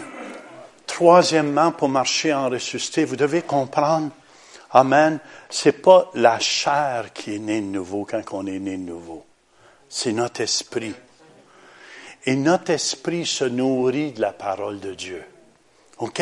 Troisièmement, 0.88 1.70
pour 1.70 1.88
marcher 1.88 2.34
en 2.34 2.48
ressuscité, 2.48 3.04
vous 3.04 3.14
devez 3.14 3.42
comprendre, 3.42 4.10
Amen, 4.70 5.18
c'est 5.48 5.80
pas 5.80 6.10
la 6.14 6.38
chair 6.38 7.12
qui 7.14 7.36
est 7.36 7.38
née 7.38 7.60
de 7.60 7.66
nouveau 7.66 8.04
quand 8.04 8.22
on 8.32 8.46
est 8.46 8.58
né 8.58 8.76
de 8.76 8.82
nouveau. 8.82 9.24
C'est 9.88 10.12
notre 10.12 10.42
esprit. 10.42 10.94
Et 12.26 12.36
notre 12.36 12.70
esprit 12.70 13.24
se 13.24 13.44
nourrit 13.44 14.12
de 14.12 14.20
la 14.20 14.32
parole 14.32 14.80
de 14.80 14.92
Dieu. 14.92 15.24
OK? 15.98 16.20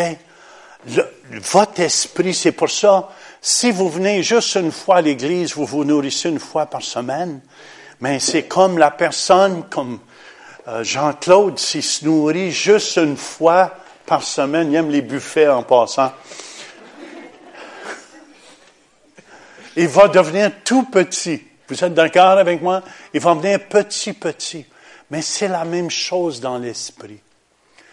votre 1.33 1.81
esprit, 1.81 2.33
c'est 2.33 2.53
pour 2.53 2.71
ça, 2.71 3.11
si 3.41 3.73
vous 3.73 3.89
venez 3.89 4.23
juste 4.23 4.55
une 4.55 4.71
fois 4.71 4.97
à 4.97 5.01
l'église, 5.01 5.55
vous 5.55 5.67
vous 5.67 5.85
nourrissez 5.85 6.29
une 6.29 6.39
fois 6.39 6.67
par 6.67 6.83
semaine, 6.83 7.41
mais 8.01 8.21
c'est 8.21 8.45
comme 8.45 8.79
la 8.79 8.93
personne, 8.93 9.64
comme 9.69 9.99
euh, 10.69 10.85
Jean-Claude, 10.85 11.59
s'il 11.59 11.83
se 11.83 12.05
nourrit 12.05 12.53
juste 12.53 12.99
une 12.99 13.17
fois 13.17 13.73
par 14.07 14.22
semaine, 14.22 14.72
il 14.72 14.76
aime 14.76 14.90
les 14.90 15.02
buffets 15.02 15.48
en 15.48 15.62
passant. 15.62 16.12
Il 19.76 19.88
va 19.88 20.09
devenir 20.09 20.50
tout 20.64 20.84
petit. 20.84 21.42
Vous 21.68 21.84
êtes 21.84 21.92
d'accord 21.92 22.38
avec 22.38 22.62
moi? 22.62 22.82
Il 23.12 23.20
va 23.20 23.34
devenir 23.34 23.61
petit, 23.68 24.12
petit. 24.12 24.64
Mais 25.11 25.20
c'est 25.20 25.48
la 25.48 25.64
même 25.64 25.90
chose 25.90 26.40
dans 26.40 26.57
l'esprit. 26.57 27.20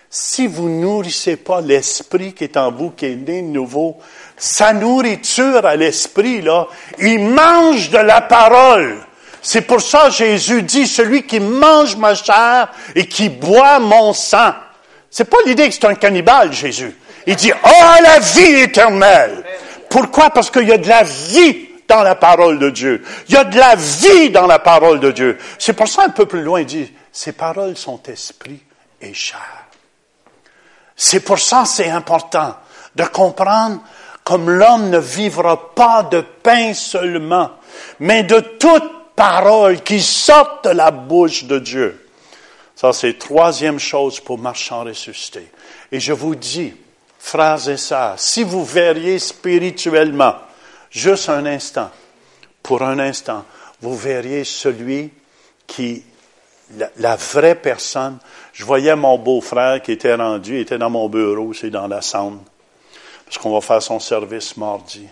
Si 0.10 0.46
vous 0.46 0.70
nourrissez 0.70 1.38
pas 1.38 1.60
l'esprit 1.60 2.34
qui 2.34 2.44
est 2.44 2.56
en 2.56 2.72
vous, 2.72 2.92
qui 2.92 3.08
est 3.08 3.16
né 3.16 3.42
de 3.42 3.48
nouveau, 3.48 3.98
sa 4.38 4.72
nourriture 4.72 5.66
à 5.66 5.76
l'esprit, 5.76 6.42
là, 6.42 6.68
il 7.00 7.20
mange 7.20 7.90
de 7.90 7.98
la 7.98 8.22
parole. 8.22 9.00
C'est 9.42 9.62
pour 9.62 9.82
ça 9.82 10.10
Jésus 10.10 10.64
dit, 10.64 10.88
celui 10.88 11.24
qui 11.24 11.40
mange 11.40 11.98
ma 11.98 12.16
chair 12.16 12.72
et 12.96 13.08
qui 13.08 13.28
boit 13.28 13.80
mon 13.80 14.14
sang. 14.14 14.54
C'est 15.14 15.26
pas 15.26 15.38
l'idée 15.46 15.70
que 15.70 15.76
c'est 15.76 15.86
un 15.86 15.94
cannibale, 15.94 16.52
Jésus. 16.52 16.92
Il 17.28 17.36
dit, 17.36 17.52
oh, 17.54 18.02
la 18.02 18.18
vie 18.18 18.62
éternelle. 18.62 19.44
Pourquoi? 19.88 20.32
Parce 20.32 20.50
qu'il 20.50 20.68
y 20.68 20.72
a 20.72 20.80
de 20.80 20.88
la 20.88 21.04
vie 21.04 21.70
dans 21.88 22.02
la 22.02 22.16
parole 22.16 22.58
de 22.58 22.72
Dieu. 22.72 23.04
Il 23.30 23.36
y 23.36 23.38
a 23.38 23.44
de 23.44 23.56
la 23.56 23.76
vie 23.76 24.32
dans 24.32 24.48
la 24.48 24.58
parole 24.58 25.00
de 25.00 25.12
Dieu. 25.12 25.38
C'est 25.60 25.74
pour 25.74 25.88
ça 25.88 26.06
un 26.06 26.10
peu 26.10 26.26
plus 26.26 26.42
loin, 26.42 26.62
il 26.62 26.66
dit, 26.66 26.92
ces 27.12 27.34
paroles 27.34 27.78
sont 27.78 28.02
esprit 28.08 28.64
et 29.00 29.14
chair. 29.14 29.68
C'est 30.96 31.20
pour 31.20 31.38
ça 31.38 31.66
c'est 31.66 31.90
important 31.90 32.56
de 32.96 33.04
comprendre 33.04 33.82
comme 34.24 34.50
l'homme 34.50 34.90
ne 34.90 34.98
vivra 34.98 35.76
pas 35.76 36.02
de 36.02 36.22
pain 36.22 36.74
seulement, 36.74 37.52
mais 38.00 38.24
de 38.24 38.40
toute 38.40 39.16
paroles 39.16 39.84
qui 39.84 40.02
sortent 40.02 40.66
de 40.66 40.72
la 40.72 40.90
bouche 40.90 41.44
de 41.44 41.60
Dieu. 41.60 42.03
Ça, 42.84 42.92
c'est 42.92 43.18
troisième 43.18 43.80
chose 43.80 44.20
pour 44.20 44.38
marcher 44.38 44.74
en 44.74 44.84
ressuscité. 44.84 45.48
Et 45.90 46.02
je 46.02 46.12
vous 46.12 46.36
dis, 46.36 46.74
frères 47.18 47.70
et 47.70 47.78
sœurs, 47.78 48.20
si 48.20 48.44
vous 48.44 48.66
verriez 48.66 49.20
spirituellement, 49.20 50.36
juste 50.90 51.30
un 51.30 51.46
instant, 51.46 51.90
pour 52.62 52.82
un 52.82 53.00
instant, 53.00 53.46
vous 53.80 53.96
verriez 53.96 54.44
celui 54.44 55.12
qui, 55.66 56.04
la, 56.98 57.16
vraie 57.16 57.56
personne. 57.56 58.20
Je 58.52 58.66
voyais 58.66 58.98
mon 58.98 59.18
beau-frère 59.18 59.82
qui 59.82 59.94
était 59.94 60.16
rendu, 60.16 60.56
il 60.56 60.62
était 60.64 60.78
dans 60.78 60.90
mon 60.90 61.08
bureau, 61.08 61.54
c'est 61.54 61.70
dans 61.70 61.88
la 61.88 62.02
Saône, 62.02 62.42
parce 63.24 63.38
qu'on 63.38 63.54
va 63.54 63.62
faire 63.62 63.82
son 63.82 64.02
service 64.02 64.58
mardi. 64.58 65.08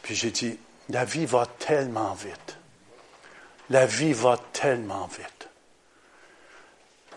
Puis 0.00 0.14
j'ai 0.14 0.30
dit, 0.30 0.58
la 0.88 1.04
vie 1.04 1.26
va 1.26 1.44
tellement 1.58 2.14
vite. 2.14 2.56
La 3.68 3.84
vie 3.84 4.14
va 4.14 4.38
tellement 4.54 5.10
vite. 5.14 5.33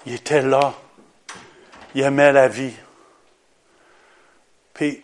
Il 0.07 0.13
était 0.13 0.41
là. 0.41 0.73
Il 1.93 2.01
aimait 2.01 2.31
la 2.31 2.47
vie. 2.47 2.71
Puis, 4.73 5.03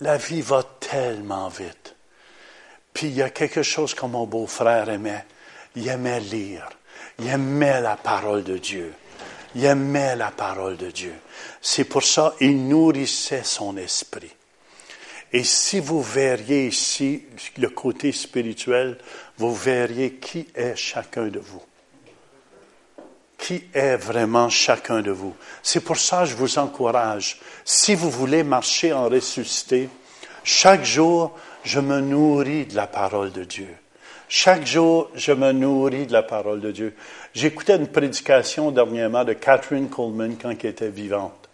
la 0.00 0.16
vie 0.16 0.42
va 0.42 0.64
tellement 0.80 1.48
vite. 1.48 1.94
Puis, 2.92 3.06
il 3.06 3.14
y 3.14 3.22
a 3.22 3.30
quelque 3.30 3.62
chose 3.62 3.94
que 3.94 4.06
mon 4.06 4.26
beau-frère 4.26 4.88
aimait. 4.88 5.24
Il 5.76 5.86
aimait 5.86 6.18
lire. 6.18 6.68
Il 7.20 7.28
aimait 7.28 7.80
la 7.80 7.94
parole 7.94 8.42
de 8.42 8.58
Dieu. 8.58 8.92
Il 9.54 9.66
aimait 9.66 10.16
la 10.16 10.32
parole 10.32 10.76
de 10.76 10.90
Dieu. 10.90 11.14
C'est 11.60 11.84
pour 11.84 12.02
ça 12.02 12.34
il 12.40 12.66
nourrissait 12.66 13.44
son 13.44 13.76
esprit. 13.76 14.34
Et 15.32 15.44
si 15.44 15.78
vous 15.78 16.02
verriez 16.02 16.66
ici 16.66 17.24
le 17.56 17.68
côté 17.68 18.10
spirituel, 18.10 18.98
vous 19.38 19.54
verriez 19.54 20.14
qui 20.14 20.48
est 20.56 20.74
chacun 20.74 21.28
de 21.28 21.38
vous. 21.38 21.62
Qui 23.42 23.64
est 23.74 23.96
vraiment 23.96 24.48
chacun 24.48 25.00
de 25.00 25.10
vous. 25.10 25.34
C'est 25.64 25.80
pour 25.80 25.96
ça 25.96 26.20
que 26.20 26.26
je 26.26 26.36
vous 26.36 26.58
encourage. 26.60 27.40
Si 27.64 27.96
vous 27.96 28.08
voulez 28.08 28.44
marcher 28.44 28.92
en 28.92 29.08
ressuscité, 29.08 29.88
chaque 30.44 30.84
jour, 30.84 31.36
je 31.64 31.80
me 31.80 32.00
nourris 32.00 32.66
de 32.66 32.76
la 32.76 32.86
parole 32.86 33.32
de 33.32 33.42
Dieu. 33.42 33.66
Chaque 34.28 34.64
jour, 34.64 35.10
je 35.16 35.32
me 35.32 35.50
nourris 35.50 36.06
de 36.06 36.12
la 36.12 36.22
parole 36.22 36.60
de 36.60 36.70
Dieu. 36.70 36.94
J'écoutais 37.34 37.74
une 37.74 37.88
prédication 37.88 38.70
dernièrement 38.70 39.24
de 39.24 39.32
Catherine 39.32 39.90
Coleman 39.90 40.36
quand 40.40 40.50
elle 40.62 40.70
était 40.70 40.88
vivante. 40.88 41.48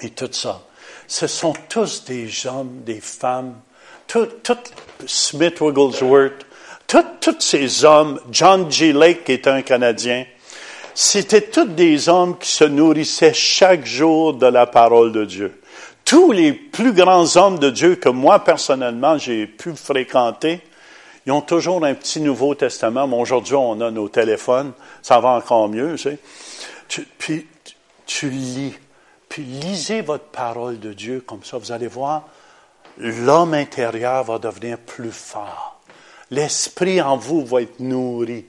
Et 0.00 0.10
tout 0.10 0.30
ça. 0.30 0.62
Ce 1.08 1.26
sont 1.26 1.54
tous 1.68 2.04
des 2.04 2.46
hommes, 2.46 2.82
des 2.84 3.00
femmes, 3.00 3.56
tout, 4.06 4.28
tout 4.44 4.56
Smith 5.04 5.60
Wigglesworth, 5.60 6.46
tous 6.86 7.40
ces 7.40 7.84
hommes, 7.84 8.20
John 8.30 8.70
G. 8.70 8.92
Lake, 8.92 9.24
qui 9.24 9.32
est 9.32 9.48
un 9.48 9.62
Canadien, 9.62 10.24
c'était 10.98 11.42
tous 11.42 11.66
des 11.66 12.08
hommes 12.08 12.38
qui 12.38 12.48
se 12.48 12.64
nourrissaient 12.64 13.34
chaque 13.34 13.84
jour 13.84 14.32
de 14.32 14.46
la 14.46 14.66
parole 14.66 15.12
de 15.12 15.26
Dieu. 15.26 15.60
Tous 16.06 16.32
les 16.32 16.54
plus 16.54 16.94
grands 16.94 17.36
hommes 17.36 17.58
de 17.58 17.68
Dieu 17.68 17.96
que 17.96 18.08
moi, 18.08 18.42
personnellement, 18.42 19.18
j'ai 19.18 19.46
pu 19.46 19.76
fréquenter, 19.76 20.62
ils 21.26 21.32
ont 21.32 21.42
toujours 21.42 21.84
un 21.84 21.92
petit 21.92 22.18
Nouveau 22.22 22.54
Testament, 22.54 23.06
mais 23.06 23.18
aujourd'hui, 23.18 23.56
on 23.56 23.78
a 23.82 23.90
nos 23.90 24.08
téléphones, 24.08 24.72
ça 25.02 25.20
va 25.20 25.30
encore 25.30 25.68
mieux, 25.68 25.96
tu 25.96 26.16
sais. 26.88 27.04
puis, 27.18 27.46
tu 28.06 28.30
lis, 28.30 28.72
puis 29.28 29.42
lisez 29.42 30.00
votre 30.00 30.24
parole 30.24 30.80
de 30.80 30.94
Dieu, 30.94 31.22
comme 31.26 31.44
ça, 31.44 31.58
vous 31.58 31.72
allez 31.72 31.88
voir, 31.88 32.26
l'homme 32.96 33.52
intérieur 33.52 34.24
va 34.24 34.38
devenir 34.38 34.78
plus 34.78 35.12
fort. 35.12 35.78
L'esprit 36.30 37.02
en 37.02 37.18
vous 37.18 37.44
va 37.44 37.60
être 37.60 37.80
nourri. 37.80 38.46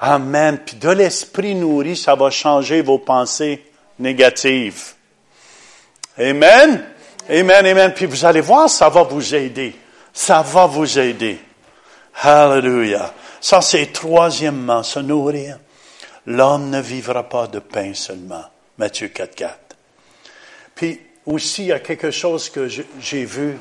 Amen. 0.00 0.58
Puis 0.64 0.76
de 0.76 0.88
l'esprit 0.88 1.54
nourri, 1.54 1.96
ça 1.96 2.14
va 2.14 2.30
changer 2.30 2.80
vos 2.80 2.98
pensées 2.98 3.62
négatives. 3.98 4.94
Amen. 6.18 6.86
Amen, 7.28 7.66
amen. 7.66 7.92
Puis 7.94 8.06
vous 8.06 8.24
allez 8.24 8.40
voir, 8.40 8.68
ça 8.68 8.88
va 8.88 9.02
vous 9.02 9.34
aider. 9.34 9.76
Ça 10.12 10.42
va 10.42 10.66
vous 10.66 10.98
aider. 10.98 11.38
Hallelujah. 12.22 13.12
Ça, 13.40 13.60
c'est 13.60 13.92
troisièmement, 13.92 14.82
se 14.82 15.00
nourrir. 15.00 15.58
L'homme 16.26 16.70
ne 16.70 16.80
vivra 16.80 17.28
pas 17.28 17.46
de 17.46 17.58
pain 17.58 17.94
seulement. 17.94 18.44
Matthieu 18.78 19.08
4, 19.08 19.34
4. 19.34 19.58
Puis 20.74 21.00
aussi, 21.26 21.64
il 21.64 21.68
y 21.68 21.72
a 21.72 21.80
quelque 21.80 22.10
chose 22.10 22.48
que 22.48 22.68
j'ai 22.68 23.24
vu. 23.24 23.58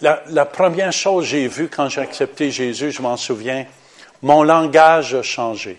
La, 0.00 0.44
première 0.44 0.92
chose 0.92 1.24
que 1.24 1.30
j'ai 1.30 1.48
vue 1.48 1.68
quand 1.68 1.88
j'ai 1.88 2.00
accepté 2.00 2.50
Jésus, 2.50 2.92
je 2.92 3.02
m'en 3.02 3.16
souviens, 3.16 3.66
mon 4.22 4.42
langage 4.42 5.14
a 5.14 5.22
changé. 5.22 5.76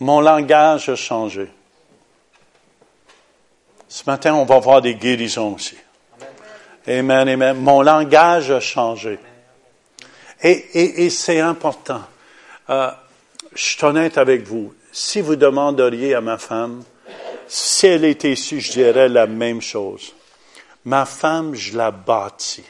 Mon 0.00 0.20
langage 0.20 0.88
a 0.88 0.96
changé. 0.96 1.48
Ce 3.88 4.02
matin, 4.06 4.34
on 4.34 4.44
va 4.44 4.58
voir 4.58 4.82
des 4.82 4.94
guérisons 4.94 5.54
aussi. 5.54 5.76
Amen, 6.86 7.28
amen. 7.28 7.56
Mon 7.58 7.82
langage 7.82 8.50
a 8.50 8.60
changé. 8.60 9.18
Et 10.42 11.08
c'est 11.10 11.40
important. 11.40 12.02
Euh, 12.68 12.90
je 13.54 13.62
suis 13.62 13.84
honnête 13.84 14.18
avec 14.18 14.46
vous. 14.46 14.74
Si 14.92 15.20
vous 15.20 15.36
demanderiez 15.36 16.14
à 16.14 16.20
ma 16.20 16.38
femme, 16.38 16.82
si 17.46 17.86
elle 17.86 18.04
était 18.04 18.32
ici, 18.32 18.60
je 18.60 18.72
dirais 18.72 19.08
la 19.08 19.26
même 19.26 19.60
chose. 19.60 20.14
Ma 20.84 21.04
femme, 21.04 21.54
je 21.54 21.76
la 21.76 21.90
bâtis. 21.90 22.64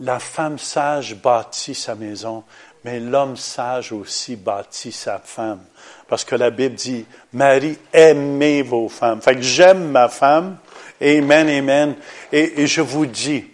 La 0.00 0.18
femme 0.18 0.58
sage 0.58 1.14
bâtit 1.16 1.74
sa 1.74 1.94
maison, 1.94 2.44
mais 2.84 3.00
l'homme 3.00 3.36
sage 3.36 3.92
aussi 3.92 4.36
bâtit 4.36 4.92
sa 4.92 5.18
femme. 5.18 5.60
Parce 6.08 6.24
que 6.24 6.34
la 6.36 6.50
Bible 6.50 6.74
dit, 6.74 7.04
Marie, 7.32 7.78
aimez 7.92 8.62
vos 8.62 8.88
femmes. 8.88 9.20
Fait 9.20 9.34
que 9.34 9.42
j'aime 9.42 9.90
ma 9.90 10.08
femme, 10.08 10.56
Amen, 11.02 11.48
amen. 11.48 11.94
Et, 12.30 12.66
je 12.66 12.82
vous 12.82 13.06
dis, 13.06 13.44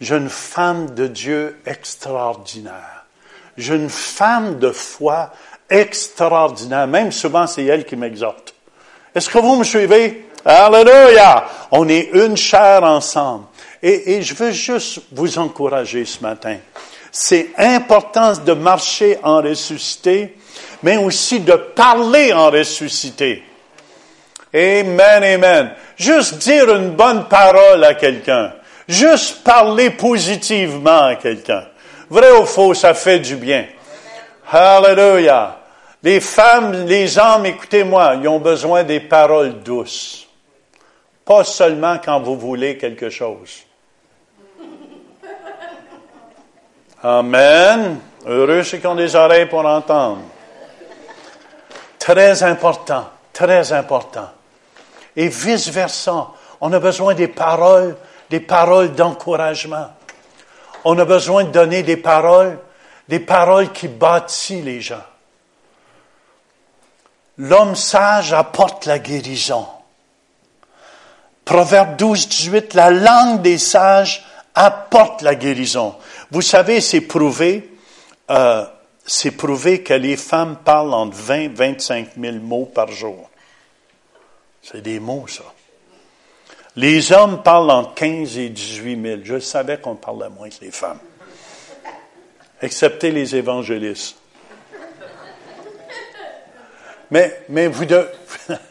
j'ai 0.00 0.16
une 0.16 0.28
femme 0.28 0.94
de 0.94 1.06
Dieu 1.06 1.60
extraordinaire. 1.64 3.06
J'ai 3.56 3.76
une 3.76 3.90
femme 3.90 4.58
de 4.58 4.70
foi 4.70 5.30
extraordinaire. 5.68 6.88
Même 6.88 7.12
souvent, 7.12 7.46
c'est 7.46 7.64
elle 7.64 7.84
qui 7.84 7.94
m'exhorte. 7.94 8.54
Est-ce 9.14 9.28
que 9.28 9.38
vous 9.38 9.56
me 9.56 9.64
suivez? 9.64 10.26
Alléluia! 10.44 11.44
On 11.70 11.88
est 11.88 12.10
une 12.12 12.36
chair 12.36 12.82
ensemble. 12.82 13.44
Et, 13.82 14.14
et 14.14 14.22
je 14.22 14.34
veux 14.34 14.52
juste 14.52 15.00
vous 15.12 15.38
encourager 15.38 16.04
ce 16.04 16.20
matin. 16.20 16.56
C'est 17.12 17.50
important 17.56 18.32
de 18.32 18.52
marcher 18.52 19.18
en 19.22 19.42
ressuscité, 19.42 20.36
mais 20.82 20.96
aussi 20.96 21.40
de 21.40 21.54
parler 21.54 22.32
en 22.32 22.50
ressuscité. 22.50 23.42
Amen, 24.52 25.22
amen. 25.22 25.70
Juste 25.96 26.38
dire 26.38 26.74
une 26.74 26.90
bonne 26.90 27.26
parole 27.28 27.84
à 27.84 27.94
quelqu'un. 27.94 28.52
Juste 28.88 29.44
parler 29.44 29.90
positivement 29.90 31.06
à 31.06 31.14
quelqu'un. 31.14 31.64
Vrai 32.08 32.32
ou 32.32 32.44
faux, 32.44 32.74
ça 32.74 32.94
fait 32.94 33.20
du 33.20 33.36
bien. 33.36 33.66
Hallelujah. 34.50 35.58
Les 36.02 36.18
femmes, 36.18 36.86
les 36.86 37.18
hommes, 37.18 37.46
écoutez-moi, 37.46 38.16
ils 38.20 38.26
ont 38.26 38.40
besoin 38.40 38.82
des 38.82 38.98
paroles 38.98 39.60
douces. 39.62 40.26
Pas 41.30 41.44
seulement 41.44 41.98
quand 42.04 42.18
vous 42.18 42.36
voulez 42.36 42.76
quelque 42.76 43.08
chose. 43.08 43.62
Amen. 47.04 48.00
Heureux 48.26 48.64
ceux 48.64 48.78
qui 48.78 48.86
ont 48.88 48.96
des 48.96 49.14
oreilles 49.14 49.46
pour 49.46 49.64
entendre. 49.64 50.22
Très 52.00 52.42
important, 52.42 53.08
très 53.32 53.72
important 53.72 54.28
et 55.14 55.28
vice-versa. 55.28 56.32
On 56.60 56.72
a 56.72 56.80
besoin 56.80 57.14
des 57.14 57.28
paroles, 57.28 57.96
des 58.28 58.40
paroles 58.40 58.92
d'encouragement. 58.96 59.86
On 60.84 60.98
a 60.98 61.04
besoin 61.04 61.44
de 61.44 61.50
donner 61.50 61.84
des 61.84 61.96
paroles, 61.96 62.58
des 63.06 63.20
paroles 63.20 63.70
qui 63.70 63.86
bâtissent 63.86 64.64
les 64.64 64.80
gens. 64.80 65.04
L'homme 67.38 67.76
sage 67.76 68.32
apporte 68.32 68.86
la 68.86 68.98
guérison. 68.98 69.68
Proverbe 71.50 71.96
12, 71.96 72.28
18, 72.28 72.74
la 72.74 72.90
langue 72.92 73.42
des 73.42 73.58
sages 73.58 74.24
apporte 74.54 75.20
la 75.22 75.34
guérison. 75.34 75.96
Vous 76.30 76.42
savez, 76.42 76.80
c'est 76.80 77.00
prouvé, 77.00 77.72
euh, 78.30 78.64
c'est 79.04 79.32
prouvé 79.32 79.82
que 79.82 79.94
les 79.94 80.16
femmes 80.16 80.58
parlent 80.64 80.94
entre 80.94 81.16
20 81.16 81.34
et 81.34 81.48
25 81.48 82.08
000 82.16 82.36
mots 82.36 82.66
par 82.66 82.86
jour. 82.92 83.28
C'est 84.62 84.80
des 84.80 85.00
mots, 85.00 85.26
ça. 85.26 85.42
Les 86.76 87.10
hommes 87.10 87.42
parlent 87.42 87.72
entre 87.72 87.94
15 87.94 88.38
et 88.38 88.48
18 88.48 89.02
000. 89.02 89.20
Je 89.24 89.40
savais 89.40 89.80
qu'on 89.80 89.96
parlait 89.96 90.28
moins 90.28 90.50
que 90.50 90.64
les 90.64 90.70
femmes. 90.70 91.00
Excepté 92.62 93.10
les 93.10 93.34
évangélistes. 93.34 94.18
Mais, 97.10 97.42
mais 97.48 97.66
vous, 97.66 97.86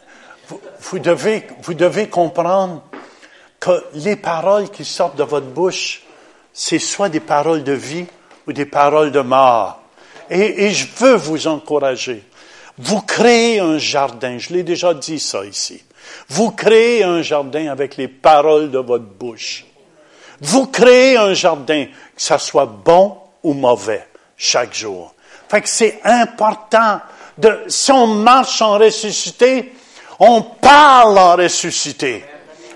vous, 0.80 1.00
devez, 1.00 1.48
vous 1.62 1.74
devez 1.74 2.08
comprendre 2.08 2.84
que 3.60 3.84
les 3.94 4.16
paroles 4.16 4.70
qui 4.70 4.86
sortent 4.86 5.18
de 5.18 5.24
votre 5.24 5.48
bouche, 5.48 6.04
c'est 6.54 6.80
soit 6.80 7.10
des 7.10 7.20
paroles 7.20 7.64
de 7.64 7.74
vie 7.74 8.06
ou 8.48 8.54
des 8.54 8.66
paroles 8.66 9.12
de 9.12 9.22
mort. 9.22 9.82
Et, 10.30 10.70
je 10.72 10.88
veux 10.98 11.16
vous 11.16 11.48
encourager. 11.48 12.24
Vous 12.78 13.02
créez 13.02 13.60
un 13.60 13.78
jardin. 13.78 14.38
Je 14.38 14.54
l'ai 14.54 14.64
déjà 14.64 14.94
dit 14.94 15.20
ça 15.20 15.44
ici. 15.44 15.84
Vous 16.30 16.52
créez 16.52 17.04
un 17.04 17.22
jardin 17.22 17.68
avec 17.68 17.98
les 17.98 18.08
paroles 18.08 18.72
de 18.72 18.80
votre 18.80 19.06
bouche. 19.06 19.66
Vous 20.40 20.68
créez 20.68 21.18
un 21.18 21.34
jardin, 21.34 21.86
que 21.86 22.22
ça 22.22 22.38
soit 22.38 22.66
bon 22.66 23.18
ou 23.44 23.54
mauvais, 23.54 24.08
chaque 24.38 24.74
jour. 24.74 25.14
Fait 25.50 25.62
que 25.62 25.70
c'est 25.70 26.00
important 26.04 27.02
de, 27.38 27.60
si 27.68 27.92
on 27.92 28.08
marche 28.08 28.62
en 28.62 28.78
ressuscité, 28.78 29.74
on 30.20 30.42
parle 30.42 31.18
en 31.18 31.36
ressuscité. 31.36 32.24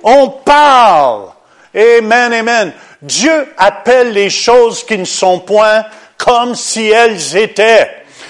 On 0.02 0.30
parle. 0.30 1.30
Amen, 1.76 2.34
amen. 2.34 2.74
Dieu 3.02 3.54
appelle 3.58 4.12
les 4.12 4.30
choses 4.30 4.86
qui 4.86 4.98
ne 4.98 5.06
sont 5.06 5.40
point 5.40 5.86
comme 6.18 6.56
si 6.56 6.90
elles 6.90 7.36
étaient. 7.36 7.90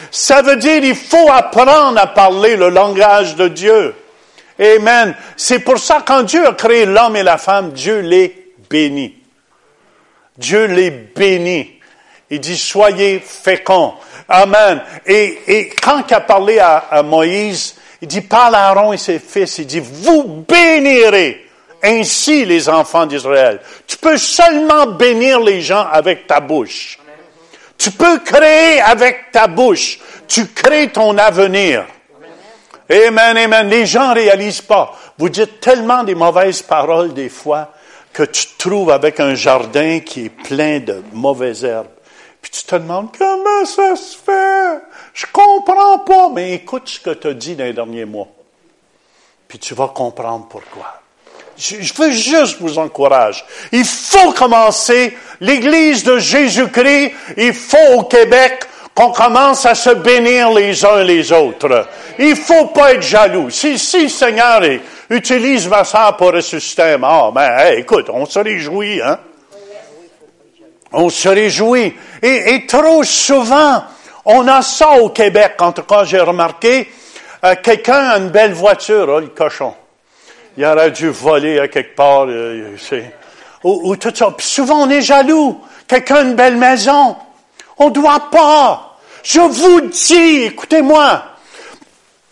Ça 0.09 0.41
veut 0.41 0.55
dire 0.55 0.84
il 0.84 0.95
faut 0.95 1.30
apprendre 1.32 1.99
à 1.99 2.07
parler 2.07 2.55
le 2.55 2.70
langage 2.70 3.36
de 3.36 3.47
Dieu. 3.47 3.95
Amen. 4.59 5.16
C'est 5.36 5.59
pour 5.59 5.78
ça 5.78 6.03
quand 6.05 6.24
Dieu 6.24 6.47
a 6.47 6.53
créé 6.53 6.86
l'homme 6.86 7.16
et 7.16 7.24
la 7.24 7.38
femme, 7.38 7.72
Dieu 7.72 7.99
les 7.99 8.53
bénit. 8.70 9.16
Dieu 10.38 10.66
les 10.66 10.91
bénit. 10.91 11.80
Il 12.30 12.39
dit, 12.39 12.57
soyez 12.57 13.20
féconds. 13.20 13.93
Amen. 14.28 14.82
Et, 15.05 15.39
et 15.47 15.70
quand 15.70 16.01
il 16.07 16.14
a 16.14 16.22
parlé 16.22 16.57
à, 16.59 16.78
à 16.78 17.03
Moïse, 17.03 17.76
il 18.04 18.08
dit, 18.08 18.20
parle 18.20 18.56
à 18.56 18.68
Aaron 18.68 18.91
et 18.91 18.97
ses 18.97 19.18
fils, 19.18 19.60
il 19.60 19.66
dit, 19.66 19.80
vous 19.80 20.45
bénirez 20.45 21.47
ainsi 21.82 22.43
les 22.43 22.68
enfants 22.68 23.06
d'Israël. 23.06 23.62
Tu 23.88 23.95
peux 23.95 24.18
seulement 24.18 24.88
bénir 24.88 25.39
les 25.39 25.62
gens 25.62 25.88
avec 25.89 26.28
ta 26.28 26.41
bouche. 26.41 26.99
Tu 27.78 27.91
peux 27.91 28.20
créer 28.20 28.82
avec 28.82 29.32
ta 29.32 29.47
bouche. 29.47 29.99
Tu 30.28 30.47
crées 30.47 30.89
ton 30.89 31.18
avenir. 31.18 31.86
Amen, 32.89 33.38
amen. 33.38 33.70
Les 33.70 33.86
gens 33.86 34.10
ne 34.10 34.16
réalisent 34.16 34.60
pas. 34.60 34.93
Vous 35.18 35.30
dites 35.30 35.62
tellement 35.62 36.04
des 36.04 36.16
mauvaises 36.16 36.62
paroles 36.62 37.14
des 37.14 37.30
fois 37.30 37.72
que 38.12 38.24
tu 38.24 38.47
te 38.47 38.68
trouves 38.68 38.91
avec 38.91 39.22
un 39.22 39.34
jardin 39.34 40.01
qui 40.01 40.26
est 40.26 40.30
plein 40.30 40.82
de 40.82 41.01
mauvaises 41.14 41.64
herbes. 41.64 41.88
Puis 42.41 42.51
tu 42.51 42.66
te 42.66 42.76
demandes 42.76 43.16
comment 43.18 43.64
ça 43.66 43.95
se 43.95 44.18
fait? 44.18 44.82
Je 45.14 45.26
comprends 45.32 45.99
pas. 45.99 46.30
Mais 46.30 46.53
écoute 46.53 46.89
ce 46.89 46.99
que 46.99 47.11
tu 47.11 47.28
as 47.28 47.34
dit 47.34 47.55
dans 47.55 47.66
les 47.66 47.74
derniers 47.74 48.05
mois. 48.05 48.28
Puis 49.47 49.59
tu 49.59 49.76
vas 49.76 49.89
comprendre 49.89 50.47
pourquoi. 50.49 51.01
Je, 51.55 51.93
veux 51.93 52.11
juste 52.11 52.59
vous 52.59 52.80
encourager. 52.80 53.43
Il 53.72 53.86
faut 53.86 54.32
commencer 54.32 55.16
l'Église 55.39 56.03
de 56.03 56.18
Jésus-Christ. 56.18 57.11
Il 57.38 57.53
faut 57.53 57.93
au 57.95 58.03
Québec 58.03 58.66
qu'on 58.95 59.11
commence 59.11 59.66
à 59.68 59.76
se 59.76 59.91
bénir 59.91 60.51
les 60.51 60.84
uns 60.84 61.03
les 61.03 61.32
autres. 61.32 61.88
Il 62.18 62.36
faut 62.36 62.68
pas 62.68 62.93
être 62.93 63.03
jaloux. 63.03 63.51
Si, 63.51 63.78
si 63.78 64.09
Seigneur 64.09 64.61
utilise 65.09 65.68
ma 65.68 65.84
soeur 65.84 66.18
pour 66.18 66.34
ressusciter 66.34 66.82
un 66.82 66.97
mort, 66.97 67.32
ben, 67.32 67.76
écoute, 67.78 68.09
on 68.11 68.26
se 68.26 68.39
réjouit, 68.39 69.01
hein? 69.01 69.20
On 70.91 71.09
se 71.09 71.30
réjouit. 71.30 71.93
Et 72.22 72.66
trop 72.68 73.03
souvent, 73.03 73.84
on 74.26 74.48
a 74.48 74.62
ça 74.62 74.92
au 74.94 75.10
Québec. 75.10 75.56
En 75.60 75.72
tout 75.72 75.84
cas, 75.84 76.04
j'ai 76.04 76.20
remarqué, 76.20 76.92
euh, 77.44 77.56
quelqu'un 77.62 78.10
a 78.10 78.18
une 78.18 78.30
belle 78.30 78.54
voiture, 78.54 79.08
oh, 79.10 79.20
le 79.20 79.28
cochon. 79.28 79.74
Il 80.58 80.66
aurait 80.66 80.92
dû 80.92 81.10
voler 81.10 81.60
à 81.60 81.68
quelque 81.68 81.96
part, 81.96 82.26
euh, 82.28 82.76
ou, 83.64 83.92
ou, 83.92 83.96
tout 83.96 84.14
ça. 84.14 84.34
Souvent, 84.40 84.84
on 84.84 84.90
est 84.90 85.02
jaloux. 85.02 85.60
Quelqu'un 85.88 86.16
a 86.16 86.22
une 86.22 86.36
belle 86.36 86.58
maison. 86.58 87.16
On 87.78 87.86
ne 87.86 87.94
doit 87.94 88.30
pas. 88.32 88.98
Je 89.24 89.40
vous 89.40 89.82
dis, 89.82 90.44
écoutez-moi, 90.44 91.24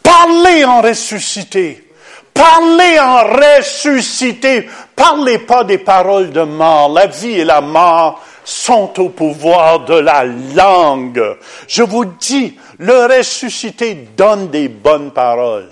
parlez 0.04 0.66
en 0.66 0.82
ressuscité. 0.82 1.88
Parlez 2.34 3.00
en 3.00 3.24
ressuscité. 3.24 4.70
Parlez 4.96 5.40
pas 5.40 5.64
des 5.64 5.78
paroles 5.78 6.32
de 6.32 6.42
mort. 6.42 6.90
La 6.90 7.08
vie 7.08 7.40
et 7.40 7.46
la 7.46 7.62
mort 7.62 8.22
sont 8.44 9.00
au 9.00 9.10
pouvoir 9.10 9.86
de 9.86 9.96
la 9.96 10.24
langue. 10.26 11.38
Je 11.68 11.84
vous 11.84 12.06
dis, 12.06 12.58
le 12.80 13.06
ressuscité 13.06 13.94
donne 14.16 14.50
des 14.50 14.68
bonnes 14.68 15.12
paroles. 15.12 15.70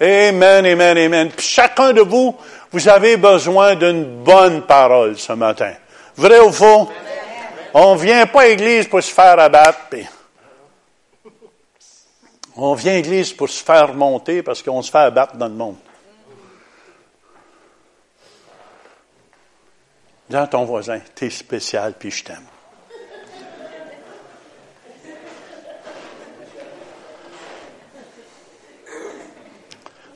Amen, 0.00 0.64
amen, 0.64 0.98
amen. 0.98 1.30
Puis 1.30 1.46
chacun 1.46 1.92
de 1.92 2.00
vous, 2.00 2.34
vous 2.72 2.88
avez 2.88 3.16
besoin 3.16 3.74
d'une 3.74 4.22
bonne 4.22 4.62
parole 4.62 5.18
ce 5.18 5.32
matin. 5.32 5.72
Vrai 6.16 6.40
ou 6.40 6.52
faux? 6.52 6.88
On 7.74 7.94
vient 7.94 8.26
pas 8.26 8.42
à 8.42 8.46
l'église 8.46 8.86
pour 8.88 9.02
se 9.02 9.12
faire 9.12 9.38
abattre. 9.38 9.96
On 12.56 12.74
vient 12.74 12.92
à 12.92 12.96
l'église 12.96 13.32
pour 13.32 13.48
se 13.48 13.62
faire 13.62 13.94
monter 13.94 14.42
parce 14.42 14.62
qu'on 14.62 14.82
se 14.82 14.90
fait 14.90 14.98
abattre 14.98 15.36
dans 15.36 15.48
le 15.48 15.54
monde. 15.54 15.76
Dis 20.30 20.36
à 20.36 20.46
ton 20.46 20.64
voisin, 20.64 21.00
t'es 21.16 21.28
spécial 21.28 21.94
puis 21.98 22.12
je 22.12 22.22
t'aime. 22.22 22.36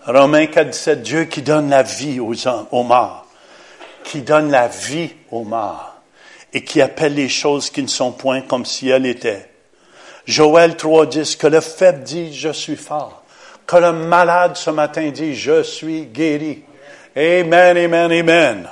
Romains 0.07 0.47
4, 0.47 0.71
17, 0.71 1.03
Dieu 1.03 1.25
qui 1.25 1.43
donne 1.43 1.69
la 1.69 1.83
vie 1.83 2.21
aux, 2.21 2.35
aux 2.71 2.83
morts, 2.85 3.27
qui 4.05 4.23
donne 4.23 4.53
la 4.53 4.69
vie 4.69 5.11
aux 5.33 5.43
morts 5.43 5.97
et 6.53 6.63
qui 6.63 6.81
appelle 6.81 7.15
les 7.15 7.29
choses 7.29 7.69
qui 7.69 7.83
ne 7.83 7.89
sont 7.89 8.13
point 8.13 8.43
comme 8.43 8.65
si 8.65 8.91
elles 8.91 9.07
étaient. 9.07 9.51
Joël 10.27 10.75
3.10, 10.75 11.37
que 11.37 11.49
le 11.49 11.61
faible 11.61 12.05
dit, 12.05 12.33
je 12.33 12.51
suis 12.51 12.77
fort. 12.77 13.25
Que 13.67 13.79
le 13.79 13.93
malade 13.93 14.55
ce 14.55 14.71
matin 14.71 15.11
dit, 15.11 15.35
je 15.35 15.65
suis 15.65 16.07
guéri. 16.07 16.63
Amen, 17.17 17.77
amen, 17.77 18.13
amen. 18.13 18.69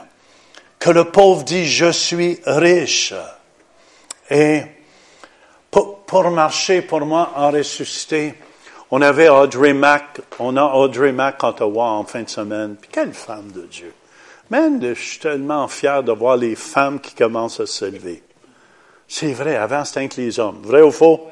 Que 0.82 0.90
le 0.90 1.04
pauvre 1.04 1.44
dit, 1.44 1.64
je 1.64 1.92
suis 1.92 2.40
riche. 2.44 3.14
Et 4.28 4.62
pour, 5.70 6.00
pour 6.00 6.28
marcher, 6.32 6.82
pour 6.82 7.02
moi, 7.02 7.34
en 7.36 7.52
ressuscité, 7.52 8.34
on 8.90 9.00
avait 9.00 9.28
Audrey 9.28 9.74
Mack, 9.74 10.22
on 10.40 10.56
a 10.56 10.64
Audrey 10.64 11.12
Mack 11.12 11.44
Ottawa 11.44 11.84
en 11.84 12.02
fin 12.02 12.22
de 12.22 12.28
semaine. 12.28 12.74
Puis 12.80 12.90
quelle 12.90 13.12
femme 13.12 13.52
de 13.52 13.62
Dieu. 13.62 13.94
Même, 14.50 14.80
je 14.82 15.00
suis 15.00 15.20
tellement 15.20 15.68
fier 15.68 16.02
de 16.02 16.10
voir 16.10 16.36
les 16.36 16.56
femmes 16.56 16.98
qui 16.98 17.14
commencent 17.14 17.60
à 17.60 17.66
se 17.66 17.84
lever. 17.84 18.20
C'est 19.06 19.34
vrai, 19.34 19.54
avant 19.54 19.84
c'était 19.84 20.08
que 20.08 20.20
les 20.20 20.40
hommes. 20.40 20.62
Vrai 20.64 20.82
ou 20.82 20.90
faux? 20.90 21.28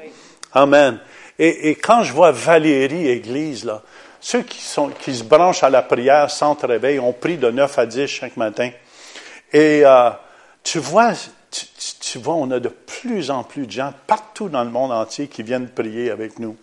Amen. 0.53 0.97
Et, 1.37 1.75
quand 1.75 2.03
je 2.03 2.13
vois 2.13 2.31
Valérie 2.31 3.09
Église, 3.09 3.65
là, 3.65 3.81
ceux 4.21 4.43
qui, 4.43 4.61
sont, 4.61 4.91
qui 4.91 5.13
se 5.13 5.25
branchent 5.25 5.63
à 5.63 5.69
la 5.69 5.81
prière 5.81 6.31
sans 6.31 6.53
réveil, 6.53 6.99
ont 6.99 7.11
pris 7.11 7.37
de 7.37 7.51
9 7.51 7.79
à 7.79 7.85
10 7.85 8.07
chaque 8.07 8.37
matin. 8.37 8.69
Et 9.53 9.81
euh, 9.85 10.09
tu 10.63 10.79
vois, 10.79 11.13
tu, 11.99 12.17
vois, 12.17 12.35
on 12.35 12.51
a 12.51 12.59
de 12.59 12.69
plus 12.69 13.31
en 13.31 13.43
plus 13.43 13.67
de 13.67 13.71
gens 13.71 13.93
partout 14.07 14.49
dans 14.49 14.63
le 14.63 14.69
monde 14.69 14.91
entier 14.91 15.27
qui 15.27 15.43
viennent 15.43 15.67
prier 15.67 16.11
avec 16.11 16.39
nous. 16.39 16.55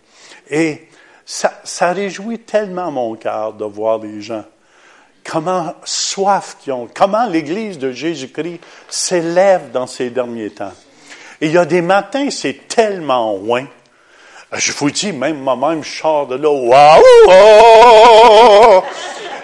Et 0.49 0.87
ça, 1.25 1.91
réjouit 1.91 2.39
tellement 2.39 2.91
mon 2.91 3.15
cœur 3.15 3.53
de 3.53 3.65
voir 3.65 3.99
les 3.99 4.21
gens 4.21 4.43
comment 5.23 5.75
soif 5.83 6.57
qu'ils 6.59 6.73
ont, 6.73 6.89
comment 6.91 7.27
l'Église 7.27 7.77
de 7.77 7.91
Jésus-Christ 7.91 8.61
s'élève 8.87 9.71
dans 9.71 9.85
ces 9.85 10.09
derniers 10.09 10.49
temps. 10.49 10.73
Et 11.39 11.47
il 11.47 11.51
y 11.51 11.57
a 11.57 11.65
des 11.65 11.81
matins, 11.81 12.29
c'est 12.31 12.67
tellement 12.67 13.37
loin. 13.37 13.65
Je 14.53 14.71
vous 14.71 14.89
dis, 14.89 15.11
même 15.11 15.39
moi-même, 15.39 15.83
je 15.83 15.99
sors 15.99 16.25
de 16.25 16.35
là, 16.35 16.49
waouh! 16.49 17.03
Oh! 17.27 18.83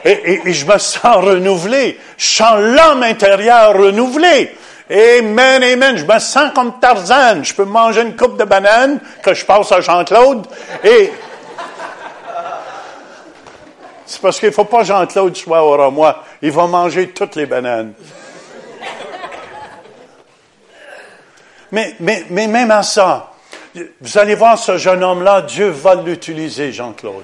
Et, 0.05 0.53
je 0.53 0.65
me 0.65 0.77
sens 0.77 1.15
renouvelé. 1.17 1.99
Je 2.17 2.25
sens 2.25 2.59
l'homme 2.59 3.01
intérieur 3.01 3.73
renouvelé. 3.73 4.55
Amen, 4.89 5.63
amen. 5.63 5.97
Je 5.97 6.05
me 6.05 6.19
sens 6.19 6.51
comme 6.53 6.79
Tarzan. 6.79 7.43
Je 7.43 7.55
peux 7.55 7.65
manger 7.65 8.03
une 8.03 8.15
coupe 8.15 8.37
de 8.37 8.43
banane 8.43 8.99
que 9.23 9.33
je 9.33 9.43
passe 9.43 9.71
à 9.71 9.81
Jean-Claude 9.81 10.45
et 10.83 11.11
c'est 14.05 14.21
parce 14.21 14.39
qu'il 14.39 14.49
ne 14.49 14.53
faut 14.53 14.65
pas 14.65 14.83
Jean-Claude 14.83 15.35
soit 15.35 15.63
au 15.63 15.91
moi. 15.91 16.23
Il 16.43 16.51
va 16.51 16.67
manger 16.67 17.09
toutes 17.09 17.35
les 17.35 17.47
bananes. 17.47 17.93
Mais, 21.71 21.95
mais, 21.99 22.25
mais 22.29 22.45
même 22.45 22.69
à 22.69 22.83
ça, 22.83 23.31
vous 23.99 24.17
allez 24.19 24.35
voir 24.35 24.57
ce 24.59 24.77
jeune 24.77 25.03
homme-là, 25.03 25.41
Dieu 25.41 25.69
va 25.69 25.95
l'utiliser, 25.95 26.71
Jean-Claude. 26.71 27.23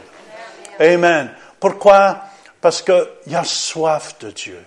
Amen. 0.79 1.29
Pourquoi? 1.59 2.17
Parce 2.61 2.81
qu'il 2.81 3.35
a 3.35 3.43
soif 3.43 4.17
de 4.19 4.31
Dieu. 4.31 4.63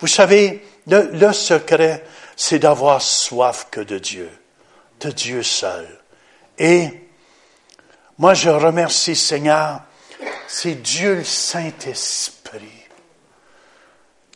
Vous 0.00 0.06
savez, 0.06 0.64
le, 0.86 1.10
le 1.12 1.32
secret, 1.32 2.04
c'est 2.36 2.58
d'avoir 2.58 3.00
soif 3.00 3.68
que 3.70 3.80
de 3.80 3.98
Dieu, 3.98 4.30
de 5.00 5.10
Dieu 5.10 5.42
seul. 5.42 5.86
Et 6.58 6.90
moi, 8.18 8.34
je 8.34 8.50
remercie 8.50 9.16
Seigneur 9.16 9.80
c'est 10.46 10.74
Dieu 10.74 11.16
le 11.16 11.24
Saint-Esprit. 11.24 12.62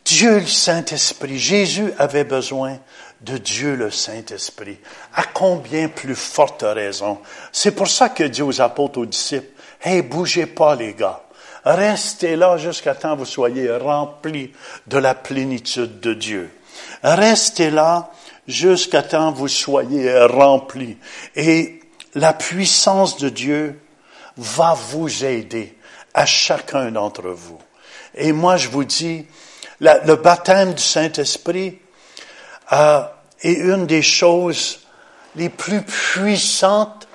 Dieu 0.05 0.39
le 0.39 0.47
Saint-Esprit. 0.47 1.39
Jésus 1.39 1.93
avait 1.97 2.23
besoin 2.23 2.79
de 3.21 3.37
Dieu 3.37 3.75
le 3.75 3.91
Saint-Esprit. 3.91 4.79
À 5.13 5.23
combien 5.23 5.87
plus 5.87 6.15
forte 6.15 6.63
raison. 6.63 7.19
C'est 7.51 7.71
pour 7.71 7.87
ça 7.87 8.09
que 8.09 8.23
dit 8.23 8.41
aux 8.41 8.61
apôtres, 8.61 8.99
aux 8.99 9.05
disciples, 9.05 9.47
Hey, 9.81 10.01
bougez 10.01 10.45
pas 10.45 10.75
les 10.75 10.93
gars. 10.93 11.23
Restez 11.63 12.35
là 12.35 12.57
jusqu'à 12.57 12.95
temps 12.95 13.13
que 13.13 13.19
vous 13.19 13.25
soyez 13.25 13.71
remplis 13.75 14.51
de 14.87 14.97
la 14.97 15.13
plénitude 15.13 15.99
de 15.99 16.13
Dieu. 16.13 16.51
Restez 17.03 17.69
là 17.69 18.11
jusqu'à 18.47 19.03
temps 19.03 19.31
que 19.31 19.37
vous 19.37 19.47
soyez 19.47 20.25
remplis. 20.25 20.97
Et 21.35 21.79
la 22.15 22.33
puissance 22.33 23.17
de 23.17 23.29
Dieu 23.29 23.79
va 24.37 24.73
vous 24.73 25.23
aider 25.23 25.77
à 26.13 26.25
chacun 26.25 26.91
d'entre 26.91 27.29
vous. 27.29 27.59
Et 28.15 28.31
moi, 28.31 28.57
je 28.57 28.67
vous 28.69 28.83
dis, 28.83 29.25
le 29.79 30.15
baptême 30.15 30.73
du 30.73 30.83
Saint-Esprit 30.83 31.79
euh, 32.73 33.01
est 33.41 33.53
une 33.53 33.85
des 33.85 34.01
choses 34.01 34.79
les 35.35 35.49
plus 35.49 35.81
puissantes 35.81 37.07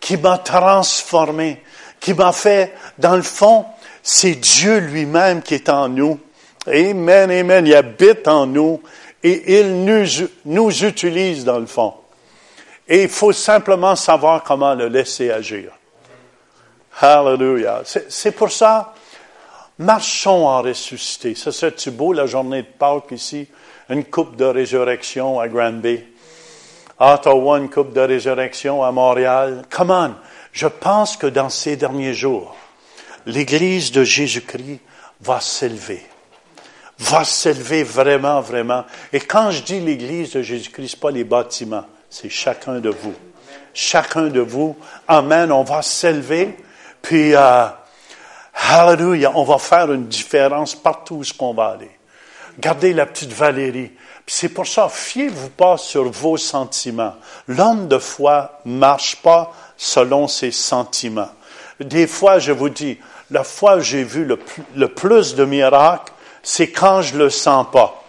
qui 0.00 0.16
m'a 0.16 0.38
transformé, 0.38 1.62
qui 1.98 2.12
m'a 2.12 2.32
fait, 2.32 2.74
dans 2.98 3.16
le 3.16 3.22
fond, 3.22 3.64
c'est 4.06 4.34
Dieu 4.34 4.80
lui-même 4.80 5.40
qui 5.40 5.54
est 5.54 5.70
en 5.70 5.88
nous. 5.88 6.20
Amen, 6.66 7.30
amen. 7.30 7.66
Il 7.66 7.74
habite 7.74 8.28
en 8.28 8.46
nous 8.46 8.82
et 9.22 9.58
il 9.58 9.82
nous, 9.82 10.84
utilise 10.84 11.46
dans 11.46 11.58
le 11.58 11.64
fond. 11.64 11.94
Et 12.86 13.04
il 13.04 13.08
faut 13.08 13.32
simplement 13.32 13.96
savoir 13.96 14.44
comment 14.44 14.74
le 14.74 14.88
laisser 14.88 15.30
agir. 15.30 15.72
Hallelujah. 17.00 17.82
C'est 18.10 18.32
pour 18.32 18.52
ça, 18.52 18.92
marchons 19.78 20.48
en 20.48 20.60
ressuscité. 20.60 21.34
Ça 21.34 21.50
serait-tu 21.50 21.90
beau 21.90 22.12
la 22.12 22.26
journée 22.26 22.60
de 22.60 22.68
Pâques 22.78 23.10
ici? 23.10 23.48
Une 23.88 24.04
coupe 24.04 24.36
de 24.36 24.44
résurrection 24.44 25.40
à 25.40 25.48
Granby. 25.48 26.04
Ottawa, 27.00 27.56
une 27.58 27.70
coupe 27.70 27.94
de 27.94 28.00
résurrection 28.02 28.84
à 28.84 28.92
Montréal. 28.92 29.62
Come 29.70 29.90
on. 29.90 30.14
Je 30.52 30.66
pense 30.66 31.16
que 31.16 31.26
dans 31.26 31.48
ces 31.48 31.76
derniers 31.76 32.14
jours, 32.14 32.54
l'Église 33.26 33.92
de 33.92 34.04
Jésus-Christ 34.04 34.80
va 35.20 35.40
s'élever. 35.40 36.02
Va 36.98 37.24
s'élever 37.24 37.82
vraiment, 37.82 38.40
vraiment. 38.40 38.84
Et 39.12 39.20
quand 39.20 39.50
je 39.50 39.62
dis 39.62 39.80
l'Église 39.80 40.32
de 40.32 40.42
Jésus-Christ, 40.42 40.88
ce 40.88 40.96
pas 40.96 41.10
les 41.10 41.24
bâtiments, 41.24 41.86
c'est 42.08 42.28
chacun 42.28 42.78
de 42.78 42.90
vous. 42.90 43.14
Chacun 43.72 44.28
de 44.28 44.40
vous. 44.40 44.76
Amen. 45.08 45.50
On 45.50 45.64
va 45.64 45.82
s'élever. 45.82 46.56
Puis, 47.02 47.34
euh, 47.34 47.66
hallelujah, 48.54 49.32
on 49.34 49.44
va 49.44 49.58
faire 49.58 49.92
une 49.92 50.06
différence 50.06 50.74
partout 50.74 51.16
où 51.16 51.44
on 51.44 51.54
va 51.54 51.70
aller. 51.70 51.90
Gardez 52.58 52.92
la 52.92 53.06
petite 53.06 53.32
Valérie. 53.32 53.90
C'est 54.26 54.48
pour 54.48 54.66
ça, 54.66 54.88
fiez-vous 54.88 55.50
pas 55.50 55.76
sur 55.76 56.04
vos 56.10 56.36
sentiments. 56.36 57.16
L'homme 57.46 57.88
de 57.88 57.98
foi 57.98 58.60
marche 58.64 59.16
pas 59.16 59.52
selon 59.76 60.28
ses 60.28 60.50
sentiments. 60.50 61.30
Des 61.80 62.06
fois, 62.06 62.38
je 62.38 62.52
vous 62.52 62.70
dis, 62.70 62.98
la 63.34 63.44
fois 63.44 63.76
où 63.76 63.80
j'ai 63.80 64.04
vu 64.04 64.24
le, 64.24 64.88
plus 64.88 65.34
de 65.34 65.44
miracles, 65.44 66.12
c'est 66.42 66.70
quand 66.70 67.02
je 67.02 67.18
le 67.18 67.30
sens 67.30 67.66
pas. 67.70 68.02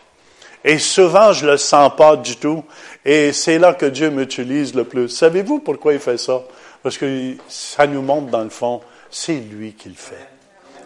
Et 0.64 0.78
souvent, 0.78 1.34
je 1.34 1.48
le 1.48 1.58
sens 1.58 1.92
pas 1.98 2.16
du 2.16 2.38
tout. 2.38 2.64
Et 3.04 3.34
c'est 3.34 3.58
là 3.58 3.74
que 3.74 3.88
Dieu 3.88 4.12
m'utilise 4.12 4.76
le 4.76 4.84
plus. 4.84 5.10
Savez-vous 5.10 5.60
pourquoi 5.60 5.94
il 5.94 6.00
fait 6.00 6.18
ça? 6.18 6.42
Parce 6.84 6.98
que 6.98 7.34
ça 7.48 7.88
nous 7.88 8.04
montre 8.04 8.28
dans 8.28 8.44
le 8.44 8.50
fond, 8.50 8.82
c'est 9.10 9.40
lui 9.40 9.74
qui 9.74 9.90
le 9.90 9.96
fait. 9.96 10.28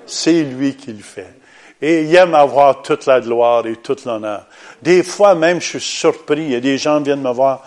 C'est 0.06 0.44
lui 0.44 0.76
qui 0.76 0.94
le 0.94 1.04
fait. 1.04 1.36
Et 1.82 2.04
il 2.04 2.16
aime 2.16 2.36
avoir 2.36 2.82
toute 2.82 3.06
la 3.06 3.20
gloire 3.20 3.68
et 3.68 3.76
tout 3.76 3.96
l'honneur. 4.06 4.46
Des 4.82 5.04
fois 5.04 5.36
même, 5.36 5.60
je 5.60 5.68
suis 5.68 5.80
surpris. 5.82 6.44
Il 6.44 6.52
y 6.52 6.56
a 6.56 6.60
des 6.62 6.78
gens 6.78 7.02
viennent 7.02 7.22
me 7.22 7.32
voir. 7.32 7.64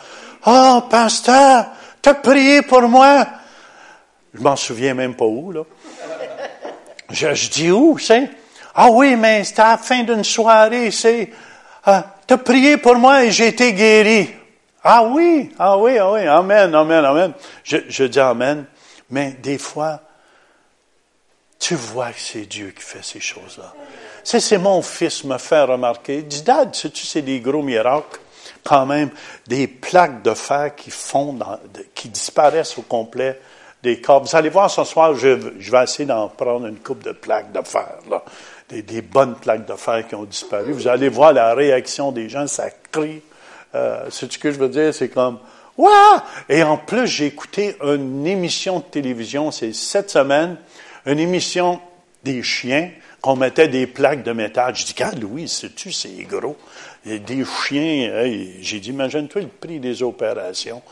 Oh, 0.46 0.82
pasteur, 0.88 1.66
t'as 2.00 2.14
prié 2.14 2.62
pour 2.62 2.82
moi. 2.82 3.26
Je 4.34 4.40
m'en 4.40 4.56
souviens 4.56 4.94
même 4.94 5.14
pas 5.14 5.26
où, 5.26 5.52
là. 5.52 5.62
Je, 7.12 7.50
dis 7.50 7.70
où, 7.70 7.98
c'est? 7.98 8.30
Ah 8.74 8.88
oui, 8.90 9.16
mais 9.16 9.44
c'était 9.44 9.62
à 9.62 9.72
la 9.72 9.78
fin 9.78 10.02
d'une 10.02 10.24
soirée, 10.24 10.90
c'est, 10.90 11.30
euh, 11.86 12.00
t'as 12.26 12.38
prié 12.38 12.78
pour 12.78 12.96
moi 12.96 13.24
et 13.24 13.30
j'ai 13.30 13.48
été 13.48 13.72
guéri. 13.74 14.30
Ah 14.82 15.04
oui, 15.04 15.52
ah 15.58 15.78
oui, 15.78 15.98
ah 15.98 16.10
oui, 16.10 16.26
amen, 16.26 16.74
amen, 16.74 17.04
amen. 17.04 17.32
Je, 17.64 18.04
dis 18.04 18.18
amen, 18.18 18.64
mais 19.10 19.32
des 19.42 19.58
fois, 19.58 20.00
tu 21.58 21.74
vois 21.74 22.10
que 22.12 22.18
c'est 22.18 22.46
Dieu 22.46 22.72
qui 22.74 22.82
fait 22.82 23.04
ces 23.04 23.20
choses-là. 23.20 23.74
C'est, 24.24 24.58
mon 24.58 24.80
fils 24.82 25.22
me 25.24 25.36
fait 25.38 25.62
remarquer. 25.62 26.22
Dit, 26.22 26.42
Dad, 26.42 26.74
sais-tu, 26.74 27.04
c'est 27.06 27.22
des 27.22 27.40
gros 27.40 27.62
miracles, 27.62 28.20
quand 28.64 28.86
même, 28.86 29.10
des 29.46 29.68
plaques 29.68 30.22
de 30.22 30.34
fer 30.34 30.74
qui 30.74 30.90
fondent, 30.90 31.44
qui 31.94 32.08
disparaissent 32.08 32.78
au 32.78 32.82
complet 32.82 33.38
des 33.82 34.00
corps. 34.00 34.22
Vous 34.22 34.36
allez 34.36 34.48
voir 34.48 34.70
ce 34.70 34.84
soir, 34.84 35.14
je, 35.14 35.28
vais 35.28 35.82
essayer 35.82 36.06
d'en 36.06 36.28
prendre 36.28 36.66
une 36.66 36.78
coupe 36.78 37.02
de 37.02 37.12
plaques 37.12 37.52
de 37.52 37.60
fer, 37.66 37.98
là. 38.10 38.22
Des, 38.68 39.02
bonnes 39.02 39.34
plaques 39.34 39.66
de 39.66 39.74
fer 39.74 40.06
qui 40.08 40.14
ont 40.14 40.24
disparu. 40.24 40.72
Vous 40.72 40.88
allez 40.88 41.10
voir 41.10 41.34
la 41.34 41.52
réaction 41.52 42.10
des 42.10 42.30
gens, 42.30 42.46
ça 42.46 42.70
crie. 42.90 43.20
Euh, 43.74 44.06
ce 44.08 44.24
que 44.24 44.50
je 44.50 44.58
veux 44.58 44.70
dire, 44.70 44.94
c'est 44.94 45.10
comme, 45.10 45.38
Waouh! 45.76 46.20
Et 46.48 46.62
en 46.62 46.76
plus, 46.76 47.06
j'ai 47.06 47.26
écouté 47.26 47.76
une 47.82 48.26
émission 48.26 48.78
de 48.78 48.84
télévision, 48.84 49.50
c'est 49.50 49.74
cette 49.74 50.10
semaine, 50.10 50.56
une 51.04 51.18
émission 51.18 51.80
des 52.24 52.42
chiens, 52.42 52.90
qu'on 53.20 53.36
mettait 53.36 53.68
des 53.68 53.86
plaques 53.86 54.24
de 54.24 54.32
métal. 54.32 54.74
Je 54.74 54.84
dis, 54.84 54.92
regarde, 54.92 55.20
Louis, 55.20 55.48
sais-tu, 55.48 55.92
c'est 55.92 56.10
gros. 56.28 56.56
Des 57.04 57.44
chiens, 57.44 58.24
j'ai 58.60 58.80
dit, 58.80 58.90
imagine-toi 58.90 59.42
le 59.42 59.48
prix 59.48 59.78
des 59.78 60.02
opérations. 60.02 60.82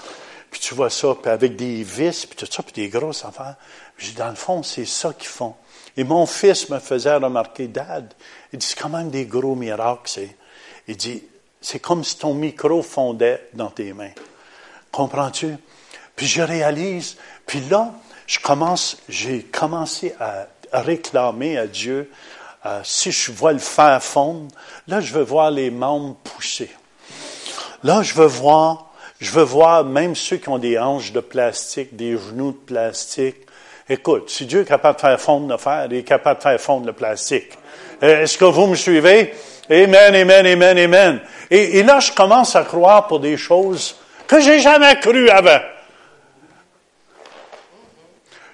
Puis 0.50 0.60
tu 0.60 0.74
vois 0.74 0.90
ça, 0.90 1.14
puis 1.20 1.30
avec 1.30 1.56
des 1.56 1.82
vis, 1.82 2.26
puis 2.26 2.36
tout 2.36 2.50
ça, 2.50 2.62
puis 2.62 2.72
des 2.72 2.88
grosses 2.88 3.24
affaires. 3.24 3.56
Dis, 3.98 4.12
dans 4.14 4.30
le 4.30 4.34
fond, 4.34 4.62
c'est 4.62 4.86
ça 4.86 5.12
qu'ils 5.12 5.28
font. 5.28 5.54
Et 5.96 6.04
mon 6.04 6.26
fils 6.26 6.68
me 6.70 6.78
faisait 6.78 7.14
remarquer, 7.14 7.68
Dad, 7.68 8.12
il 8.52 8.58
dit, 8.58 8.66
c'est 8.66 8.78
quand 8.78 8.88
même 8.88 9.10
des 9.10 9.26
gros 9.26 9.54
miracles, 9.54 10.02
c'est. 10.06 10.36
Il 10.88 10.96
dit, 10.96 11.22
c'est 11.60 11.78
comme 11.78 12.02
si 12.02 12.18
ton 12.18 12.34
micro 12.34 12.82
fondait 12.82 13.48
dans 13.52 13.70
tes 13.70 13.92
mains. 13.92 14.12
Comprends-tu? 14.90 15.56
Puis 16.16 16.26
je 16.26 16.42
réalise, 16.42 17.16
puis 17.46 17.60
là, 17.68 17.92
je 18.26 18.38
commence, 18.38 18.96
j'ai 19.08 19.42
commencé 19.42 20.14
à, 20.18 20.46
réclamer 20.72 21.58
à 21.58 21.66
Dieu, 21.66 22.10
euh, 22.64 22.80
si 22.84 23.10
je 23.10 23.32
vois 23.32 23.52
le 23.52 23.58
fer 23.58 24.02
fondre, 24.02 24.54
là, 24.86 25.00
je 25.00 25.12
veux 25.12 25.22
voir 25.22 25.50
les 25.50 25.70
membres 25.70 26.14
pousser. 26.22 26.70
Là, 27.82 28.02
je 28.02 28.14
veux 28.14 28.26
voir, 28.26 28.89
je 29.20 29.30
veux 29.32 29.42
voir 29.42 29.84
même 29.84 30.16
ceux 30.16 30.38
qui 30.38 30.48
ont 30.48 30.58
des 30.58 30.78
hanches 30.78 31.12
de 31.12 31.20
plastique, 31.20 31.94
des 31.94 32.12
genoux 32.12 32.52
de 32.52 32.56
plastique. 32.56 33.36
Écoute, 33.88 34.30
si 34.30 34.46
Dieu 34.46 34.62
est 34.62 34.64
capable 34.64 34.96
de 34.96 35.00
faire 35.02 35.20
fondre 35.20 35.48
le 35.48 35.58
fer, 35.58 35.86
il 35.90 35.98
est 35.98 36.02
capable 36.04 36.38
de 36.38 36.42
faire 36.42 36.60
fondre 36.60 36.86
le 36.86 36.94
plastique. 36.94 37.50
Euh, 38.02 38.22
est-ce 38.22 38.38
que 38.38 38.46
vous 38.46 38.66
me 38.66 38.76
suivez? 38.76 39.34
Amen, 39.68 40.14
amen, 40.14 40.46
amen, 40.46 40.78
amen. 40.78 41.20
Et, 41.50 41.82
là, 41.82 42.00
je 42.00 42.12
commence 42.12 42.56
à 42.56 42.64
croire 42.64 43.06
pour 43.06 43.20
des 43.20 43.36
choses 43.36 43.96
que 44.26 44.40
j'ai 44.40 44.58
jamais 44.58 44.98
cru 45.00 45.28
avant. 45.28 45.60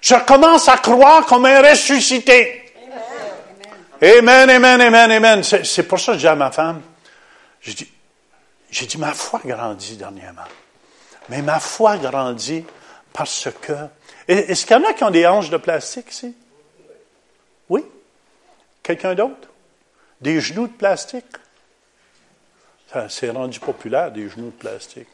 Je 0.00 0.14
commence 0.26 0.68
à 0.68 0.78
croire 0.78 1.26
qu'on 1.26 1.44
est 1.44 1.70
ressuscité. 1.70 2.72
Amen, 4.02 4.50
amen, 4.50 4.80
amen, 4.80 5.10
amen. 5.12 5.42
C'est 5.42 5.84
pour 5.84 6.00
ça 6.00 6.12
que 6.12 6.18
j'ai 6.18 6.28
à 6.28 6.34
ma 6.34 6.50
femme, 6.50 6.82
j'ai 7.60 7.72
dit, 7.72 7.88
j'ai 8.78 8.84
dit, 8.84 8.98
ma 8.98 9.14
foi 9.14 9.40
grandit 9.42 9.96
dernièrement. 9.96 10.42
Mais 11.30 11.40
ma 11.40 11.60
foi 11.60 11.96
grandit 11.96 12.62
parce 13.10 13.48
que... 13.62 13.72
Est-ce 14.28 14.66
qu'il 14.66 14.76
y 14.76 14.78
en 14.78 14.84
a 14.84 14.92
qui 14.92 15.02
ont 15.02 15.10
des 15.10 15.26
hanches 15.26 15.48
de 15.48 15.56
plastique 15.56 16.12
ici? 16.12 16.36
Oui? 17.70 17.82
Quelqu'un 18.82 19.14
d'autre? 19.14 19.48
Des 20.20 20.42
genoux 20.42 20.66
de 20.66 20.72
plastique? 20.72 21.24
C'est 23.08 23.30
rendu 23.30 23.60
populaire, 23.60 24.12
des 24.12 24.28
genoux 24.28 24.50
de 24.50 24.58
plastique. 24.58 25.08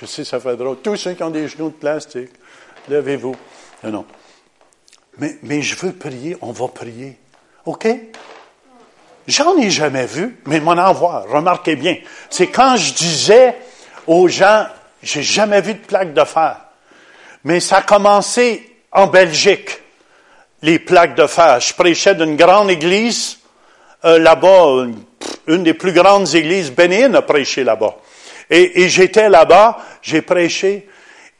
Je 0.00 0.06
sais, 0.06 0.24
ça 0.24 0.40
fait 0.40 0.56
drôle. 0.56 0.80
Tous 0.80 0.96
ceux 0.96 1.12
qui 1.12 1.22
ont 1.22 1.30
des 1.30 1.46
genoux 1.46 1.68
de 1.68 1.74
plastique, 1.74 2.30
levez-vous. 2.88 3.36
Non, 3.84 3.90
non. 3.90 4.06
Mais, 5.18 5.36
mais 5.42 5.60
je 5.60 5.76
veux 5.76 5.92
prier, 5.92 6.38
on 6.40 6.52
va 6.52 6.68
prier. 6.68 7.18
OK? 7.66 7.86
J'en 9.26 9.56
ai 9.56 9.70
jamais 9.70 10.06
vu, 10.06 10.38
mais 10.46 10.60
m'en 10.60 10.72
en 10.72 10.92
voir. 10.92 11.24
Remarquez 11.28 11.76
bien. 11.76 11.96
C'est 12.28 12.48
quand 12.48 12.76
je 12.76 12.92
disais 12.92 13.56
aux 14.06 14.28
gens, 14.28 14.66
j'ai 15.02 15.22
jamais 15.22 15.60
vu 15.60 15.74
de 15.74 15.78
plaque 15.78 16.12
de 16.12 16.24
fer. 16.24 16.56
Mais 17.44 17.60
ça 17.60 17.78
a 17.78 17.82
commencé 17.82 18.76
en 18.90 19.06
Belgique, 19.06 19.80
les 20.62 20.78
plaques 20.78 21.14
de 21.14 21.26
fer. 21.26 21.60
Je 21.60 21.74
prêchais 21.74 22.14
d'une 22.14 22.36
grande 22.36 22.70
église, 22.70 23.38
euh, 24.04 24.18
là-bas, 24.18 24.86
une 25.46 25.62
des 25.62 25.74
plus 25.74 25.92
grandes 25.92 26.34
églises, 26.34 26.70
Bénin 26.72 27.14
a 27.14 27.22
prêché 27.22 27.64
là-bas. 27.64 27.96
Et 28.50 28.88
j'étais 28.88 29.30
là-bas, 29.30 29.78
j'ai 30.02 30.20
prêché, 30.20 30.86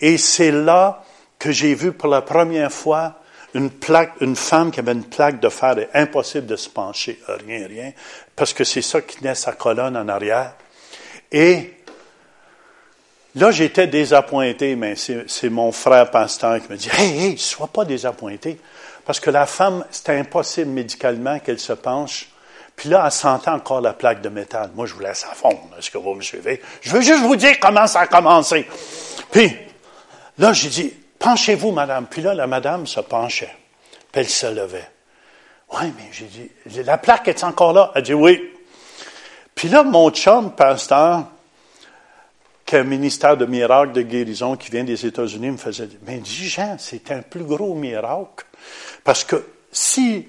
et 0.00 0.16
c'est 0.16 0.50
là 0.50 1.02
que 1.38 1.52
j'ai 1.52 1.74
vu 1.74 1.92
pour 1.92 2.08
la 2.08 2.22
première 2.22 2.72
fois 2.72 3.16
une 3.54 3.70
plaque, 3.70 4.12
une 4.20 4.36
femme 4.36 4.70
qui 4.70 4.80
avait 4.80 4.92
une 4.92 5.04
plaque 5.04 5.40
de 5.40 5.48
fer, 5.48 5.78
et 5.78 5.88
impossible 5.94 6.46
de 6.46 6.56
se 6.56 6.68
pencher, 6.68 7.20
rien, 7.46 7.66
rien, 7.66 7.92
parce 8.34 8.52
que 8.52 8.64
c'est 8.64 8.82
ça 8.82 9.00
qui 9.00 9.18
tenait 9.18 9.34
sa 9.34 9.52
colonne 9.52 9.96
en 9.96 10.08
arrière. 10.08 10.54
Et 11.30 11.74
là, 13.34 13.50
j'étais 13.50 13.86
désappointé, 13.86 14.76
mais 14.76 14.94
c'est 14.96 15.50
mon 15.50 15.72
frère 15.72 16.10
pasteur 16.10 16.60
qui 16.60 16.70
me 16.70 16.76
dit, 16.76 16.90
hey, 16.96 17.18
hey, 17.18 17.38
sois 17.38 17.68
pas 17.68 17.84
désappointé, 17.84 18.58
parce 19.04 19.20
que 19.20 19.30
la 19.30 19.46
femme, 19.46 19.84
c'était 19.90 20.16
impossible 20.16 20.70
médicalement 20.70 21.38
qu'elle 21.38 21.58
se 21.58 21.72
penche 21.72 22.28
puis 22.76 22.88
là, 22.88 23.02
elle 23.04 23.12
sentait 23.12 23.50
encore 23.50 23.80
la 23.80 23.92
plaque 23.92 24.22
de 24.22 24.28
métal. 24.28 24.70
Moi, 24.74 24.86
je 24.86 24.94
voulais 24.94 25.14
ça 25.14 25.28
fondre. 25.34 25.68
Est-ce 25.78 25.90
que 25.90 25.98
vous 25.98 26.14
me 26.14 26.22
suivez? 26.22 26.60
Je 26.80 26.90
veux 26.90 27.00
juste 27.00 27.22
vous 27.22 27.36
dire 27.36 27.58
comment 27.60 27.86
ça 27.86 28.00
a 28.00 28.06
commencé. 28.06 28.66
Puis, 29.30 29.56
là, 30.38 30.52
j'ai 30.52 30.68
dit, 30.68 30.92
penchez-vous, 31.22 31.70
madame. 31.70 32.06
Puis 32.06 32.20
là, 32.20 32.34
la 32.34 32.46
madame 32.46 32.86
se 32.86 33.00
penchait. 33.00 33.54
Puis 34.10 34.20
elle 34.20 34.28
se 34.28 34.46
levait. 34.46 34.90
Oui, 35.72 35.92
mais 35.96 36.10
j'ai 36.12 36.26
dit, 36.26 36.50
la 36.82 36.98
plaque 36.98 37.28
est 37.28 37.44
encore 37.44 37.72
là? 37.72 37.92
Elle 37.94 38.02
dit 38.02 38.12
oui. 38.12 38.50
Puis 39.54 39.68
là, 39.68 39.84
mon 39.84 40.10
chum, 40.10 40.54
pasteur, 40.54 41.24
qui 42.66 42.76
a 42.76 42.80
un 42.80 42.84
ministère 42.84 43.36
de 43.36 43.46
miracle 43.46 43.92
de 43.92 44.02
guérison 44.02 44.56
qui 44.56 44.70
vient 44.70 44.84
des 44.84 45.06
États-Unis, 45.06 45.52
me 45.52 45.56
faisait 45.56 45.86
dire, 45.86 45.98
mais 46.06 46.18
dis 46.18 46.48
Jean, 46.48 46.76
c'est 46.78 47.10
un 47.10 47.22
plus 47.22 47.44
gros 47.44 47.74
miracle. 47.74 48.44
Parce 49.04 49.24
que 49.24 49.46
si 49.70 50.28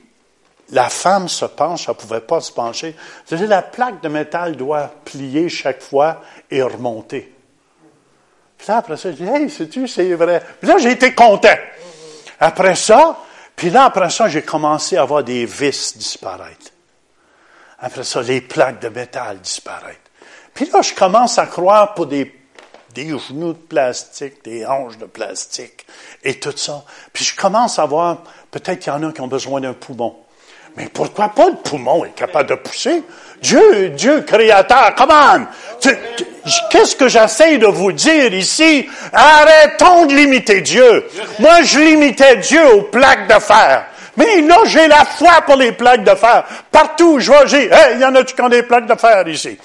la 0.69 0.89
femme 0.89 1.27
se 1.27 1.45
penche, 1.45 1.87
elle 1.87 1.95
ne 1.95 1.99
pouvait 1.99 2.21
pas 2.21 2.39
se 2.39 2.51
pencher. 2.51 2.95
C'est-à-dire, 3.25 3.49
la 3.49 3.61
plaque 3.61 4.01
de 4.01 4.09
métal 4.09 4.55
doit 4.55 4.91
plier 5.03 5.49
chaque 5.49 5.81
fois 5.81 6.21
et 6.49 6.61
remonter. 6.61 7.33
Puis 8.64 8.72
là, 8.72 8.78
après 8.78 8.95
ça, 8.95 9.11
je 9.11 9.18
dis, 9.18 9.26
hey, 9.26 9.49
sais-tu, 9.49 9.89
c'est 9.89 10.14
vrai. 10.14 10.41
Puis 10.61 10.70
là, 10.70 10.78
j'ai 10.78 10.91
été 10.91 11.14
content. 11.14 11.57
Après 12.39 12.76
ça, 12.76 13.20
puis 13.57 13.70
là, 13.70 13.84
après 13.84 14.09
ça, 14.09 14.30
j'ai 14.30 14.41
commencé 14.41 14.95
à 14.95 15.03
voir 15.03 15.22
des 15.22 15.45
vis 15.45 15.97
disparaître. 15.97 16.72
Après 17.80 18.05
ça, 18.05 18.22
les 18.22 18.39
plaques 18.39 18.80
de 18.80 18.88
métal 18.88 19.39
disparaître. 19.41 19.99
Puis 20.53 20.70
là, 20.72 20.82
je 20.82 20.93
commence 20.93 21.38
à 21.38 21.45
croire 21.45 21.93
pour 21.93 22.05
des, 22.05 22.34
des 22.95 23.09
genoux 23.20 23.51
de 23.51 23.57
plastique, 23.57 24.41
des 24.45 24.66
hanches 24.66 24.97
de 24.97 25.07
plastique 25.07 25.86
et 26.24 26.39
tout 26.39 26.55
ça. 26.55 26.86
Puis 27.11 27.26
je 27.26 27.36
commence 27.36 27.80
à 27.80 27.86
voir, 27.86 28.24
peut-être 28.49 28.80
qu'il 28.80 28.93
y 28.93 28.95
en 28.95 29.03
a 29.03 29.11
qui 29.11 29.20
ont 29.20 29.28
besoin 29.28 29.59
d'un 29.59 29.74
poumon. 29.74 30.16
Mais 30.78 30.88
pourquoi 30.88 31.28
pas 31.28 31.49
le 31.49 31.57
poumon 31.57 32.05
est 32.05 32.16
capable 32.16 32.49
de 32.49 32.55
pousser? 32.55 33.03
Dieu, 33.43 33.89
Dieu 33.89 34.21
créateur, 34.21 34.95
comment? 34.95 35.45
Qu'est-ce 36.71 36.95
que 36.95 37.09
j'essaie 37.09 37.57
de 37.57 37.67
vous 37.67 37.91
dire 37.91 38.33
ici? 38.33 38.89
Arrêtons 39.11 40.05
de 40.05 40.15
limiter 40.15 40.61
Dieu. 40.61 41.05
Moi, 41.39 41.61
je 41.63 41.79
limitais 41.79 42.37
Dieu 42.37 42.65
aux 42.73 42.83
plaques 42.83 43.27
de 43.27 43.39
fer. 43.39 43.85
Mais 44.15 44.41
là, 44.41 44.57
j'ai 44.65 44.87
la 44.87 45.03
foi 45.03 45.41
pour 45.45 45.57
les 45.57 45.73
plaques 45.73 46.03
de 46.03 46.15
fer. 46.15 46.45
Partout 46.71 47.19
je 47.19 47.31
vais, 47.31 47.47
j'ai, 47.47 47.63
hey, 47.65 47.95
il 47.95 48.01
y 48.01 48.05
en 48.05 48.15
a 48.15 48.23
qui 48.23 48.39
ont 48.41 48.49
des 48.49 48.63
plaques 48.63 48.85
de 48.85 48.95
fer 48.95 49.27
ici? 49.27 49.57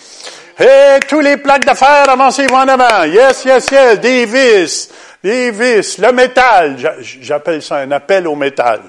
Hey, 0.59 0.99
tous 1.07 1.21
les 1.21 1.37
plaques 1.37 1.67
de 1.67 1.75
fer, 1.75 2.09
avancez-vous 2.09 2.55
en 2.55 2.67
avant. 2.67 3.05
Yes, 3.05 3.45
yes, 3.45 3.71
yes, 3.71 4.01
des 4.01 4.25
vis, 4.25 4.91
des 5.23 5.51
le 5.53 6.13
métal. 6.13 6.77
J'appelle 7.21 7.63
ça 7.63 7.77
un 7.77 7.93
appel 7.93 8.27
au 8.27 8.35
métal. 8.35 8.81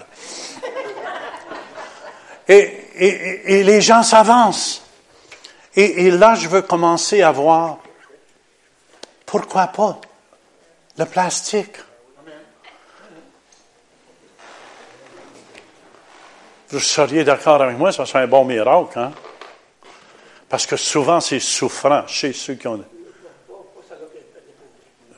Et, 2.47 2.88
et, 2.99 3.63
les 3.63 3.81
gens 3.81 4.03
s'avancent. 4.03 4.83
Et, 5.75 6.05
et, 6.05 6.11
là, 6.11 6.35
je 6.35 6.47
veux 6.47 6.61
commencer 6.61 7.21
à 7.21 7.31
voir, 7.31 7.77
pourquoi 9.25 9.67
pas, 9.67 9.99
le 10.97 11.05
plastique. 11.05 11.77
Vous 16.69 16.79
seriez 16.79 17.23
d'accord 17.23 17.61
avec 17.61 17.77
moi, 17.77 17.91
ça 17.91 18.05
serait 18.05 18.23
un 18.23 18.27
bon 18.27 18.45
miracle, 18.45 18.99
hein? 18.99 19.11
Parce 20.49 20.65
que 20.65 20.75
souvent, 20.77 21.19
c'est 21.19 21.39
souffrant 21.39 22.05
chez 22.07 22.33
ceux 22.33 22.55
qui 22.55 22.67
ont... 22.67 22.83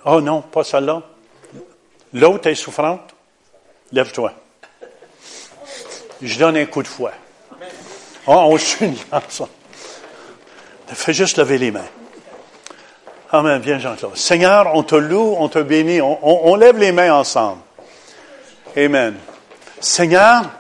Oh 0.06 0.20
non, 0.20 0.42
pas 0.42 0.64
celle-là. 0.64 1.02
L'autre 2.14 2.48
est 2.48 2.56
souffrante. 2.56 3.16
Lève-toi. 3.94 4.34
Je 6.22 6.38
donne 6.38 6.58
un 6.58 6.66
coup 6.66 6.84
de 6.84 6.88
fouet. 6.88 7.12
Oh, 8.28 8.50
on 8.52 8.58
une 8.58 8.96
chanson. 9.10 9.50
Fais 10.88 11.14
juste 11.14 11.38
lever 11.38 11.58
les 11.58 11.72
mains. 11.72 11.88
Amen. 13.32 13.62
Bien, 13.62 13.80
Jean-Claude. 13.80 14.18
Seigneur, 14.18 14.76
on 14.76 14.84
te 14.84 14.96
loue, 14.96 15.36
on 15.40 15.48
te 15.48 15.60
bénit. 15.60 16.02
On, 16.02 16.56
lève 16.56 16.78
les 16.78 16.92
mains 16.92 17.14
ensemble. 17.14 17.62
Amen. 18.76 19.16
Seigneur, 19.80 20.52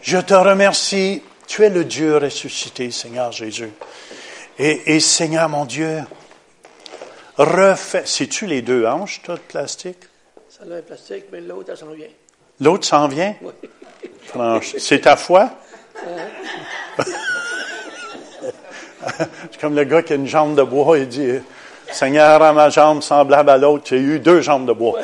je 0.00 0.18
te 0.18 0.34
remercie. 0.34 1.22
Tu 1.46 1.64
es 1.64 1.70
le 1.70 1.84
Dieu 1.84 2.16
ressuscité, 2.16 2.90
Seigneur 2.90 3.32
Jésus. 3.32 3.72
Et, 4.58 4.98
Seigneur, 4.98 5.48
mon 5.48 5.64
Dieu, 5.64 6.02
refais. 7.36 8.02
C'est-tu 8.04 8.46
les 8.46 8.60
deux 8.60 8.86
hanches, 8.86 9.22
toi, 9.22 9.36
de 9.36 9.40
plastique? 9.40 10.00
Ça 10.48 10.64
là 10.64 10.78
est 10.78 10.82
plastique, 10.82 11.26
mais 11.32 11.40
l'autre, 11.40 11.70
elle 11.70 11.78
s'en 11.78 11.92
vient. 11.92 12.08
L'autre 12.60 12.84
s'en 12.86 13.06
vient? 13.08 13.34
Oui. 13.42 13.52
C'est 14.78 15.00
ta 15.00 15.16
foi? 15.16 15.50
C'est 19.50 19.60
comme 19.60 19.74
le 19.74 19.84
gars 19.84 20.02
qui 20.02 20.12
a 20.12 20.16
une 20.16 20.26
jambe 20.26 20.54
de 20.56 20.62
bois, 20.62 20.98
il 20.98 21.08
dit, 21.08 21.30
Seigneur, 21.90 22.42
à 22.42 22.52
ma 22.52 22.68
jambe 22.68 23.00
semblable 23.02 23.48
à 23.50 23.56
l'autre, 23.56 23.84
j'ai 23.88 23.98
eu 23.98 24.18
deux 24.18 24.40
jambes 24.40 24.66
de 24.66 24.72
bois. 24.72 24.98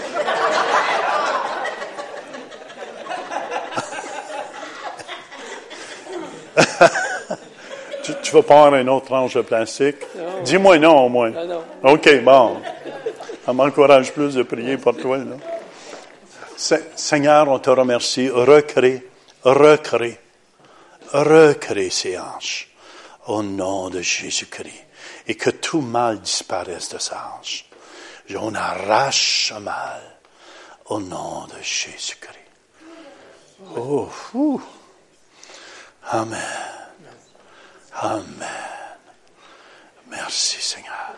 tu, 8.03 8.13
tu, 8.23 8.33
vas 8.33 8.43
prendre 8.43 8.75
une 8.77 8.89
autre 8.89 9.07
tranche 9.07 9.35
de 9.35 9.41
plastique? 9.43 9.97
Dis-moi 10.45 10.79
non 10.79 11.07
au 11.07 11.09
moins. 11.09 11.33
OK, 11.83 12.23
bon. 12.23 12.57
Ça 13.47 13.53
m'encourage 13.53 14.13
plus 14.13 14.35
de 14.35 14.43
prier 14.43 14.77
pour 14.77 14.97
toi. 14.97 15.19
Seigneur, 16.57 17.49
on 17.49 17.59
te 17.59 17.71
remercie. 17.71 18.29
Recrée 18.29 19.09
recrée, 19.45 20.19
recrée 21.13 21.91
ces 21.91 22.19
hanches 22.19 22.69
au 23.27 23.43
nom 23.43 23.91
de 23.91 24.01
Jésus-Christ 24.01 24.85
et 25.27 25.37
que 25.37 25.51
tout 25.51 25.81
mal 25.81 26.21
disparaisse 26.21 26.89
de 26.91 26.99
ces 26.99 27.15
hanches. 27.15 27.67
On 28.37 28.55
arrache 28.55 29.49
ce 29.49 29.59
mal 29.59 30.03
au 30.87 31.01
nom 31.01 31.47
de 31.47 31.63
Jésus-Christ. 31.63 32.39
Oh, 33.77 34.07
fou. 34.07 34.61
Amen. 36.11 36.41
Amen. 37.93 38.49
Merci 40.09 40.61
Seigneur. 40.61 41.15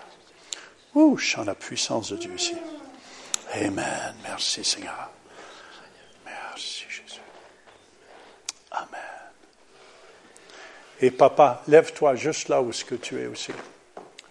Ouh, 0.95 1.17
je 1.17 1.31
sens 1.33 1.47
la 1.47 1.55
puissance 1.55 2.11
de 2.11 2.17
Dieu 2.17 2.35
ici. 2.35 2.57
Amen. 3.55 4.15
Merci 4.23 4.65
Seigneur. 4.65 5.11
Amen. 8.77 9.01
Et 11.01 11.11
papa, 11.11 11.63
lève-toi 11.67 12.15
juste 12.15 12.49
là 12.49 12.61
où 12.61 12.73
ce 12.73 12.85
que 12.85 12.95
tu 12.95 13.21
es 13.21 13.27
aussi. 13.27 13.53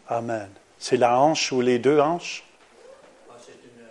Amen. 0.08 0.50
C'est 0.80 0.98
la 0.98 1.20
hanche 1.20 1.52
ou 1.52 1.62
les 1.62 1.80
deux 1.80 2.00
hanches? 2.00 2.44
C'est 3.44 3.54
une, 3.54 3.86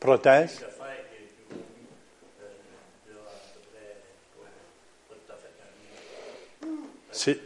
prothèse. 0.00 0.64
C'est, 7.14 7.38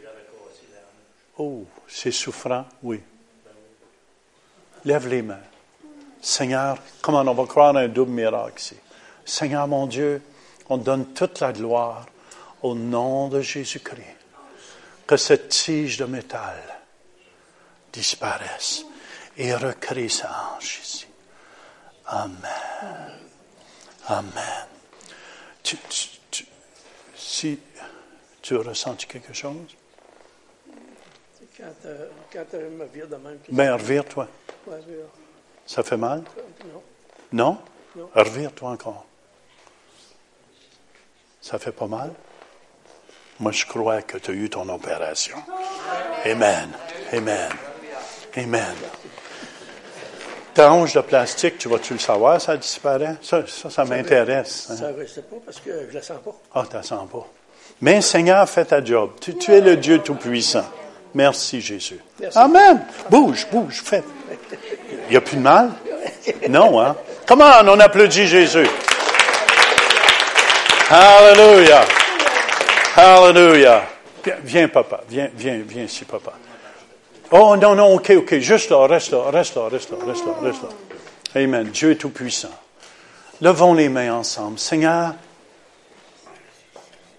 oh, 1.37 1.65
c'est 1.89 2.11
souffrant, 2.11 2.65
oui. 2.83 3.01
Lève 4.85 5.07
les 5.09 5.21
mains. 5.21 5.41
Seigneur, 6.21 6.77
comment 7.01 7.19
on 7.19 7.33
va 7.33 7.45
croire 7.45 7.75
un 7.75 7.89
double 7.89 8.11
miracle 8.11 8.59
ici? 8.59 8.77
Seigneur 9.25 9.67
mon 9.67 9.85
Dieu, 9.87 10.21
on 10.69 10.77
donne 10.77 11.13
toute 11.13 11.39
la 11.39 11.53
gloire 11.53 12.05
au 12.61 12.75
nom 12.75 13.27
de 13.29 13.41
Jésus-Christ. 13.41 14.03
Que 15.05 15.15
cette 15.15 15.49
tige 15.49 15.97
de 15.97 16.05
métal 16.05 16.61
disparaisse 17.93 18.83
et 19.37 19.55
recrée 19.55 20.09
sa 20.09 20.29
hanche 20.29 20.79
ici. 20.83 21.07
Amen. 22.07 23.19
Amen. 24.07 24.67
Tu, 25.63 25.77
si 27.15 27.59
tu 28.41 28.55
as 28.55 28.61
ressenti 28.61 29.05
quelque 29.07 29.33
chose? 29.33 29.55
Quand, 31.57 31.63
euh, 31.85 32.07
quand 32.31 32.45
elle 32.53 32.69
me 32.69 32.85
vire 32.85 33.07
de 33.07 33.15
même. 33.15 33.39
Ben, 33.49 33.73
revire-toi. 33.73 34.27
Ouais, 34.67 34.79
Ça 35.65 35.83
fait 35.83 35.97
mal? 35.97 36.23
Non. 36.65 36.83
Non? 37.33 37.57
Non. 37.95 38.09
Revire-toi 38.13 38.69
encore. 38.69 39.05
Ça 41.49 41.57
fait 41.59 41.71
pas 41.71 41.87
mal? 41.87 42.11
Moi, 43.39 43.53
je 43.53 43.65
crois 43.65 44.01
que 44.01 44.17
tu 44.17 44.31
as 44.31 44.33
eu 44.33 44.49
ton 44.49 44.67
opération. 44.67 45.37
Amen. 46.25 46.69
Amen. 47.13 47.49
Amen. 48.35 48.75
Ta 50.53 50.73
hanche 50.73 50.93
de 50.95 50.99
plastique, 50.99 51.57
tu 51.57 51.69
vas-tu 51.69 51.93
le 51.93 51.99
savoir, 51.99 52.41
ça 52.41 52.57
disparaît? 52.57 53.15
Ça, 53.21 53.45
ça, 53.47 53.85
m'intéresse. 53.85 54.67
Hein. 54.71 54.75
Ça 54.75 54.91
ne 54.91 55.05
sais 55.05 55.21
pas 55.21 55.37
parce 55.45 55.61
que 55.61 55.71
je 55.85 55.87
ne 55.87 55.93
la 55.93 56.01
sens 56.01 56.17
pas. 56.25 56.35
Ah, 56.53 56.63
tu 56.63 56.73
ne 56.75 56.81
la 56.81 56.83
sens 56.83 57.09
pas. 57.09 57.25
Mais 57.79 58.01
Seigneur, 58.01 58.49
fais 58.49 58.65
ta 58.65 58.83
job. 58.83 59.11
Tu, 59.21 59.53
es 59.53 59.61
le 59.61 59.77
Dieu 59.77 59.99
Tout-Puissant. 59.99 60.65
Merci, 61.13 61.61
Jésus. 61.61 62.01
Amen. 62.35 62.85
Bouge, 63.09 63.47
bouge, 63.49 63.81
fais. 63.85 64.03
Il 65.07 65.11
n'y 65.11 65.15
a 65.15 65.21
plus 65.21 65.37
de 65.37 65.43
mal? 65.43 65.69
Non, 66.49 66.81
hein? 66.81 66.97
Comment 67.25 67.51
on 67.63 67.79
applaudit 67.79 68.27
Jésus? 68.27 68.67
Hallelujah. 70.89 71.85
Hallelujah. 72.95 73.89
Viens, 74.43 74.69
papa. 74.69 75.03
Viens, 75.09 75.29
viens, 75.35 75.61
viens 75.63 75.83
ici, 75.83 76.05
papa. 76.05 76.33
Oh, 77.31 77.57
non, 77.57 77.75
non, 77.75 77.95
ok, 77.95 78.11
ok. 78.17 78.39
Juste 78.39 78.69
là, 78.69 78.87
reste 78.87 79.11
là, 79.11 79.29
reste 79.29 79.55
là, 79.55 79.67
reste 79.67 79.91
là, 79.91 79.97
reste 80.05 80.25
là, 80.25 80.33
reste 80.41 80.63
là. 80.63 80.69
Amen. 81.35 81.69
Dieu 81.71 81.91
est 81.91 81.95
tout-puissant. 81.95 82.53
Levons 83.41 83.73
les 83.73 83.89
mains 83.89 84.13
ensemble. 84.13 84.57
Seigneur, 84.57 85.13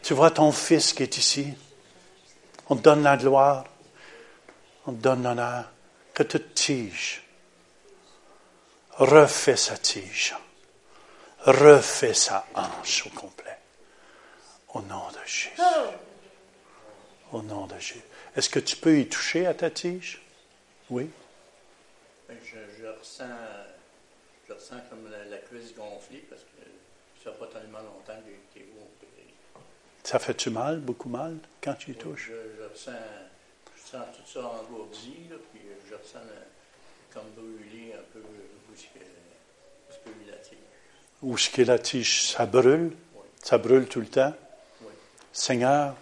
tu 0.03 0.15
vois 0.15 0.31
ton 0.31 0.51
fils 0.51 0.95
qui 0.95 1.03
est 1.03 1.19
ici. 1.19 1.49
On 2.71 2.77
te 2.77 2.83
donne 2.83 3.03
la 3.03 3.19
gloire. 3.19 3.65
On 4.87 4.93
te 4.93 5.03
donne 5.03 5.23
l'honneur. 5.23 5.65
Que 6.15 6.23
toute 6.23 6.55
tige 6.55 7.23
refais 8.97 9.57
sa 9.57 9.77
tige 9.77 10.35
refais 11.45 12.15
sa 12.15 12.45
hanche 12.55 13.05
au 13.07 13.11
complet. 13.11 13.58
Au 14.79 14.83
nom 14.83 15.09
de 15.11 15.19
Jésus. 15.27 15.51
Au 17.33 17.43
nom 17.43 17.67
de 17.67 17.75
Jésus. 17.79 18.01
Est-ce 18.37 18.49
que 18.49 18.61
tu 18.61 18.77
peux 18.77 18.99
y 19.01 19.09
toucher 19.09 19.47
à 19.47 19.55
ta 19.55 19.71
tige? 19.71 20.23
Oui. 20.89 21.11
Ben, 22.29 22.37
Je, 22.45 22.59
je 22.81 22.87
ressens, 22.87 23.25
je 24.49 24.53
ressens 24.53 24.77
comme 24.89 25.11
la, 25.11 25.25
la 25.25 25.39
cuisse 25.39 25.75
gonflée 25.75 26.25
parce 26.31 26.43
que 26.43 26.63
ça 27.25 27.33
fait 27.33 27.39
pas 27.39 27.47
tellement 27.59 27.79
longtemps 27.81 28.15
que 28.25 28.31
j'ai 28.55 28.61
été 28.61 28.69
opéré. 28.77 29.27
Ça 30.05 30.19
fait-tu 30.21 30.51
mal, 30.51 30.79
beaucoup 30.79 31.09
mal, 31.09 31.39
quand 31.61 31.75
tu 31.75 31.91
y 31.91 31.95
touches? 31.95 32.29
Je, 32.31 32.63
je 32.63 32.69
ressens, 32.71 32.93
je 33.77 33.91
sens 33.91 34.05
tout 34.17 34.33
ça 34.33 34.47
engourdi, 34.47 35.27
là, 35.29 35.37
puis 35.53 35.61
je 35.91 35.95
ressens 35.97 36.21
le- 36.21 37.13
comme 37.13 37.29
brûlé 37.37 37.95
un 37.95 38.03
peu 38.13 38.21
où 38.21 38.75
est-ce 38.75 38.85
que, 38.85 38.99
où 39.01 39.91
est-ce 39.91 39.99
que 39.99 40.09
lui 40.19 40.31
la 40.31 40.37
tire. 40.37 40.59
Où 41.23 41.37
ce 41.37 41.51
que 41.51 41.63
la 41.63 41.79
tige, 41.81 42.29
ça 42.31 42.47
brûle? 42.47 42.97
Ça 43.43 43.59
brûle 43.59 43.87
tout 43.89 44.01
le 44.01 44.07
temps? 44.07 44.35
Oui. 45.39 45.45
Seigneur, 45.45 45.95